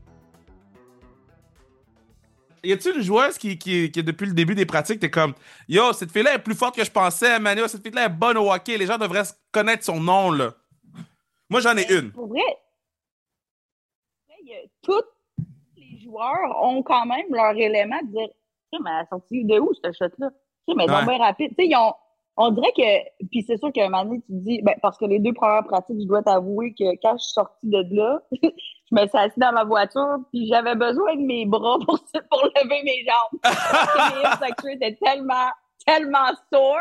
Y 2.64 2.72
a-t-il 2.72 2.96
une 2.96 3.02
joueuse 3.02 3.36
qui, 3.36 3.58
qui, 3.58 3.90
qui, 3.90 4.02
depuis 4.02 4.26
le 4.26 4.32
début 4.32 4.54
des 4.54 4.64
pratiques, 4.64 4.98
t'es 4.98 5.10
comme 5.10 5.34
Yo, 5.68 5.92
cette 5.92 6.10
fille-là 6.10 6.34
est 6.34 6.38
plus 6.38 6.54
forte 6.54 6.74
que 6.74 6.84
je 6.84 6.90
pensais, 6.90 7.38
Manu, 7.38 7.60
cette 7.68 7.82
fille-là 7.82 8.06
est 8.06 8.08
bonne 8.08 8.38
au 8.38 8.50
hockey, 8.50 8.78
les 8.78 8.86
gens 8.86 8.96
devraient 8.96 9.24
connaître 9.52 9.84
son 9.84 10.00
nom, 10.00 10.30
là. 10.32 10.54
Moi, 11.50 11.60
j'en 11.60 11.76
ai 11.76 11.86
une. 11.92 12.10
Pour 12.10 12.28
vrai, 12.28 12.40
il 14.40 14.48
y 14.48 14.54
a 14.54 14.60
toutes 14.82 15.13
joueurs 16.14 16.62
ont 16.62 16.82
quand 16.82 17.06
même 17.06 17.26
leur 17.30 17.52
élément 17.56 18.00
de 18.02 18.10
dire 18.10 18.28
mais 18.82 18.90
elle 18.90 19.04
a 19.04 19.06
sorti 19.06 19.44
de 19.44 19.58
où 19.58 19.70
cette 19.82 19.96
shot-là? 19.96 20.30
mais 20.68 20.90
ouais. 20.90 21.04
bien 21.04 21.18
rapide. 21.18 21.52
ils 21.58 21.76
ont, 21.76 21.92
on 22.36 22.50
dirait 22.50 22.72
que. 22.76 23.26
Puis 23.30 23.44
c'est 23.46 23.58
sûr 23.58 23.72
qu'à 23.72 23.86
un 23.86 23.88
moment 23.88 24.04
donné, 24.04 24.20
tu 24.22 24.32
te 24.32 24.44
dis, 24.44 24.62
ben, 24.62 24.74
parce 24.82 24.98
que 24.98 25.04
les 25.04 25.18
deux 25.18 25.32
premières 25.32 25.64
pratiques, 25.64 26.00
je 26.00 26.06
dois 26.06 26.22
t'avouer 26.22 26.72
que 26.72 26.84
quand 27.02 27.16
je 27.18 27.24
suis 27.24 27.32
sortie 27.32 27.68
de 27.68 27.84
là, 27.90 28.20
je 28.32 28.48
me 28.92 29.06
suis 29.06 29.18
assise 29.18 29.38
dans 29.38 29.52
ma 29.52 29.64
voiture, 29.64 30.18
puis 30.32 30.48
j'avais 30.48 30.74
besoin 30.74 31.16
de 31.16 31.22
mes 31.22 31.46
bras 31.46 31.78
pour, 31.86 31.98
pour 32.30 32.44
lever 32.56 32.82
mes 32.82 33.04
jambes. 33.04 33.40
parce 33.42 34.52
que 34.52 34.66
mes 34.66 34.72
étaient 34.74 34.96
tellement, 34.96 35.50
tellement 35.86 36.28
sore 36.52 36.78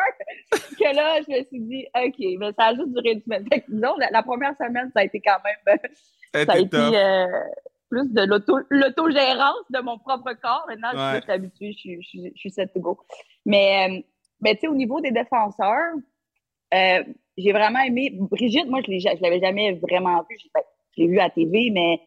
que 0.52 0.96
là, 0.96 1.22
je 1.28 1.32
me 1.32 1.44
suis 1.46 1.60
dit, 1.60 1.86
OK, 1.96 2.40
mais 2.40 2.52
ça 2.58 2.68
a 2.68 2.76
juste 2.76 2.94
duré 2.94 3.12
une 3.12 3.22
semaine. 3.22 3.46
Fait 3.52 3.62
que, 3.62 3.72
la, 4.12 4.24
première 4.24 4.56
semaine, 4.58 4.90
ça 4.96 5.02
a 5.02 5.04
été 5.04 5.22
quand 5.22 5.38
même. 5.44 5.78
ça 6.48 6.54
a 6.54 6.58
été. 6.58 6.78
Euh, 6.78 7.28
plus 7.94 8.12
de 8.12 8.24
l'autogérance 8.70 9.66
de 9.70 9.80
mon 9.82 10.00
propre 10.00 10.34
corps. 10.42 10.66
Maintenant, 10.68 10.90
je 11.14 11.22
suis 11.22 11.32
habituée, 11.32 11.74
je, 11.74 11.92
je, 12.02 12.30
je, 12.34 12.40
suis 12.40 12.50
set 12.50 12.74
to 12.74 12.80
go. 12.80 12.98
Mais, 13.46 13.88
euh, 13.88 14.02
mais 14.42 14.56
tu 14.56 14.62
sais, 14.62 14.68
au 14.68 14.74
niveau 14.74 15.00
des 15.00 15.12
défenseurs, 15.12 15.94
euh, 16.74 17.04
j'ai 17.38 17.52
vraiment 17.52 17.80
aimé. 17.80 18.10
Brigitte, 18.32 18.68
moi, 18.68 18.80
je 18.86 18.92
ne 18.92 19.22
l'avais 19.22 19.40
jamais 19.40 19.74
vraiment 19.74 20.26
vue. 20.28 20.38
Ben, 20.56 20.62
je 20.98 21.04
l'ai 21.04 21.08
vue 21.08 21.20
à 21.20 21.30
TV, 21.30 21.70
mais 21.72 22.02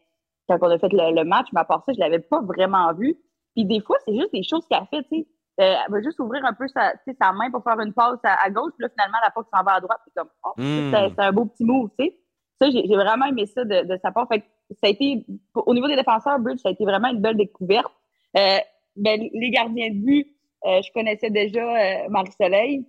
quand 0.49 0.57
on 0.61 0.69
a 0.69 0.77
fait 0.77 0.91
le, 0.91 1.23
match, 1.23 1.47
mais 1.53 1.61
à 1.61 1.65
part 1.65 1.83
ça, 1.85 1.93
je 1.93 1.99
l'avais 1.99 2.19
pas 2.19 2.41
vraiment 2.41 2.93
vue. 2.93 3.15
Puis 3.55 3.63
des 3.63 3.79
fois, 3.79 3.95
c'est 4.05 4.13
juste 4.13 4.33
des 4.33 4.43
choses 4.43 4.67
qu'elle 4.67 4.85
fait, 4.89 5.03
tu 5.03 5.19
sais. 5.19 5.27
Euh, 5.59 5.75
elle 5.85 5.91
va 5.91 6.01
juste 6.03 6.19
ouvrir 6.19 6.45
un 6.45 6.53
peu 6.53 6.67
sa, 6.67 6.93
sa 7.19 7.31
main 7.31 7.49
pour 7.49 7.63
faire 7.63 7.79
une 7.79 7.91
passe 7.91 8.19
à, 8.23 8.49
gauche, 8.51 8.73
puis 8.77 8.83
là, 8.83 8.89
finalement, 8.89 9.17
la 9.23 9.31
passe 9.31 9.45
s'en 9.51 9.63
va 9.63 9.75
à 9.75 9.81
droite. 9.81 9.99
C'est 10.05 10.13
comme, 10.13 10.29
oh, 10.43 10.51
hmm. 10.57 10.91
c'est 10.91 11.19
un 11.19 11.31
beau 11.31 11.45
petit 11.45 11.63
mot, 11.63 11.89
tu 11.97 12.05
sais. 12.05 12.17
Ça, 12.59 12.69
j'ai 12.71 12.87
vraiment 12.87 13.25
aimé 13.25 13.45
ça 13.45 13.63
de, 13.63 13.83
de 13.83 13.97
sa 14.01 14.11
part. 14.11 14.27
Fait 14.27 14.43
ça 14.71 14.87
a 14.87 14.89
été, 14.89 15.25
au 15.55 15.73
niveau 15.73 15.87
des 15.87 15.95
défenseurs, 15.95 16.39
Bridge, 16.39 16.59
ça 16.59 16.69
a 16.69 16.71
été 16.71 16.83
vraiment 16.83 17.09
une 17.09 17.21
belle 17.21 17.37
découverte. 17.37 17.91
Euh, 18.37 18.57
ben, 18.95 19.29
les 19.33 19.49
gardiens 19.51 19.89
de 19.89 19.95
but, 19.95 20.27
euh, 20.65 20.81
je 20.81 20.91
connaissais 20.91 21.29
déjà 21.29 21.61
euh, 21.61 22.09
Marie-Soleil, 22.09 22.85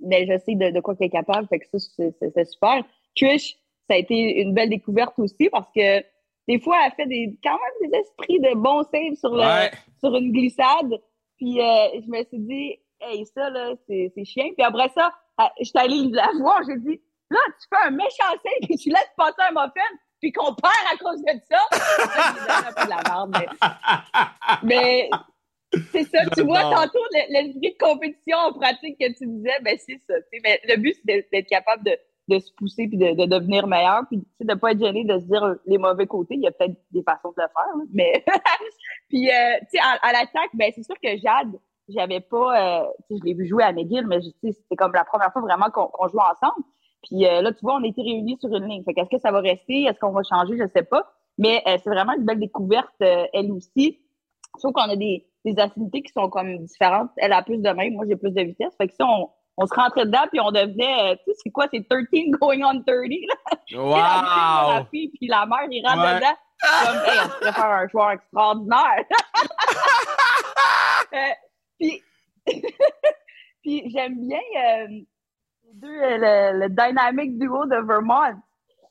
mais 0.00 0.26
je 0.26 0.38
sais 0.38 0.54
de, 0.54 0.70
de 0.70 0.80
quoi 0.80 0.96
qu'elle 0.96 1.08
est 1.08 1.10
capable, 1.10 1.46
fait 1.48 1.60
que 1.60 1.78
ça, 1.78 2.04
c'est 2.18 2.44
super. 2.44 2.82
Trish, 3.16 3.56
ça 3.88 3.94
a 3.94 3.98
été 3.98 4.40
une 4.40 4.54
belle 4.54 4.70
découverte 4.70 5.18
aussi 5.18 5.48
parce 5.50 5.70
que 5.74 6.02
des 6.48 6.58
fois, 6.58 6.76
elle 6.84 6.92
fait 6.92 7.06
des, 7.06 7.38
quand 7.42 7.50
même 7.50 7.90
des 7.90 7.98
esprits 7.98 8.40
de 8.40 8.54
bon 8.56 8.82
save 8.82 9.14
sur, 9.14 9.34
le, 9.34 9.68
sur 10.00 10.16
une 10.16 10.32
glissade. 10.32 11.00
Puis 11.36 11.60
euh, 11.60 12.00
je 12.00 12.10
me 12.10 12.24
suis 12.24 12.38
dit, 12.38 12.78
hey, 13.00 13.24
ça, 13.26 13.50
là, 13.50 13.74
c'est 13.86 14.24
chien. 14.24 14.46
Puis 14.56 14.64
après 14.64 14.88
ça, 14.88 15.12
je 15.60 15.64
suis 15.64 15.78
allée 15.78 16.08
la 16.10 16.30
voir, 16.40 16.60
j'ai 16.66 16.78
dit, 16.78 17.00
là, 17.32 17.40
tu 17.60 17.66
fais 17.68 17.86
un 17.86 17.90
méchant 17.90 18.30
save 18.30 18.70
et 18.70 18.76
tu 18.76 18.88
laisses 18.90 19.12
passer 19.16 19.42
un 19.48 19.52
muffin 19.52 19.80
puis 20.22 20.30
qu'on 20.30 20.54
perd 20.54 20.86
à 20.92 20.96
cause 20.96 21.20
de 21.20 21.32
ça. 21.50 21.58
un 22.48 22.72
peu 22.72 22.84
de 22.84 22.90
la 22.90 23.02
merde, 23.02 23.36
mais, 24.62 25.10
c'est 25.90 26.04
ça. 26.04 26.24
Tu 26.36 26.42
vois, 26.44 26.62
tantôt, 26.62 27.00
l'esprit 27.28 27.72
de 27.72 27.78
compétition 27.78 28.36
en 28.36 28.52
pratique 28.52 28.98
que 28.98 29.12
tu 29.18 29.26
disais, 29.26 29.58
ben 29.62 29.76
c'est 29.78 30.00
ça. 30.08 30.14
Mais 30.44 30.60
le 30.68 30.76
but, 30.76 30.94
c'est 31.04 31.28
d'être 31.32 31.48
capable 31.48 31.82
de, 31.84 31.96
de, 32.28 32.38
se 32.38 32.52
pousser 32.52 32.86
puis 32.86 32.98
de, 32.98 33.14
de 33.14 33.24
devenir 33.24 33.66
meilleur, 33.66 34.02
puis 34.08 34.18
de 34.18 34.52
ne 34.52 34.54
pas 34.54 34.72
être 34.72 34.80
gêné 34.80 35.04
de 35.04 35.18
se 35.18 35.24
dire 35.24 35.56
les 35.66 35.78
mauvais 35.78 36.06
côtés. 36.06 36.34
Il 36.34 36.42
y 36.42 36.46
a 36.46 36.52
peut-être 36.52 36.76
des 36.92 37.02
façons 37.02 37.32
de 37.36 37.42
le 37.42 37.48
faire, 37.48 37.86
mais 37.92 38.24
puis 39.08 39.28
euh, 39.28 39.58
tu 39.72 39.78
sais, 39.78 39.80
à, 39.80 40.12
l'attaque, 40.12 40.50
ben 40.54 40.70
c'est 40.74 40.84
sûr 40.84 40.96
que 41.02 41.16
Jade, 41.16 41.58
j'avais 41.88 42.20
pas, 42.20 42.82
euh, 42.82 42.86
je 43.10 43.24
l'ai 43.24 43.34
vu 43.34 43.46
jouer 43.46 43.64
à 43.64 43.72
McGill, 43.72 44.06
mais 44.06 44.20
c'était 44.42 44.76
comme 44.76 44.92
la 44.92 45.04
première 45.04 45.32
fois 45.32 45.42
vraiment 45.42 45.70
qu'on 45.70 45.86
qu 45.86 46.12
jouait 46.12 46.22
ensemble. 46.22 46.64
Puis 47.02 47.26
euh, 47.26 47.42
là, 47.42 47.52
tu 47.52 47.60
vois, 47.62 47.74
on 47.74 47.82
a 47.82 47.86
été 47.86 48.02
réunis 48.02 48.38
sur 48.40 48.54
une 48.54 48.68
ligne. 48.68 48.84
Fait 48.84 48.94
qu'est-ce 48.94 49.10
que 49.10 49.20
ça 49.20 49.30
va 49.30 49.40
rester? 49.40 49.84
Est-ce 49.84 49.98
qu'on 49.98 50.12
va 50.12 50.22
changer? 50.22 50.56
Je 50.56 50.64
sais 50.74 50.84
pas. 50.84 51.12
Mais 51.38 51.62
euh, 51.66 51.76
c'est 51.82 51.90
vraiment 51.90 52.12
une 52.14 52.24
belle 52.24 52.38
découverte, 52.38 52.94
euh, 53.02 53.26
elle 53.32 53.50
aussi. 53.52 54.00
Sauf 54.58 54.72
qu'on 54.72 54.82
a 54.82 54.96
des, 54.96 55.26
des 55.44 55.58
affinités 55.58 56.02
qui 56.02 56.12
sont 56.12 56.28
comme 56.28 56.58
différentes. 56.58 57.10
Elle 57.16 57.32
a 57.32 57.42
plus 57.42 57.58
de 57.58 57.70
main, 57.70 57.90
moi 57.90 58.04
j'ai 58.06 58.16
plus 58.16 58.32
de 58.32 58.42
vitesse. 58.42 58.74
Fait 58.76 58.86
que 58.86 58.94
si 58.94 59.02
on, 59.02 59.30
on 59.56 59.66
se 59.66 59.74
rentrait 59.74 60.04
dedans, 60.04 60.24
puis 60.30 60.40
on 60.40 60.50
devenait, 60.50 61.16
tu 61.18 61.32
sais, 61.32 61.38
c'est 61.44 61.50
quoi, 61.50 61.66
c'est 61.72 61.86
13 61.88 62.04
going 62.40 62.62
on 62.62 62.82
30, 62.82 62.86
là? 62.86 63.36
Wow! 63.74 64.74
la 64.74 64.86
fille, 64.90 65.08
puis 65.08 65.26
la 65.28 65.46
mère, 65.46 65.66
il 65.70 65.86
rentre 65.86 66.16
dedans. 66.16 66.36
Comme, 66.62 66.96
hey, 67.06 67.20
on 67.24 67.28
pourrait 67.28 67.52
faire 67.52 67.64
un 67.64 67.88
joueur 67.88 68.10
extraordinaire. 68.10 69.04
puis, 71.80 72.02
puis 73.62 73.90
j'aime 73.90 74.20
bien, 74.20 74.38
deux, 75.74 75.88
le, 75.88 76.58
le 76.60 76.68
dynamic 76.68 77.38
duo 77.38 77.66
de 77.66 77.76
Vermont. 77.86 78.40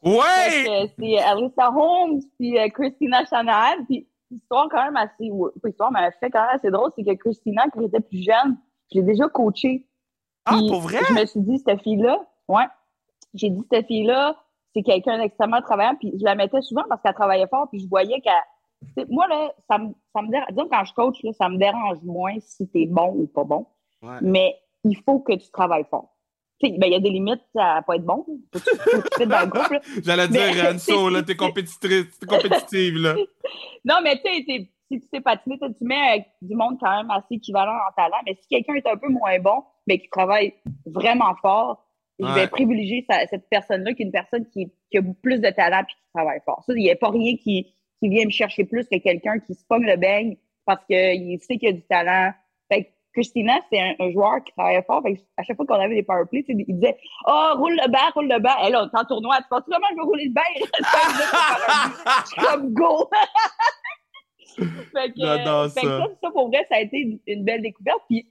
Ouais! 0.04 0.92
C'est 0.98 1.18
Alyssa 1.20 1.72
Holmes 1.72 2.22
puis 2.38 2.58
euh, 2.58 2.70
Christina 2.70 3.24
Shanahan. 3.26 3.86
Puis 3.86 4.08
l'histoire 4.30 4.68
quand 4.70 4.84
même 4.84 4.98
assez... 4.98 5.30
L'histoire 5.64 5.92
m'a 5.92 6.12
fait 6.12 6.30
quand 6.30 6.42
même 6.42 6.56
assez 6.56 6.72
drôle, 6.72 6.92
c'est 6.96 7.04
que 7.04 7.14
Christina, 7.14 7.64
quand 7.74 7.82
j'étais 7.82 8.00
plus 8.00 8.24
jeune, 8.24 8.58
je 8.92 9.00
l'ai 9.00 9.06
déjà 9.06 9.28
coachée. 9.28 9.88
Ah, 10.46 10.58
pour 10.68 10.82
vrai? 10.82 11.00
Je 11.08 11.14
me 11.14 11.26
suis 11.26 11.42
dit, 11.42 11.60
cette 11.60 11.82
fille-là, 11.82 12.20
ouais, 12.48 12.66
j'ai 13.36 13.50
dit, 13.50 13.64
cette 13.72 13.86
fille-là, 13.86 14.36
c'est 14.74 14.82
quelqu'un 14.82 15.20
d'extrêmement 15.20 15.62
travaillant, 15.62 15.96
puis 15.96 16.14
je 16.18 16.24
la 16.24 16.34
mettais 16.34 16.62
souvent 16.62 16.84
parce 16.90 17.02
qu'elle 17.02 17.14
travaillait 17.14 17.48
fort, 17.48 17.68
puis 17.70 17.80
je 17.80 17.88
voyais 17.88 18.22
qu'elle 18.22 18.34
moi, 19.10 19.28
là, 19.28 19.52
ça 19.70 19.78
me, 19.78 19.90
ça 20.14 20.22
me 20.22 20.30
dérange. 20.30 20.48
Disons, 20.50 20.68
quand 20.70 20.84
je 20.84 20.94
coach, 20.94 21.24
là, 21.24 21.32
ça 21.34 21.50
me 21.50 21.58
dérange 21.58 22.02
moins 22.04 22.36
si 22.40 22.68
tu 22.68 22.82
es 22.82 22.86
bon 22.88 23.14
ou 23.16 23.28
pas 23.28 23.44
bon. 23.44 23.68
Ouais. 24.02 24.18
Mais 24.22 24.56
il 24.84 24.98
faut 24.98 25.20
que 25.20 25.34
tu 25.34 25.52
travailles 25.52 25.86
fort. 25.90 26.11
Ben, 26.62 26.88
il 26.88 26.92
y 26.92 26.96
a 26.96 27.00
des 27.00 27.10
limites 27.10 27.42
à 27.58 27.82
pas 27.82 27.96
être 27.96 28.06
bon. 28.06 28.26
J'allais 30.04 30.28
dire, 30.28 30.72
Anso, 30.74 31.10
là, 31.10 31.24
t'es 31.24 31.36
compétitrice, 31.36 32.18
t'es 32.20 32.26
compétitive, 32.26 32.96
là. 32.98 33.16
Non, 33.86 33.96
mais 34.04 34.16
tu 34.18 34.32
sais, 34.32 34.70
si 34.92 35.00
tu 35.00 35.08
sais 35.14 35.22
patiner, 35.22 35.58
tu 35.60 35.86
mets 35.86 35.96
avec 35.96 36.26
du 36.42 36.56
monde 36.56 36.78
quand 36.80 36.96
même 36.96 37.10
assez 37.12 37.36
équivalent 37.36 37.72
en 37.74 37.92
talent. 37.96 38.18
Mais 38.26 38.36
si 38.42 38.48
quelqu'un 38.48 38.76
est 38.76 38.88
un 38.88 38.98
peu 38.98 39.10
moins 39.10 39.40
bon, 39.40 39.64
mais 39.88 40.00
qui 40.00 40.10
travaille 40.10 40.54
vraiment 40.86 41.34
fort, 41.42 41.88
je 42.20 42.26
Ouais. 42.26 42.34
vais 42.36 42.48
privilégier 42.48 43.06
sa- 43.10 43.26
cette 43.28 43.50
personne-là 43.50 43.94
qui 43.94 44.04
est 44.04 44.06
une 44.06 44.12
personne 44.12 44.46
qui, 44.50 44.72
qui 44.92 44.98
a 44.98 45.02
plus 45.24 45.40
de 45.40 45.50
talent 45.50 45.82
et 45.82 45.86
qui 45.92 45.96
travaille 46.14 46.40
fort. 46.46 46.64
Ça, 46.68 46.74
il 46.76 46.84
n'y 46.84 46.92
a 46.92 46.96
pas 46.96 47.10
rien 47.10 47.36
qui, 47.38 47.74
qui 48.00 48.10
vient 48.10 48.26
me 48.26 48.30
chercher 48.32 48.64
plus 48.66 48.88
que 48.88 48.98
quelqu'un 48.98 49.40
qui 49.40 49.56
se 49.56 49.66
pogne 49.68 49.86
le 49.88 49.96
beigne 49.98 50.38
parce 50.66 50.84
qu'il 50.86 51.40
sait 51.42 51.58
qu'il 51.58 51.70
a 51.70 51.72
du 51.72 51.82
talent. 51.84 52.32
Fait 52.72 52.92
Christina, 53.14 53.60
c'est 53.72 53.80
un, 53.80 53.94
un 54.00 54.12
joueur 54.12 54.44
qui 54.44 54.54
travaillait 54.54 54.84
fort. 54.84 55.02
Fait 55.04 55.22
à 55.38 55.44
chaque 55.44 55.58
fois 55.58 55.66
qu'on 55.66 55.76
avait 55.76 55.96
des 55.96 56.04
powerplays, 56.04 56.46
il 56.48 56.66
disait 56.66 56.98
Oh, 57.28 57.54
roule 57.58 57.74
le 57.74 57.92
banc, 57.92 58.12
roule 58.14 58.28
le 58.28 58.40
banc. 58.40 58.58
Et 58.66 58.70
là, 58.72 58.84
on 58.84 58.88
est 58.88 59.00
en 59.00 59.06
tournoi. 59.06 59.38
Tu 59.38 59.48
penses 59.50 59.64
vraiment 59.68 59.88
que 59.88 59.94
je 59.94 59.98
vais 59.98 60.04
rouler 60.04 60.26
le? 60.26 60.32
Il 60.56 60.64
reste 60.64 60.76
but. 61.18 61.32
Je 62.22 62.28
suis 62.28 62.42
comme 62.42 62.74
go! 62.74 63.10
fait 64.58 65.12
que, 65.14 65.70
fait 65.70 65.82
que 65.82 66.16
ça. 66.22 66.32
pour 66.32 66.50
vrai, 66.50 66.66
ça 66.70 66.78
a 66.78 66.80
été 66.82 67.20
une, 67.28 67.44
belle 67.44 67.62
découverte. 67.62 68.02
Puis, 68.08 68.28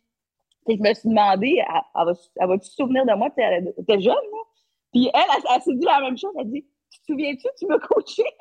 je 0.68 0.74
me 0.74 0.94
suis 0.94 1.08
demandé, 1.08 1.58
elle, 1.58 1.80
elle 1.94 2.06
va, 2.06 2.12
elle 2.36 2.48
va-tu 2.48 2.68
se 2.68 2.74
souvenir 2.76 3.04
de 3.04 3.14
moi? 3.14 3.28
Elle 3.36 3.72
était 3.78 4.00
jeune, 4.00 4.14
là. 4.14 4.38
Puis 4.92 5.10
elle, 5.12 5.20
elle, 5.36 5.42
elle 5.54 5.62
s'est 5.62 5.74
dit 5.74 5.86
la 5.86 6.00
même 6.00 6.18
chose. 6.18 6.32
Elle 6.36 6.42
a 6.42 6.44
dit, 6.44 6.64
tu 6.90 7.00
te 7.00 7.06
souviens-tu, 7.06 7.46
tu 7.58 7.66
m'as 7.66 7.78
coaché? 7.78 8.24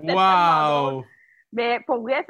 Wow! 0.00 1.04
Mais 1.52 1.80
pour 1.86 2.02
vrai, 2.02 2.26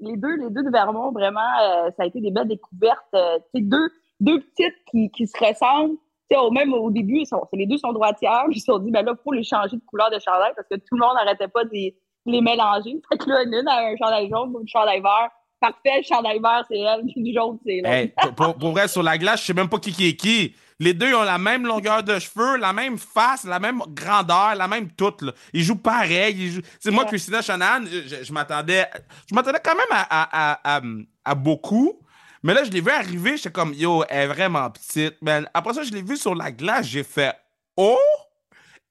les 0.00 0.16
deux, 0.16 0.36
les 0.36 0.50
deux 0.50 0.62
de 0.62 0.70
Vermont, 0.70 1.12
vraiment, 1.12 1.40
euh, 1.62 1.90
ça 1.96 2.04
a 2.04 2.06
été 2.06 2.20
des 2.20 2.30
belles 2.30 2.48
découvertes. 2.48 3.04
Euh, 3.14 3.38
deux, 3.54 3.88
deux 4.20 4.40
petites 4.40 4.74
qui, 4.90 5.10
qui 5.10 5.26
se 5.26 5.36
ressemblent. 5.44 5.96
Au, 6.34 6.50
même 6.50 6.72
au 6.72 6.90
début, 6.90 7.18
ils 7.18 7.26
sont, 7.26 7.42
les 7.52 7.66
deux 7.66 7.76
sont 7.76 7.92
droitières. 7.92 8.44
Ils 8.50 8.58
se 8.60 8.64
sont 8.72 8.78
dit, 8.78 8.90
ben 8.90 9.04
là, 9.04 9.12
il 9.14 9.22
faut 9.22 9.32
les 9.32 9.44
changer 9.44 9.76
de 9.76 9.82
couleur 9.86 10.08
de 10.10 10.18
chandail 10.18 10.52
parce 10.56 10.66
que 10.66 10.76
tout 10.76 10.94
le 10.96 11.00
monde 11.00 11.14
n'arrêtait 11.14 11.48
pas 11.48 11.64
de 11.64 11.70
les, 11.70 11.94
les 12.24 12.40
mélanger. 12.40 13.02
Fait 13.10 13.18
que 13.18 13.28
là, 13.28 13.42
une 13.42 13.68
a 13.68 13.88
un 13.88 13.96
chandail 13.98 14.30
jaune, 14.30 14.54
une 14.58 14.66
chandail 14.66 15.02
vert. 15.02 15.28
Parfait, 15.60 15.98
le 15.98 16.02
chandail 16.02 16.38
vert, 16.40 16.64
c'est 16.70 16.78
elle, 16.78 17.02
le 17.16 17.32
jaune, 17.34 17.58
c'est 17.66 17.82
pour- 18.22 18.34
pour, 18.34 18.54
pour 18.56 18.70
vrai, 18.72 18.88
sur 18.88 19.02
la 19.02 19.18
glace, 19.18 19.40
je 19.42 19.46
sais 19.48 19.52
même 19.54 19.68
pas 19.68 19.78
qui 19.78 19.92
qui 19.92 20.08
est 20.08 20.16
qui. 20.16 20.54
Les 20.82 20.94
deux 20.94 21.14
ont 21.14 21.22
la 21.22 21.38
même 21.38 21.64
longueur 21.64 22.02
de 22.02 22.18
cheveux, 22.18 22.56
la 22.56 22.72
même 22.72 22.98
face, 22.98 23.44
la 23.44 23.60
même 23.60 23.80
grandeur, 23.90 24.56
la 24.56 24.66
même 24.66 24.90
toute. 24.90 25.22
là. 25.22 25.32
Ils 25.52 25.62
jouent 25.62 25.76
pareil. 25.76 26.34
Ils 26.36 26.50
jouent... 26.54 26.90
Moi. 26.90 27.04
Christina 27.04 27.40
Shannon, 27.40 27.86
je, 27.86 28.24
je 28.24 28.32
m'attendais, 28.32 28.86
je 29.30 29.34
m'attendais 29.34 29.60
quand 29.64 29.76
même 29.76 29.86
à, 29.92 30.02
à, 30.10 30.52
à, 30.52 30.76
à, 30.78 30.80
à 31.24 31.34
beaucoup. 31.36 32.00
Mais 32.42 32.52
là, 32.52 32.64
je 32.64 32.70
l'ai 32.72 32.80
vu 32.80 32.90
arriver, 32.90 33.36
j'étais 33.36 33.52
comme, 33.52 33.72
yo, 33.74 34.02
elle 34.08 34.22
est 34.22 34.34
vraiment 34.34 34.68
petite. 34.70 35.22
man. 35.22 35.48
Après 35.54 35.72
ça, 35.74 35.84
je 35.84 35.92
l'ai 35.92 36.02
vu 36.02 36.16
sur 36.16 36.34
la 36.34 36.50
glace, 36.50 36.86
j'ai 36.86 37.04
fait, 37.04 37.32
oh, 37.76 37.96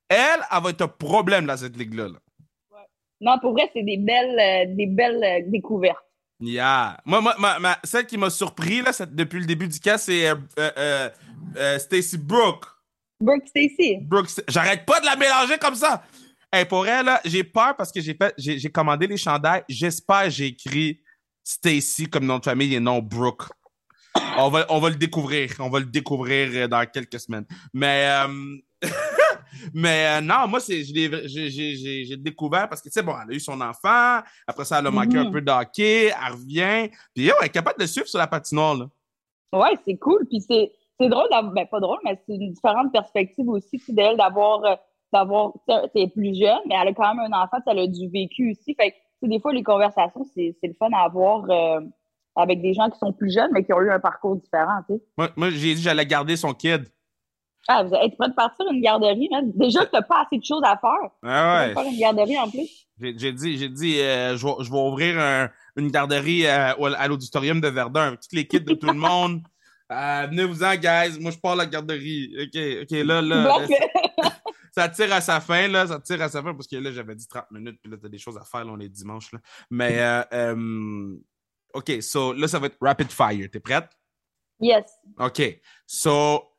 elle, 0.08 0.40
elle 0.50 0.64
va 0.64 0.70
être 0.70 0.82
un 0.84 0.88
problème 0.88 1.46
dans 1.46 1.58
cette 1.58 1.76
ligue-là. 1.76 2.08
là. 2.08 2.20
Non, 3.20 3.38
pour 3.40 3.52
vrai, 3.52 3.70
c'est 3.74 3.84
des 3.84 3.98
belles, 3.98 4.40
euh, 4.40 4.74
des 4.76 4.88
belles 4.88 5.22
euh, 5.24 5.42
découvertes. 5.48 6.06
Yeah. 6.42 6.98
Moi, 7.06 7.22
moi, 7.22 7.36
ma- 7.38 7.60
ma- 7.60 7.80
celle 7.84 8.08
qui 8.08 8.18
m'a 8.18 8.30
surpris 8.32 8.82
là, 8.82 8.92
depuis 9.12 9.40
le 9.40 9.46
début 9.46 9.68
du 9.68 9.80
cas, 9.80 9.98
c'est 10.00 10.28
euh, 10.28 10.36
euh, 10.58 11.10
euh, 11.56 11.80
Stacy 11.80 12.18
Brooke. 12.18 12.66
Brooke 13.20 13.48
Stacy. 13.48 14.00
Brooke, 14.02 14.28
j'arrête 14.48 14.84
pas 14.86 15.00
de 15.00 15.06
la 15.06 15.16
mélanger 15.16 15.60
comme 15.60 15.76
ça. 15.76 16.04
Hey, 16.52 16.66
pour 16.66 16.88
elle, 16.88 17.06
là, 17.06 17.22
j'ai 17.24 17.44
peur 17.44 17.76
parce 17.78 17.92
que 17.92 18.02
j'ai 18.02 18.16
fait, 18.16 18.34
j'ai, 18.38 18.72
commandé 18.72 19.06
les 19.06 19.18
chandails. 19.18 19.64
J'espère 19.70 20.24
que 20.24 20.30
j'ai 20.32 20.48
écrit 20.48 21.00
Stacy 21.44 22.08
comme 22.08 22.26
nom 22.26 22.40
de 22.40 22.44
famille 22.44 22.74
et 22.74 22.80
non 22.80 23.00
Brooke. 23.00 23.44
On 24.38 24.50
va, 24.50 24.66
on 24.70 24.80
va 24.80 24.90
le 24.90 24.96
découvrir. 24.96 25.52
On 25.60 25.70
va 25.70 25.80
le 25.80 25.86
découvrir 25.86 26.68
dans 26.68 26.86
quelques 26.88 27.20
semaines. 27.20 27.46
Mais, 27.74 28.10
mais 29.74 30.18
euh, 30.18 30.22
non, 30.22 30.48
moi, 30.48 30.60
j'ai, 30.68 32.18
découvert 32.18 32.68
parce 32.70 32.82
que, 32.82 32.90
tu 32.90 32.94
sais, 32.94 33.04
bon, 33.04 33.14
elle 33.24 33.34
a 33.34 33.36
eu 33.36 33.40
son 33.40 33.60
enfant. 33.62 34.20
Après 34.48 34.66
ça, 34.66 34.80
elle 34.80 34.88
a 34.88 34.92
manqué 34.92 35.18
Mhm. 35.18 35.28
un 35.28 35.32
peu 35.32 35.42
de 35.42 35.52
hockey. 35.52 36.06
Elle 36.08 36.32
revient. 36.34 36.90
Puis, 37.14 37.26
yo, 37.26 37.34
elle 37.40 37.48
est 37.48 37.50
capable 37.50 37.78
de 37.78 37.84
le 37.84 37.88
suivre 37.88 38.08
sur 38.08 38.20
la 38.20 38.28
patinoire, 38.28 38.76
là. 38.76 38.86
Ouais, 39.54 39.78
c'est 39.86 39.98
cool. 39.98 40.26
Puis 40.30 40.42
c'est, 40.42 40.72
drôle, 41.00 41.28
d'avoir- 41.30 41.52
ben 41.54 41.66
pas 41.66 41.80
drôle, 41.80 42.00
mais 42.04 42.20
c'est 42.26 42.36
une 42.36 42.54
différente 42.54 42.92
perspective 42.92 43.48
aussi, 43.50 43.82
d'elle 43.90 44.18
d'avoir, 44.18 44.64
euh, 44.64 44.76
d'avoir, 45.12 45.52
tu 45.96 46.08
plus 46.10 46.38
jeune, 46.40 46.60
mais 46.68 46.76
elle 46.82 46.90
a 46.90 46.94
quand 46.94 47.14
même 47.14 47.32
un 47.34 47.42
enfant, 47.44 47.58
elle 47.68 47.80
a 47.80 47.88
du 47.88 48.08
vécu 48.10 48.52
aussi. 48.52 48.76
Fait 48.76 48.92
que, 48.92 48.96
tu 48.96 49.02
sais, 49.24 49.28
des 49.28 49.40
fois, 49.40 49.52
les 49.54 49.64
conversations, 49.64 50.26
c'est, 50.34 50.56
le 50.64 50.74
fun 50.80 50.90
à 50.94 51.04
avoir 51.04 51.50
euh, 51.50 51.82
avec 52.36 52.62
des 52.62 52.74
gens 52.74 52.90
qui 52.90 52.98
sont 52.98 53.12
plus 53.12 53.34
jeunes, 53.34 53.50
mais 53.52 53.64
qui 53.64 53.74
ont 53.74 53.82
eu 53.82 53.92
un 53.92 54.00
parcours 54.00 54.36
différent, 54.38 54.80
tu 54.88 54.96
sais. 54.96 55.02
Moi, 55.18 55.30
moi 55.36 55.50
j'ai 55.50 55.74
dit 55.74 55.76
que 55.76 55.82
j'allais 55.82 56.06
garder 56.06 56.38
son 56.38 56.54
kid. 56.54 56.86
Ah, 57.68 57.84
vous 57.84 57.94
êtes 57.94 58.18
prêt 58.18 58.30
de 58.30 58.34
partir 58.34 58.66
une 58.72 58.82
garderie? 58.82 59.30
Déjà 59.56 59.86
que 59.86 59.92
t'as 59.92 60.02
pas 60.02 60.24
assez 60.26 60.38
de 60.38 60.44
choses 60.44 60.64
à 60.64 60.78
faire. 60.78 61.10
Tu 61.22 61.30
Ah 61.30 61.68
vas 61.74 61.82
faire 61.84 61.92
une 61.92 62.00
garderie 62.00 62.38
en 62.40 62.50
plus. 62.50 62.88
J'ai 63.00 63.32
dit, 63.34 63.58
j'ai 63.58 63.70
dit 63.70 64.00
euh, 64.00 64.36
je, 64.38 64.46
vais, 64.46 64.54
je 64.62 64.72
vais 64.72 64.78
ouvrir 64.78 65.20
un- 65.20 65.50
une 65.76 65.90
garderie 65.90 66.46
euh, 66.46 66.74
à 66.98 67.08
l'auditorium 67.08 67.62
de 67.62 67.68
Verdun 67.68 68.08
avec 68.08 68.20
toutes 68.22 68.34
les 68.34 68.46
kits 68.48 68.60
de 68.62 68.74
tout 68.74 68.88
le 68.88 68.94
monde. 68.94 69.42
Euh, 69.94 70.26
Venez-vous-en, 70.30 70.76
guys. 70.78 71.20
Moi, 71.20 71.32
je 71.32 71.38
pars 71.38 71.52
à 71.52 71.56
la 71.58 71.66
garderie. 71.66 72.34
OK, 72.42 72.58
OK, 72.84 72.92
là, 73.06 73.22
là, 73.22 73.58
ça 74.74 74.88
tire 74.88 75.12
à 75.12 75.20
sa 75.20 75.42
fin, 75.42 75.68
là. 75.68 75.86
Ça 75.86 76.00
tire 76.00 76.22
à 76.22 76.30
sa 76.30 76.42
fin 76.42 76.54
parce 76.54 76.66
que 76.68 76.78
là, 76.78 76.94
j'avais 76.94 77.14
dit 77.14 77.28
30 77.28 77.52
minutes, 77.52 77.78
puis 77.84 77.92
là, 77.92 77.98
t'as 78.02 78.08
des 78.08 78.18
choses 78.18 78.38
à 78.38 78.46
faire, 78.46 78.64
là, 78.64 78.72
on 78.74 78.80
est 78.80 78.88
dimanche, 78.88 79.34
là. 79.34 79.40
Mais, 79.70 80.00
OK, 81.74 81.92
so, 82.02 82.32
là, 82.32 82.48
ça 82.48 82.58
va 82.60 82.68
être 82.68 82.78
rapid 82.80 83.12
fire. 83.12 83.50
T'es 83.52 83.60
prête? 83.60 83.90
Yes. 84.62 84.86
OK. 85.20 85.60
So, 85.86 86.51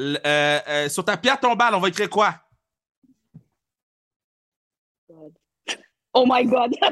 euh, 0.00 0.58
euh, 0.68 0.88
sur 0.88 1.04
ta 1.04 1.16
pierre 1.16 1.38
tombale, 1.38 1.74
on 1.74 1.80
va 1.80 1.88
écrire 1.88 2.08
quoi? 2.08 2.34
Oh 6.12 6.24
my 6.26 6.44
God. 6.44 6.74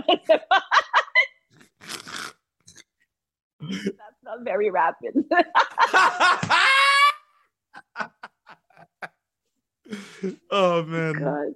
That's 3.60 4.22
not 4.22 4.44
very 4.44 4.70
rapid. 4.70 5.14
oh, 10.50 10.82
man. 10.84 11.14
God. 11.14 11.54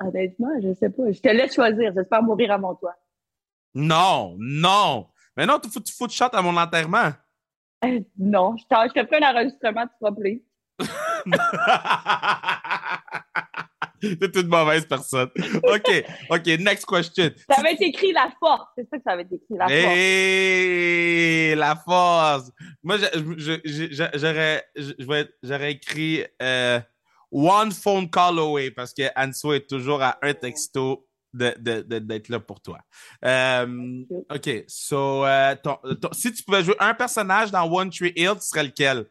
Honnêtement, 0.00 0.60
je 0.62 0.74
sais 0.74 0.90
pas. 0.90 1.10
Je 1.10 1.20
te 1.20 1.28
laisse 1.28 1.54
choisir. 1.54 1.92
J'espère 1.92 2.22
mourir 2.22 2.52
avant 2.52 2.76
toi. 2.76 2.94
Non, 3.74 4.36
non. 4.38 5.08
Mais 5.36 5.46
non, 5.46 5.60
faut, 5.72 5.80
tu 5.80 5.92
faut 5.92 6.06
que 6.06 6.12
tu 6.12 6.16
chantes 6.16 6.34
à 6.34 6.42
mon 6.42 6.56
enterrement. 6.56 7.10
Euh, 7.84 8.00
Non, 8.18 8.56
je, 8.56 8.64
je 8.64 8.92
te 9.00 9.06
ferai 9.06 9.24
un 9.24 9.34
enregistrement, 9.34 9.86
tu 9.86 9.94
seras 10.00 10.12
plus. 10.12 10.42
T'es 14.00 14.40
une 14.40 14.46
mauvaise 14.46 14.86
personne. 14.86 15.28
OK, 15.64 16.04
OK, 16.30 16.46
next 16.60 16.86
question. 16.86 17.30
Ça 17.50 17.60
va 17.62 17.72
être 17.72 17.82
écrit 17.82 18.12
la 18.12 18.30
force. 18.38 18.68
C'est 18.76 18.88
ça 18.88 18.96
que 18.96 19.02
ça 19.04 19.16
va 19.16 19.22
être 19.22 19.32
écrit, 19.32 19.56
la 19.56 19.66
force. 19.66 19.72
Hey, 19.72 21.56
la 21.56 21.74
force. 21.76 22.52
Moi, 22.82 22.96
j'aurais 25.42 25.72
écrit 25.72 26.24
euh, 26.40 26.78
One 27.32 27.72
phone 27.72 28.08
call 28.08 28.38
away 28.38 28.70
parce 28.70 28.94
que 28.94 29.02
Anso 29.16 29.52
est 29.52 29.68
toujours 29.68 30.00
à 30.02 30.16
un 30.22 30.32
texto 30.32 31.07
de- 31.34 31.54
de- 31.58 31.82
de- 31.82 31.98
d'être 31.98 32.28
là 32.28 32.40
pour 32.40 32.60
toi. 32.60 32.78
Euh, 33.24 34.02
OK, 34.34 34.64
so, 34.66 35.24
euh, 35.24 35.54
ton- 35.62 35.78
ton- 36.00 36.12
si 36.12 36.32
tu 36.32 36.42
pouvais 36.42 36.62
jouer 36.62 36.76
un 36.78 36.94
personnage 36.94 37.50
dans 37.50 37.64
One 37.70 37.90
Tree 37.90 38.12
Hill, 38.16 38.34
tu 38.34 38.46
serais 38.46 38.64
lequel? 38.64 39.06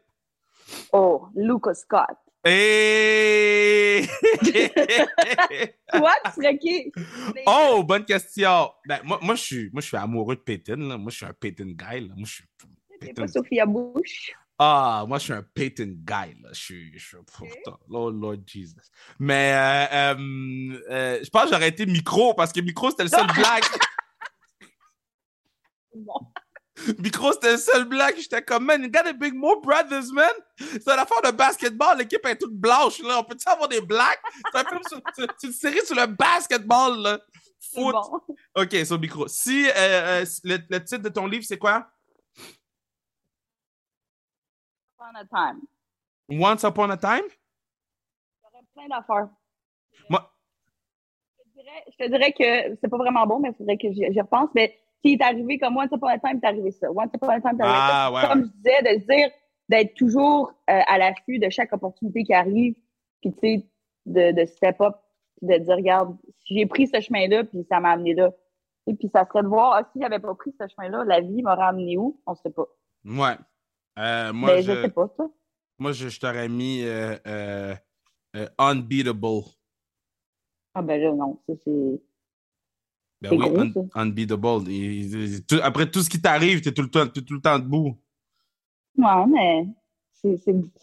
Oh, 0.92 1.28
Lucas 1.36 1.76
Scott. 1.76 2.18
Hey! 2.44 4.08
Toi, 5.94 6.12
tu 6.26 6.32
serais 6.42 6.58
qui? 6.58 6.92
oh, 7.46 7.84
bonne 7.84 8.06
question. 8.06 8.70
Ben, 8.88 9.00
moi, 9.04 9.20
moi, 9.22 9.36
je 9.36 9.42
suis, 9.44 9.70
moi, 9.72 9.82
je 9.82 9.88
suis 9.88 9.98
amoureux 9.98 10.36
de 10.36 10.42
Peyton. 10.42 10.78
Là. 10.78 10.98
Moi, 10.98 11.12
je 11.12 11.18
suis 11.18 11.26
un 11.26 11.34
Peyton 11.34 11.66
guy. 11.66 12.02
Là. 12.08 12.14
Moi, 12.16 12.26
je 12.26 12.34
suis 12.34 12.44
Peyton. 13.00 13.22
pas 13.22 13.28
Sophia 13.28 13.66
Bush. 13.66 14.34
Ah, 14.60 15.06
moi, 15.08 15.20
je 15.20 15.26
suis 15.26 15.34
un 15.34 15.44
Peyton 15.44 15.94
guy. 16.04 16.36
Là. 16.42 16.50
Je 16.52 16.60
suis, 16.60 16.98
je 16.98 17.06
suis 17.06 17.18
pourtant. 17.32 17.80
Lord, 17.88 18.12
Lord 18.12 18.38
Jesus. 18.46 18.76
Mais 19.20 19.54
euh, 19.54 19.86
euh, 19.94 20.80
euh, 20.90 21.20
je 21.24 21.30
pense 21.30 21.44
que 21.46 21.50
j'aurais 21.52 21.68
été 21.68 21.86
micro 21.86 22.34
parce 22.34 22.52
que 22.52 22.62
micro, 22.62 22.90
c'était 22.90 23.04
le 23.04 23.10
seul 23.10 23.28
black. 23.28 23.64
Bon. 25.94 26.14
Micro, 27.00 27.32
c'était 27.34 27.54
le 27.54 27.58
seul 27.58 27.86
black. 27.86 28.18
J'étais 28.20 28.44
comme, 28.44 28.66
man, 28.66 28.84
you 28.84 28.90
gotta 28.90 29.12
big 29.12 29.34
more 29.34 29.60
brothers, 29.62 30.14
man. 30.14 30.30
C'est 30.60 30.88
une 30.88 31.00
affaire 31.00 31.24
de 31.24 31.32
basketball. 31.32 31.98
L'équipe 31.98 32.24
est 32.24 32.38
toute 32.38 32.54
blanche, 32.54 33.00
là. 33.00 33.20
On 33.20 33.24
peut-tu 33.24 33.50
avoir 33.50 33.68
des 33.68 33.82
blacks? 33.82 34.22
C'est 34.52 34.60
un 34.60 34.64
film 34.64 34.82
sur, 34.88 35.02
une 35.44 35.54
série 35.54 35.84
sur 35.84 35.96
le 35.96 36.06
basketball, 36.06 37.02
là. 37.02 37.20
Foot. 37.74 37.94
bon. 37.94 38.36
OK, 38.56 38.76
sur 38.86 39.00
micro. 39.00 39.28
Si 39.28 39.64
le, 39.64 40.58
le 40.70 40.84
titre 40.84 41.02
de 41.02 41.10
ton 41.10 41.26
livre, 41.26 41.44
c'est 41.48 41.58
quoi? 41.58 41.90
Upon 45.08 45.20
a 45.20 45.26
time. 45.26 45.62
Once 46.30 46.64
Upon 46.64 46.90
a 46.92 46.98
Time? 46.98 47.24
J'aurais 48.44 48.64
plein 48.76 48.88
d'affaires. 48.90 49.30
Moi- 50.10 50.30
Je 51.56 51.62
Je 51.92 51.98
te 52.06 52.10
dirais 52.10 52.32
que 52.34 52.78
c'est 52.82 52.88
pas 52.90 52.98
vraiment 52.98 53.26
bon, 53.26 53.40
mais 53.40 53.50
il 53.50 53.56
faudrait 53.56 53.78
que 53.78 53.92
j'y 53.92 54.20
repense. 54.22 54.50
Mais 54.56 54.76
qui 55.02 55.14
est 55.14 55.22
arrivé 55.22 55.58
comme 55.60 55.78
Once 55.78 55.90
Upon 55.92 56.08
a 56.08 56.20
Time, 56.20 56.40
t'es 56.42 56.48
arrivé 56.48 56.72
ça. 56.72 56.92
Once 56.92 57.10
Upon 57.14 57.30
a 57.30 57.40
Time, 57.42 57.58
t'es 57.58 57.64
arrivé 57.64 57.80
Ah, 57.82 58.10
ça. 58.10 58.14
ouais, 58.14 58.28
comme 58.28 58.42
ouais. 58.42 58.46
je 58.48 58.52
disais, 58.58 58.82
de 58.96 59.02
se 59.02 59.06
dire, 59.08 59.30
d'être 59.70 59.94
toujours 59.96 60.52
euh, 60.70 60.82
à 60.88 60.98
l'affût 60.98 61.40
de 61.40 61.50
chaque 61.50 61.72
opportunité 61.74 62.24
qui 62.24 62.34
arrive, 62.34 62.76
puis 63.22 63.32
tu 63.34 63.40
sais, 63.40 63.68
de, 64.06 64.32
de 64.32 64.46
step 64.46 64.80
up, 64.82 64.96
puis 65.38 65.48
de 65.48 65.58
dire, 65.58 65.76
regarde, 65.76 66.18
si 66.46 66.58
j'ai 66.58 66.66
pris 66.66 66.88
ce 66.88 67.00
chemin-là, 67.00 67.44
puis 67.46 67.66
ça 67.70 67.80
m'a 67.80 67.92
amené 67.92 68.14
là. 68.14 68.32
Et 68.88 68.94
puis 68.94 69.10
ça 69.14 69.26
serait 69.26 69.44
de 69.44 69.48
voir, 69.48 69.74
ah, 69.74 69.84
si 69.92 70.00
j'avais 70.02 70.20
pas 70.20 70.34
pris 70.36 70.54
ce 70.60 70.66
chemin-là, 70.68 71.04
la 71.06 71.20
vie 71.22 71.42
m'aurait 71.44 71.64
amené 71.66 71.98
où? 71.98 72.20
On 72.26 72.36
sait 72.36 72.50
pas. 72.52 72.66
Ouais. 73.06 73.36
Euh, 73.98 74.34
moi, 74.34 74.56
mais 74.56 74.62
je, 74.62 74.72
je 74.74 74.82
sais 74.82 74.90
pas, 74.90 75.10
moi, 75.80 75.92
je, 75.92 76.10
je 76.10 76.20
t'aurais 76.20 76.50
mis 76.50 76.84
euh, 76.84 77.16
euh, 77.28 77.76
Unbeatable. 78.58 79.44
Ah 80.74 80.82
ben 80.82 81.02
là, 81.02 81.12
non, 81.14 81.40
ça 81.48 81.54
c'est... 81.64 82.02
Ben 83.22 83.32
oui, 83.32 83.38
gros, 83.38 83.60
un- 83.60 83.72
ça. 83.74 83.80
Unbeatable. 83.96 84.70
Il- 84.72 85.34
il- 85.36 85.46
tout- 85.46 85.60
après 85.64 85.90
tout 85.90 86.02
ce 86.02 86.10
qui 86.10 86.22
t'arrive, 86.22 86.62
t'es 86.62 86.72
tout 86.72 86.84
le 86.84 86.90
temps, 86.90 87.08
tout 87.08 87.24
le 87.34 87.42
temps 87.42 87.58
debout. 87.58 87.98
Ouais, 88.98 89.26
mais 89.28 89.66
c'est- 90.14 90.38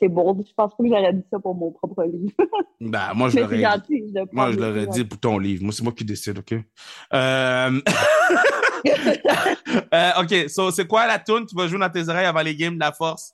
bold. 0.09 0.45
Je 0.47 0.53
pense 0.55 0.77
pas 0.77 0.83
que 0.83 0.89
j'aurais 0.89 1.13
dit 1.13 1.25
ça 1.31 1.39
pour 1.39 1.55
mon 1.55 1.71
propre 1.71 2.05
livre. 2.05 2.33
Ben, 2.81 3.15
moi, 3.15 3.29
je 3.31 3.39
l'aurais 3.39 3.57
de 3.57 4.29
Moi, 4.35 4.53
je 4.53 4.59
l'aurais 4.59 4.87
dit 4.89 5.05
pour 5.05 5.19
ton 5.19 5.39
livre. 5.39 5.63
Moi, 5.63 5.73
c'est 5.73 5.83
moi 5.85 5.93
qui 5.93 6.05
décide, 6.05 6.39
OK? 6.39 6.53
Euh... 6.53 7.81
euh, 9.95 10.11
OK, 10.21 10.49
so, 10.51 10.71
c'est 10.71 10.87
quoi 10.87 11.07
la 11.07 11.19
tune 11.19 11.47
qui 11.47 11.55
va 11.55 11.67
jouer 11.67 11.79
dans 11.79 11.91
tes 11.91 12.09
oreilles 12.09 12.27
avant 12.27 12.43
les 12.43 12.55
games 12.55 12.75
de 12.75 12.81
la 12.81 12.93
force? 12.93 13.33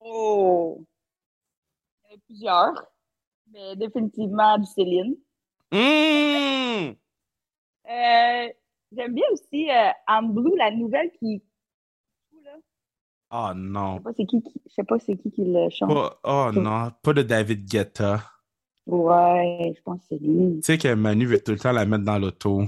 Oh! 0.00 0.84
Il 2.04 2.10
y 2.10 2.12
en 2.12 2.14
a 2.14 2.18
plusieurs. 2.26 2.86
Mais 3.52 3.76
définitivement 3.76 4.58
du 4.58 4.66
Céline. 4.66 5.14
Mmh! 5.72 6.94
Euh, 7.90 8.48
J'aime 8.96 9.12
bien 9.14 9.24
aussi 9.32 9.68
euh, 9.70 9.90
I'm 10.08 10.32
Blue, 10.32 10.56
la 10.56 10.70
nouvelle 10.70 11.10
qui. 11.18 11.42
Oh 13.36 13.48
Je 13.52 13.58
non. 13.58 13.96
sais 13.96 14.02
pas 14.04 14.10
c'est 14.16 14.26
qui, 14.26 14.42
qui- 14.42 14.62
je 14.66 14.72
sais 14.72 14.84
pas 14.84 14.98
c'est 15.00 15.16
qui 15.16 15.30
qui 15.32 15.44
le 15.44 15.68
chante. 15.70 15.90
Oh 16.22 16.50
non, 16.54 16.92
pas 17.02 17.12
de 17.12 17.22
David 17.22 17.64
Guetta. 17.68 18.22
Ouais, 18.86 19.72
je 19.76 19.82
pense 19.82 20.00
que 20.02 20.06
c'est 20.10 20.18
lui. 20.18 20.56
Tu 20.56 20.62
sais 20.62 20.78
que 20.78 20.94
Manu 20.94 21.26
veut 21.26 21.42
tout 21.42 21.50
le 21.52 21.58
temps 21.58 21.72
la 21.72 21.84
mettre 21.86 22.04
dans 22.04 22.18
l'auto. 22.18 22.62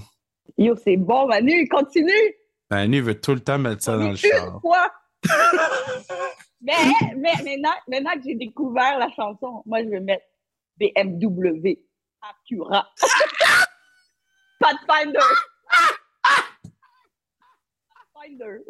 Yo, 0.58 0.74
c'est 0.76 0.96
bon, 0.96 1.26
Manu, 1.26 1.68
continue! 1.68 2.34
Manu 2.70 3.00
veut 3.00 3.20
tout 3.20 3.34
le 3.34 3.40
temps 3.40 3.58
mettre 3.58 3.82
ça 3.82 3.96
dans 3.96 4.04
le 4.04 4.10
Une 4.10 4.16
char. 4.16 4.60
fois! 4.60 4.90
mais, 6.60 6.72
mais 7.16 7.32
maintenant, 7.42 7.74
maintenant 7.88 8.14
que 8.14 8.22
j'ai 8.24 8.34
découvert 8.34 8.98
la 8.98 9.10
chanson, 9.10 9.62
moi, 9.66 9.82
je 9.82 9.88
vais 9.88 10.00
mettre 10.00 10.24
BMW 10.78 11.78
Acura. 12.22 12.88
Pathfinder. 14.60 15.18
Pathfinder. 18.14 18.64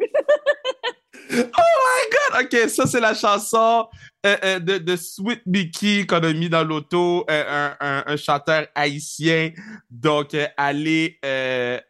Oh 1.29 1.35
my 1.35 2.09
god! 2.11 2.45
OK, 2.45 2.69
ça, 2.69 2.85
c'est 2.85 2.99
la 2.99 3.13
chanson 3.13 3.87
euh, 4.25 4.35
euh, 4.43 4.59
de, 4.59 4.77
de 4.77 4.95
Sweet 4.95 5.41
Mickey 5.45 6.05
qu'on 6.05 6.19
a 6.19 6.33
mis 6.33 6.49
dans 6.49 6.63
l'auto, 6.63 7.25
euh, 7.29 7.43
un, 7.47 7.75
un, 7.79 8.03
un 8.05 8.17
chanteur 8.17 8.67
haïtien. 8.75 9.51
Donc, 9.89 10.35
allez, 10.55 11.19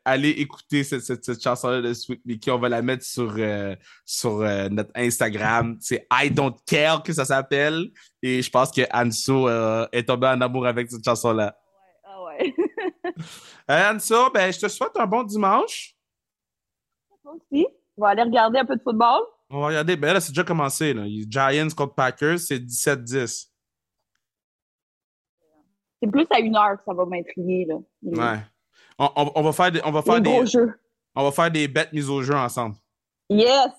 allez 0.05 0.29
écouter 0.29 0.83
cette, 0.83 1.01
cette, 1.01 1.23
cette 1.23 1.41
chanson-là 1.41 1.81
de 1.81 1.93
Sweet 1.93 2.21
Mickey. 2.25 2.51
On 2.51 2.59
va 2.59 2.69
la 2.69 2.81
mettre 2.81 3.03
sur, 3.03 3.35
sur 4.05 4.39
notre 4.69 4.91
Instagram. 4.95 5.77
C'est 5.79 6.07
I 6.11 6.31
Don't 6.31 6.55
Care 6.65 7.03
que 7.03 7.13
ça 7.13 7.25
s'appelle. 7.25 7.91
Et 8.21 8.41
je 8.41 8.49
pense 8.49 8.71
que 8.71 8.81
Anso 8.91 9.47
est 9.91 10.07
tombé 10.07 10.27
en 10.27 10.41
amour 10.41 10.65
avec 10.67 10.89
cette 10.89 11.03
chanson-là. 11.03 11.55
Ah 12.03 12.23
ouais. 12.23 12.53
Euh, 13.69 13.91
Anso, 13.93 14.29
ben, 14.31 14.51
je 14.51 14.59
te 14.59 14.67
souhaite 14.67 14.95
un 14.95 15.05
bon 15.05 15.23
dimanche. 15.23 15.95
Aussi. 17.23 17.67
On 17.97 18.01
va 18.03 18.09
aller 18.09 18.23
regarder 18.23 18.59
un 18.59 18.65
peu 18.65 18.75
de 18.75 18.81
football. 18.81 19.21
On 19.49 19.61
va 19.61 19.67
regarder. 19.67 19.95
Ben 19.95 20.13
là, 20.13 20.19
c'est 20.19 20.31
déjà 20.31 20.43
commencé. 20.43 20.93
Là. 20.93 21.03
Giants 21.07 21.67
contre 21.75 21.95
Packers, 21.95 22.39
c'est 22.39 22.59
17-10. 22.59 23.47
C'est 26.01 26.11
plus 26.11 26.27
à 26.29 26.39
une 26.39 26.55
heure 26.55 26.77
que 26.77 26.83
ça 26.85 26.93
va 26.93 27.05
m'intriguer. 27.05 27.67
Les, 28.01 28.17
Ouais. 28.17 28.37
On, 28.99 29.09
on- 29.15 29.31
on 29.35 29.41
va 29.43 29.51
faire 29.51 29.71
des, 29.71 29.81
on 29.83 29.91
va 29.91 30.01
faire 30.01 30.21
gros 30.21 30.41
des, 30.43 30.47
jeux. 30.47 30.73
on 31.15 31.23
va 31.23 31.31
faire 31.31 31.51
des 31.51 31.67
bêtes 31.67 31.93
mises 31.93 32.09
au 32.09 32.21
jeu 32.21 32.33
ensemble. 32.35 32.75
Yes! 33.29 33.69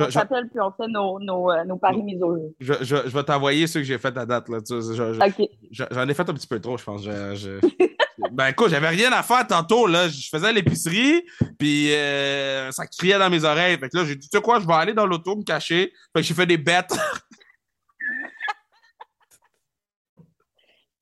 Je, 0.00 0.06
On 0.06 0.10
s'appelle 0.10 0.48
puis 0.50 0.58
on 0.60 0.72
fait 0.72 0.88
nos, 0.88 1.20
nos, 1.20 1.52
euh, 1.52 1.64
nos 1.64 1.76
paris 1.76 2.02
mis 2.02 2.20
au 2.20 2.34
jeu. 2.36 2.54
je, 2.58 2.72
je- 2.80 2.84
je 3.08 3.16
vais 3.16 3.22
t'envoyer 3.22 3.68
ceux 3.68 3.78
que 3.80 3.86
j'ai 3.86 3.98
fait 3.98 4.16
à 4.16 4.26
date. 4.26 4.48
Là. 4.48 4.58
Je- 4.68 5.84
J'en 5.90 6.08
ai 6.08 6.14
fait 6.14 6.28
un 6.28 6.34
petit 6.34 6.48
peu 6.48 6.60
trop, 6.60 6.76
je 6.76 6.84
pense. 6.84 7.02
Je- 7.04 7.60
ben 8.32 8.48
écoute, 8.48 8.70
j'avais 8.70 8.88
rien 8.88 9.12
à 9.12 9.22
faire 9.22 9.46
tantôt. 9.46 9.86
Là. 9.86 10.08
Je 10.08 10.28
faisais 10.28 10.52
l'épicerie, 10.52 11.24
puis 11.58 11.92
euh, 11.92 12.70
ça 12.70 12.86
criait 12.86 13.18
dans 13.18 13.30
mes 13.30 13.44
oreilles. 13.44 13.78
Fait 13.78 13.88
que 13.88 13.96
là, 13.96 14.04
j'ai 14.04 14.16
dit, 14.16 14.28
tu 14.28 14.36
sais 14.36 14.42
quoi, 14.42 14.60
je 14.60 14.66
vais 14.66 14.74
aller 14.74 14.94
dans 14.94 15.06
l'auto, 15.06 15.36
me 15.36 15.42
cacher. 15.42 15.92
Fait 16.12 16.20
que 16.20 16.26
j'ai 16.26 16.34
fait 16.34 16.46
des 16.46 16.58
bêtes. 16.58 16.94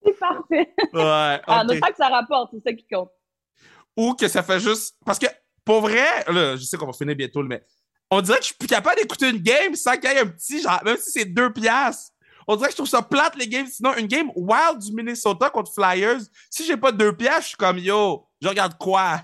C'est 0.04 0.18
parfait. 0.18 0.74
ouais, 0.94 1.40
En 1.46 1.64
ok. 1.64 1.76
autant 1.76 1.86
que 1.90 1.96
ça 1.96 2.08
rapporte, 2.08 2.50
c'est 2.52 2.60
ça 2.60 2.72
qui 2.72 2.86
compte. 2.90 3.10
ou 3.96 4.14
que 4.14 4.26
ça 4.26 4.42
fait 4.42 4.58
juste. 4.58 4.96
Parce 5.04 5.18
que, 5.18 5.26
pour 5.64 5.80
vrai, 5.82 6.24
là, 6.26 6.56
je 6.56 6.64
sais 6.64 6.76
qu'on 6.76 6.86
va 6.86 6.92
finir 6.92 7.14
bientôt, 7.14 7.42
mais 7.44 7.64
on 8.10 8.20
dirait 8.20 8.38
que 8.38 8.42
je 8.42 8.48
suis 8.48 8.56
plus 8.56 8.66
capable 8.68 9.00
d'écouter 9.00 9.30
une 9.30 9.38
game 9.38 9.74
sans 9.76 9.96
qu'il 9.96 10.10
y 10.10 10.14
ait 10.14 10.18
un 10.20 10.26
petit, 10.26 10.60
genre, 10.60 10.82
même 10.84 10.96
si 10.96 11.12
c'est 11.12 11.24
deux 11.24 11.52
piastres. 11.52 12.11
On 12.52 12.56
dirait 12.56 12.68
que 12.68 12.72
je 12.72 12.76
trouve 12.76 12.88
ça 12.88 13.00
plate, 13.02 13.34
les 13.36 13.48
games. 13.48 13.66
Sinon, 13.66 13.94
une 13.96 14.06
game 14.06 14.30
Wild 14.36 14.78
du 14.78 14.92
Minnesota 14.92 15.48
contre 15.50 15.72
Flyers, 15.72 16.20
si 16.50 16.64
j'ai 16.66 16.76
pas 16.76 16.92
deux 16.92 17.16
piastres, 17.16 17.42
je 17.42 17.48
suis 17.48 17.56
comme 17.56 17.78
yo, 17.78 18.26
je 18.40 18.48
regarde 18.48 18.76
quoi? 18.78 19.20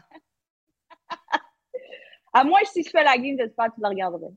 À 2.32 2.44
moins 2.44 2.60
que 2.60 2.68
si 2.68 2.82
je 2.84 2.90
fais 2.90 3.02
la 3.02 3.16
game, 3.16 3.36
j'espère 3.38 3.66
que 3.66 3.74
tu 3.76 3.80
la 3.80 3.88
regarderais. 3.88 4.30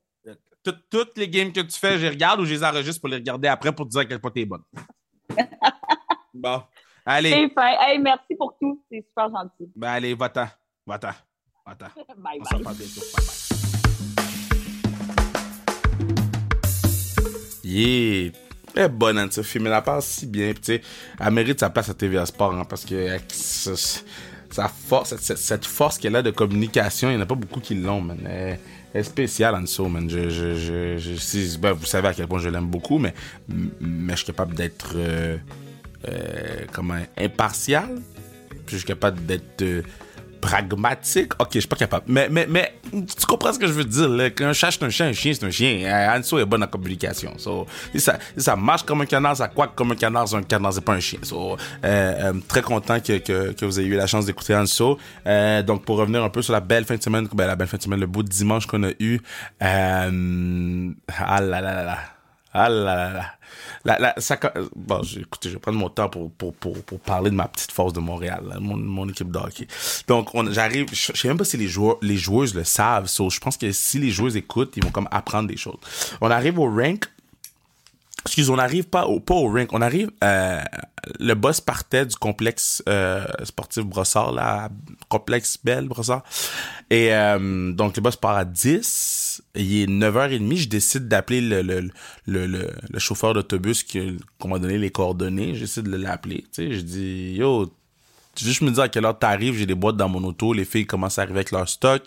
Tout- 0.64 0.76
Toutes 0.90 1.18
les 1.18 1.28
games 1.30 1.52
que 1.52 1.60
tu 1.62 1.78
fais, 1.78 1.98
je 1.98 2.04
les 2.04 2.10
regarde 2.10 2.40
ou 2.40 2.46
je 2.46 2.54
les 2.54 2.64
enregistre 2.64 3.02
pour 3.02 3.10
les 3.10 3.18
regarder 3.18 3.48
après 3.48 3.72
pour 3.74 3.86
te 3.86 3.92
dire 3.92 4.02
à 4.02 4.06
quel 4.06 4.20
point 4.20 4.32
t'es 4.32 4.46
bonne. 4.46 4.64
bon. 6.34 6.64
Allez, 7.06 7.32
C'est 7.32 7.50
fin. 7.54 7.76
Hey, 7.82 7.98
merci 8.00 8.36
pour 8.38 8.56
tout. 8.60 8.82
C'est 8.92 9.02
super 9.08 9.30
gentil. 9.30 9.72
ben 9.76 9.90
allez, 9.90 10.14
va-t'en. 10.14 10.48
Va-t'en. 10.86 11.12
Va-t'en. 11.66 11.88
Bye 12.18 12.40
On 12.40 12.44
bye. 12.56 12.64
parle 12.64 12.76
bientôt. 12.78 13.02
Bye 13.16 13.26
bye. 13.26 13.36
Yeah! 17.64 18.32
Est 18.76 18.90
bonne, 18.90 19.18
Anne-Sophie, 19.18 19.60
mais 19.60 19.70
elle 19.70 19.84
passe 19.84 20.08
si 20.08 20.26
bien. 20.26 20.54
Puis, 20.54 20.82
elle 21.20 21.32
mérite 21.32 21.60
sa 21.60 21.70
place 21.70 21.90
à 21.90 21.94
TVA 21.94 22.26
Sport, 22.26 22.54
hein, 22.54 22.66
parce 22.68 22.86
que 22.86 22.96
euh, 22.96 23.18
sa 24.52 24.68
force, 24.68 25.16
cette, 25.18 25.66
force 25.66 25.98
qu'elle 25.98 26.16
a 26.16 26.22
de 26.22 26.32
communication, 26.32 27.10
il 27.10 27.16
n'y 27.16 27.20
en 27.20 27.24
a 27.24 27.26
pas 27.26 27.36
beaucoup 27.36 27.60
qui 27.60 27.76
l'ont, 27.76 28.02
man. 28.02 28.20
Elle, 28.26 28.60
est 28.94 29.04
spéciale, 29.04 29.56
Anso, 29.56 29.88
man. 29.88 30.10
Je, 30.10 30.30
je, 30.30 30.98
je, 30.98 31.58
ben, 31.58 31.72
vous 31.72 31.86
savez 31.86 32.10
à 32.10 32.14
quel 32.14 32.28
point 32.28 32.40
je 32.40 32.50
l'aime 32.50 32.68
beaucoup, 32.68 32.98
mais, 32.98 33.14
mais 33.80 34.14
je 34.14 34.18
suis 34.18 34.26
capable 34.28 34.54
d'être, 34.54 34.94
euh, 34.96 35.38
euh, 36.08 36.66
impartial. 37.18 38.02
Puis 38.66 38.76
je 38.76 38.78
suis 38.78 38.88
capable 38.88 39.26
d'être 39.26 39.62
euh, 39.62 39.82
pragmatique. 40.42 41.34
Ok, 41.40 41.52
je 41.54 41.60
suis 41.60 41.68
pas 41.68 41.76
capable. 41.76 42.06
Mais, 42.08 42.28
mais, 42.30 42.48
mais 42.50 42.74
tu 42.92 43.26
comprends 43.26 43.54
ce 43.54 43.60
que 43.60 43.68
je 43.68 43.74
veux 43.74 43.86
dire, 43.86 44.10
là? 44.10 44.30
Qu'un 44.30 44.54
chat, 44.54 44.72
c'est 44.72 44.84
un 44.84 44.90
chien, 44.90 45.08
un 45.08 45.14
chien, 45.14 45.34
c'est 45.34 45.46
un 45.46 45.52
chien. 45.52 45.84
Euh, 45.86 46.18
Anso 46.18 46.40
est 46.40 46.46
bonne 46.46 46.64
en 46.64 46.68
communication. 46.68 47.34
So, 47.38 47.68
ça, 47.96 48.18
ça 48.36 48.56
marche 48.56 48.84
comme 48.84 49.02
un 49.02 49.06
canard, 49.06 49.38
ça 49.38 49.48
quack 49.48 49.76
comme 49.76 49.92
un 49.92 49.96
canard, 49.96 50.28
c'est 50.28 50.36
un 50.36 50.44
canard, 50.44 50.74
c'est 50.74 50.82
pas 50.82 50.94
un 50.94 51.00
chien. 51.00 51.20
Euh, 51.32 51.56
euh, 51.84 52.34
très 52.48 52.62
content 52.62 53.00
que, 53.00 53.20
que, 53.52 53.66
vous 53.66 53.80
ayez 53.80 53.90
eu 53.90 53.96
la 53.96 54.08
chance 54.08 54.26
d'écouter 54.26 54.56
Anso. 54.56 54.98
Donc, 55.66 55.86
pour 55.86 55.98
revenir 55.98 56.24
un 56.24 56.30
peu 56.30 56.42
sur 56.42 56.54
la 56.54 56.60
belle 56.60 56.86
fin 56.86 56.96
de 56.96 57.04
semaine, 57.04 57.28
ben, 57.34 57.48
la 57.48 57.56
belle 57.56 57.68
fin 57.68 57.78
de 57.78 57.84
semaine, 57.84 58.00
le 58.00 58.08
beau 58.08 58.24
dimanche 58.24 58.66
qu'on 58.66 58.84
a 58.84 58.92
eu. 59.00 59.20
Ah 59.60 60.10
là 61.40 61.62
là 61.62 61.62
là 61.62 61.84
là. 61.84 61.98
Ah 62.54 62.70
là 62.70 63.12
là 63.86 64.00
là. 64.00 64.14
Ça, 64.18 64.40
bon, 64.76 65.02
écoutez, 65.02 65.50
je 65.50 65.56
vais 65.56 65.60
prendre 65.60 65.78
mon 65.78 65.90
temps 65.90 66.10
pour, 66.10 66.32
pour, 66.32 66.54
pour, 66.54 66.82
pour 66.84 67.00
parler 67.00 67.30
de 67.30 67.36
ma 67.36 67.48
petite 67.48 67.72
force 67.72 67.94
de 67.94 68.00
Montréal, 68.00 68.44
là, 68.48 68.60
mon, 68.60 68.78
mon 68.78 69.10
équipe 69.10 69.32
de 69.32 69.38
hockey. 69.38 69.68
Donc, 70.08 70.34
on, 70.36 70.52
j'arrive, 70.52 70.88
je, 70.92 71.12
je 71.14 71.20
sais 71.20 71.28
même 71.28 71.38
pas 71.38 71.46
si 71.46 71.58
les 71.58 71.68
joueurs, 71.68 71.98
les 72.02 72.18
joueuses 72.18 72.54
le 72.54 72.64
savent, 72.64 73.08
so, 73.08 73.30
je 73.30 73.40
pense 73.40 73.58
que 73.58 73.72
si 73.72 74.00
les 74.00 74.10
joueuses 74.12 74.36
écoutent, 74.36 74.74
ils 74.78 74.84
vont 74.84 74.92
comme 74.92 75.08
apprendre 75.12 75.48
des 75.48 75.58
choses. 75.58 75.80
On 76.22 76.30
arrive 76.30 76.60
au 76.60 76.70
rank, 76.70 77.06
excuse, 78.26 78.50
on 78.50 78.58
arrive 78.58 78.86
pas 78.86 79.06
au, 79.06 79.20
pas 79.20 79.34
au 79.36 79.52
rank, 79.52 79.70
on 79.74 79.82
arrive, 79.82 80.12
euh, 80.24 80.62
le 81.20 81.34
boss 81.34 81.62
partait 81.62 82.06
du 82.06 82.16
complexe 82.16 82.84
euh, 82.88 83.26
sportif 83.44 83.84
Brossard, 83.84 84.32
là, 84.32 84.70
complexe 85.10 85.58
Belle 85.64 85.88
Brossard. 85.88 86.24
Et 86.90 87.14
euh, 87.14 87.72
donc 87.72 87.96
le 87.96 88.02
boss 88.02 88.16
part 88.16 88.36
à 88.38 88.46
10, 88.46 89.42
il 89.56 89.82
est 89.82 89.86
9h30, 89.88 90.56
je 90.56 90.68
décide 90.68 91.08
d'appeler 91.08 91.42
le, 91.42 91.62
le, 91.62 91.90
le, 92.26 92.46
le, 92.46 92.70
le 92.90 93.00
chauffeur 93.00 93.34
d'autobus 93.34 93.84
qui 93.84 94.18
qu'on 94.40 94.50
m'a 94.50 94.60
donné 94.60 94.78
les 94.78 94.92
coordonnées, 94.92 95.56
j'essaie 95.56 95.82
de 95.82 95.96
l'appeler, 95.96 96.46
tu 96.54 96.70
sais, 96.70 96.72
je 96.74 96.82
dis 96.82 97.34
yo 97.38 97.72
juste 98.40 98.62
me 98.62 98.72
dire 98.72 98.84
à 98.84 98.90
quelle 98.90 99.06
heure 99.06 99.18
t'arrives, 99.18 99.56
j'ai 99.56 99.66
des 99.66 99.76
boîtes 99.76 99.98
dans 99.98 100.10
mon 100.10 100.24
auto, 100.24 100.54
les 100.54 100.66
filles 100.66 100.86
commencent 100.86 101.20
à 101.20 101.24
arriver 101.24 101.40
avec 101.40 101.52
leur 101.52 101.68
stock. 101.68 102.04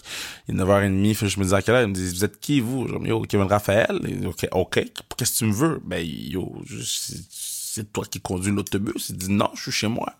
Il 0.48 0.54
est 0.54 0.58
9h30, 0.62 1.14
fait 1.14 1.26
que 1.26 1.32
je 1.32 1.40
me 1.40 1.44
dis 1.44 1.54
à 1.54 1.62
quelle 1.62 1.74
heure, 1.74 1.82
ils 1.82 1.88
me 1.88 1.94
disent, 1.94 2.14
vous 2.14 2.24
êtes 2.24 2.40
qui, 2.40 2.60
vous? 2.60 2.88
Je 2.88 2.98
dis, 2.98 3.08
yo, 3.08 3.46
Raphaël. 3.46 4.00
Ok, 4.26 4.46
ok, 4.52 4.84
qu'est-ce 5.16 5.32
que 5.32 5.38
tu 5.38 5.44
me 5.46 5.52
veux? 5.52 5.80
Ben, 5.84 6.04
yo, 6.04 6.52
je- 6.66 6.82
c'est 6.82 7.92
toi 7.92 8.04
qui 8.04 8.20
conduis 8.20 8.52
l'autobus. 8.52 9.08
Il 9.10 9.16
dit, 9.16 9.32
non, 9.32 9.50
je 9.54 9.62
suis 9.62 9.72
chez 9.72 9.88
moi. 9.88 10.12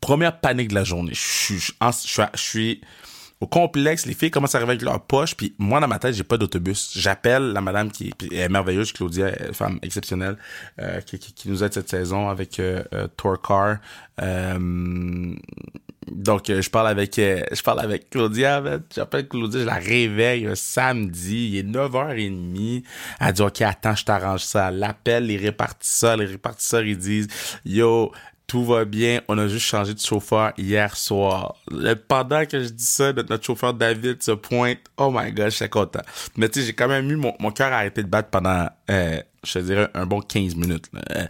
Première 0.00 0.40
panique 0.40 0.68
de 0.68 0.74
la 0.74 0.84
journée. 0.84 1.14
Je 1.14 1.20
suis, 1.20 1.58
je 1.58 2.40
suis, 2.40 2.80
au 3.42 3.46
complexe, 3.48 4.06
les 4.06 4.14
filles 4.14 4.30
commencent 4.30 4.54
à 4.54 4.58
arriver 4.58 4.74
avec 4.74 4.82
leur 4.82 5.00
poche, 5.00 5.34
puis 5.34 5.52
moi, 5.58 5.80
dans 5.80 5.88
ma 5.88 5.98
tête, 5.98 6.14
j'ai 6.14 6.22
pas 6.22 6.38
d'autobus. 6.38 6.92
J'appelle 6.94 7.52
la 7.52 7.60
madame 7.60 7.90
qui 7.90 8.14
est 8.30 8.48
merveilleuse, 8.48 8.92
Claudia, 8.92 9.32
femme 9.52 9.80
exceptionnelle, 9.82 10.36
euh, 10.80 11.00
qui, 11.00 11.18
qui, 11.18 11.48
nous 11.48 11.64
aide 11.64 11.74
cette 11.74 11.88
saison 11.88 12.28
avec 12.28 12.60
euh, 12.60 12.84
euh 12.94 13.08
Tour 13.16 13.42
Car. 13.42 13.78
Euh, 14.22 15.34
donc, 16.12 16.44
je 16.46 16.70
parle 16.70 16.86
avec 16.86 17.16
je 17.16 17.62
parle 17.64 17.80
avec 17.80 18.10
Claudia, 18.10 18.62
j'appelle 18.94 19.26
Claudia, 19.26 19.60
je 19.60 19.66
la 19.66 19.74
réveille 19.74 20.46
un 20.46 20.54
samedi, 20.54 21.48
il 21.48 21.56
est 21.58 21.62
9h30. 21.64 22.84
Elle 23.18 23.32
dit, 23.32 23.42
OK, 23.42 23.60
attends, 23.62 23.96
je 23.96 24.04
t'arrange 24.04 24.44
ça. 24.44 24.70
L'appel, 24.70 25.26
les 25.26 25.36
répartisseurs, 25.36 26.16
les 26.16 26.26
répartisseurs, 26.26 26.82
ils 26.82 26.98
disent, 26.98 27.26
yo, 27.64 28.12
tout 28.52 28.66
va 28.66 28.84
bien, 28.84 29.22
on 29.28 29.38
a 29.38 29.48
juste 29.48 29.64
changé 29.64 29.94
de 29.94 29.98
chauffeur 29.98 30.52
hier 30.58 30.94
soir. 30.94 31.56
Pendant 32.06 32.44
que 32.44 32.62
je 32.62 32.68
dis 32.68 32.84
ça, 32.84 33.10
notre 33.14 33.42
chauffeur 33.42 33.72
David 33.72 34.22
se 34.22 34.32
pointe. 34.32 34.76
Oh 34.98 35.10
my 35.10 35.32
god, 35.32 35.46
je 35.46 35.56
suis 35.56 35.70
content. 35.70 36.02
Mais 36.36 36.50
tu 36.50 36.60
sais, 36.60 36.66
j'ai 36.66 36.74
quand 36.74 36.86
même 36.86 37.10
eu 37.10 37.16
mon, 37.16 37.32
mon 37.40 37.50
cœur 37.50 37.72
arrêté 37.72 38.02
de 38.02 38.08
battre 38.08 38.28
pendant, 38.28 38.68
euh, 38.90 39.22
je 39.42 39.58
dirais, 39.58 39.88
un 39.94 40.04
bon 40.04 40.20
15 40.20 40.54
minutes. 40.56 40.90
Euh, 41.12 41.26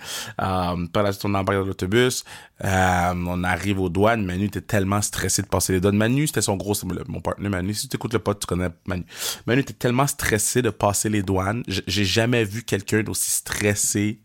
par 0.93 1.05
la 1.05 1.12
suite, 1.12 1.25
on 1.27 1.35
embarque 1.35 1.61
dans 1.61 1.64
l'autobus. 1.64 2.25
Euh, 2.64 3.14
on 3.14 3.45
arrive 3.45 3.79
aux 3.79 3.89
douanes. 3.89 4.25
Manu 4.25 4.47
était 4.47 4.61
tellement 4.61 5.01
stressé 5.01 5.43
de 5.43 5.47
passer 5.47 5.75
les 5.75 5.81
douanes. 5.81 5.97
Manu, 5.97 6.27
c'était 6.27 6.43
son 6.43 6.57
gros... 6.57 6.75
Mon 7.07 7.20
partenaire 7.20 7.53
Manu, 7.53 7.73
si 7.73 7.89
tu 7.89 7.95
écoutes 7.95 8.14
le 8.14 8.18
pote, 8.18 8.41
tu 8.41 8.49
connais 8.49 8.70
Manu. 8.85 9.05
Manu 9.47 9.61
était 9.61 9.75
tellement 9.75 10.09
stressé 10.09 10.61
de 10.61 10.70
passer 10.70 11.09
les 11.09 11.23
douanes. 11.23 11.62
J'ai 11.68 12.05
jamais 12.05 12.43
vu 12.43 12.64
quelqu'un 12.64 13.05
d'aussi 13.05 13.31
stressé 13.31 14.18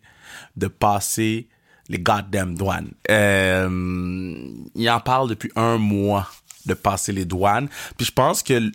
de 0.56 0.68
passer 0.68 1.48
les 1.90 2.00
goddamn 2.00 2.56
douanes. 2.56 2.92
Euh, 3.10 4.50
il 4.76 4.90
en 4.90 5.00
parle 5.00 5.30
depuis 5.30 5.52
un 5.56 5.78
mois 5.78 6.30
de 6.66 6.74
passer 6.74 7.12
les 7.12 7.26
douanes. 7.26 7.70
Puis 7.98 8.06
je 8.06 8.12
pense 8.12 8.44
que 8.44 8.72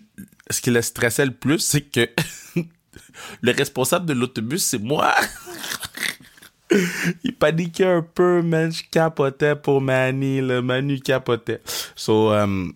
ce 0.50 0.60
qui 0.60 0.70
le 0.70 0.82
stressait 0.82 1.26
le 1.26 1.32
plus, 1.32 1.58
c'est 1.58 1.82
que 1.82 2.08
le 3.42 3.52
responsable 3.52 4.06
de 4.06 4.14
l'autobus, 4.14 4.64
c'est 4.64 4.78
moi. 4.78 5.14
il 7.24 7.34
paniquait 7.34 7.86
un 7.86 8.02
peu, 8.02 8.42
man. 8.42 8.72
Je 8.72 8.82
capotais 8.90 9.56
pour 9.56 9.80
Manny, 9.80 10.40
le 10.40 10.62
Manu 10.62 11.00
capotait. 11.00 11.60
So, 11.94 12.32
euh, 12.32 12.68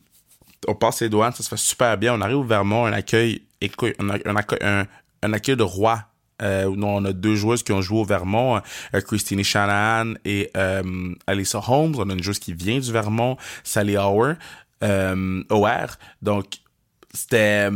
on 0.69 0.75
passe 0.75 1.01
les 1.01 1.09
douanes, 1.09 1.33
ça 1.33 1.43
se 1.43 1.49
fait 1.49 1.57
super 1.57 1.97
bien. 1.97 2.15
On 2.15 2.21
arrive 2.21 2.39
au 2.39 2.45
Vermont, 2.45 2.87
un 2.87 2.93
accueil, 2.93 3.43
écoute, 3.61 3.95
un, 3.99 4.11
un, 4.11 4.87
un 5.23 5.33
accueil 5.33 5.57
de 5.57 5.63
roi 5.63 6.05
euh, 6.43 6.75
on 6.83 7.05
a 7.05 7.13
deux 7.13 7.35
joueuses 7.35 7.63
qui 7.63 7.73
ont 7.73 7.81
joué 7.81 8.01
au 8.01 8.05
Vermont, 8.05 8.61
euh, 8.95 9.01
Christine 9.01 9.43
Shanahan 9.43 10.15
et 10.25 10.51
euh, 10.57 11.15
Alyssa 11.27 11.61
Holmes. 11.67 11.95
On 11.99 12.11
a 12.11 12.13
une 12.13 12.23
joueuse 12.23 12.39
qui 12.39 12.53
vient 12.53 12.79
du 12.79 12.93
Vermont, 12.93 13.37
Sally 13.65 13.97
Hour, 13.97 14.35
euh, 14.83 15.43
OR. 15.51 15.97
Donc, 16.23 16.47
c'était 17.15 17.71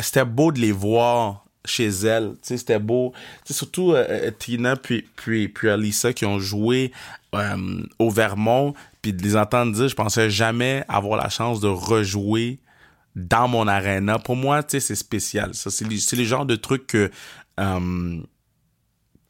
c'était 0.00 0.24
beau 0.24 0.52
de 0.52 0.60
les 0.60 0.72
voir 0.72 1.44
chez 1.64 1.88
elles. 1.88 2.34
C'était 2.42 2.78
beau. 2.78 3.12
Surtout 3.44 3.92
euh, 3.92 4.30
Tina 4.38 4.76
puis, 4.76 5.04
puis, 5.16 5.48
puis 5.48 5.68
Alyssa 5.68 6.12
qui 6.12 6.24
ont 6.24 6.38
joué 6.38 6.92
au 7.98 8.10
Vermont. 8.10 8.74
Puis 9.02 9.12
de 9.12 9.22
les 9.22 9.36
entendre 9.36 9.72
dire, 9.72 9.88
je 9.88 9.94
pensais 9.94 10.30
jamais 10.30 10.84
avoir 10.88 11.18
la 11.20 11.28
chance 11.28 11.60
de 11.60 11.68
rejouer 11.68 12.60
dans 13.16 13.48
mon 13.48 13.66
arena. 13.66 14.18
Pour 14.18 14.36
moi, 14.36 14.62
tu 14.62 14.72
sais, 14.72 14.80
c'est 14.80 14.94
spécial. 14.94 15.54
Ça, 15.54 15.70
c'est 15.70 15.84
le 15.86 16.24
genre 16.24 16.46
de 16.46 16.56
truc 16.56 16.86
que, 16.86 17.10
euh, 17.58 18.20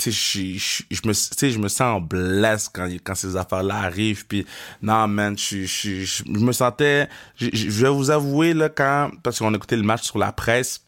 je, 0.08 1.06
me, 1.06 1.12
je 1.12 1.58
me 1.58 1.68
sens 1.68 2.02
blessé 2.02 2.68
quand, 2.72 2.88
quand 3.04 3.14
ces 3.14 3.36
affaires-là 3.36 3.76
arrivent. 3.76 4.26
Puis, 4.26 4.46
non, 4.82 5.06
man, 5.08 5.36
je, 5.36 6.22
me 6.28 6.52
sentais, 6.52 7.08
je, 7.36 7.84
vais 7.84 7.90
vous 7.90 8.10
avouer, 8.10 8.54
là, 8.54 8.68
quand, 8.68 9.10
parce 9.22 9.38
qu'on 9.38 9.52
a 9.52 9.56
écouté 9.56 9.76
le 9.76 9.82
match 9.82 10.04
sur 10.04 10.18
la 10.18 10.32
presse, 10.32 10.86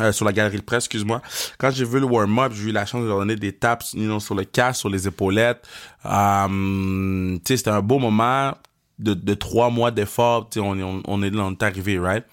euh, 0.00 0.12
sur 0.12 0.24
la 0.24 0.32
galerie 0.32 0.58
de 0.58 0.62
presse, 0.62 0.84
excuse-moi. 0.84 1.22
Quand 1.58 1.70
j'ai 1.70 1.84
vu 1.84 2.00
le 2.00 2.06
warm-up, 2.06 2.52
j'ai 2.54 2.70
eu 2.70 2.72
la 2.72 2.86
chance 2.86 3.02
de 3.02 3.08
leur 3.08 3.18
donner 3.18 3.36
des 3.36 3.52
taps 3.52 3.96
sur 4.20 4.34
le 4.34 4.44
casque, 4.44 4.80
sur 4.80 4.88
les 4.88 5.08
épaulettes. 5.08 5.66
Sais, 6.04 7.56
c'était 7.56 7.70
un 7.70 7.82
beau 7.82 7.98
moment 7.98 8.54
de, 8.98 9.14
de 9.14 9.34
trois 9.34 9.70
mois 9.70 9.90
d'effort, 9.90 10.48
on, 10.56 10.80
on, 10.80 11.02
on, 11.06 11.22
est, 11.22 11.34
on 11.34 11.52
est 11.52 11.62
arrivé, 11.62 11.98
right? 11.98 12.24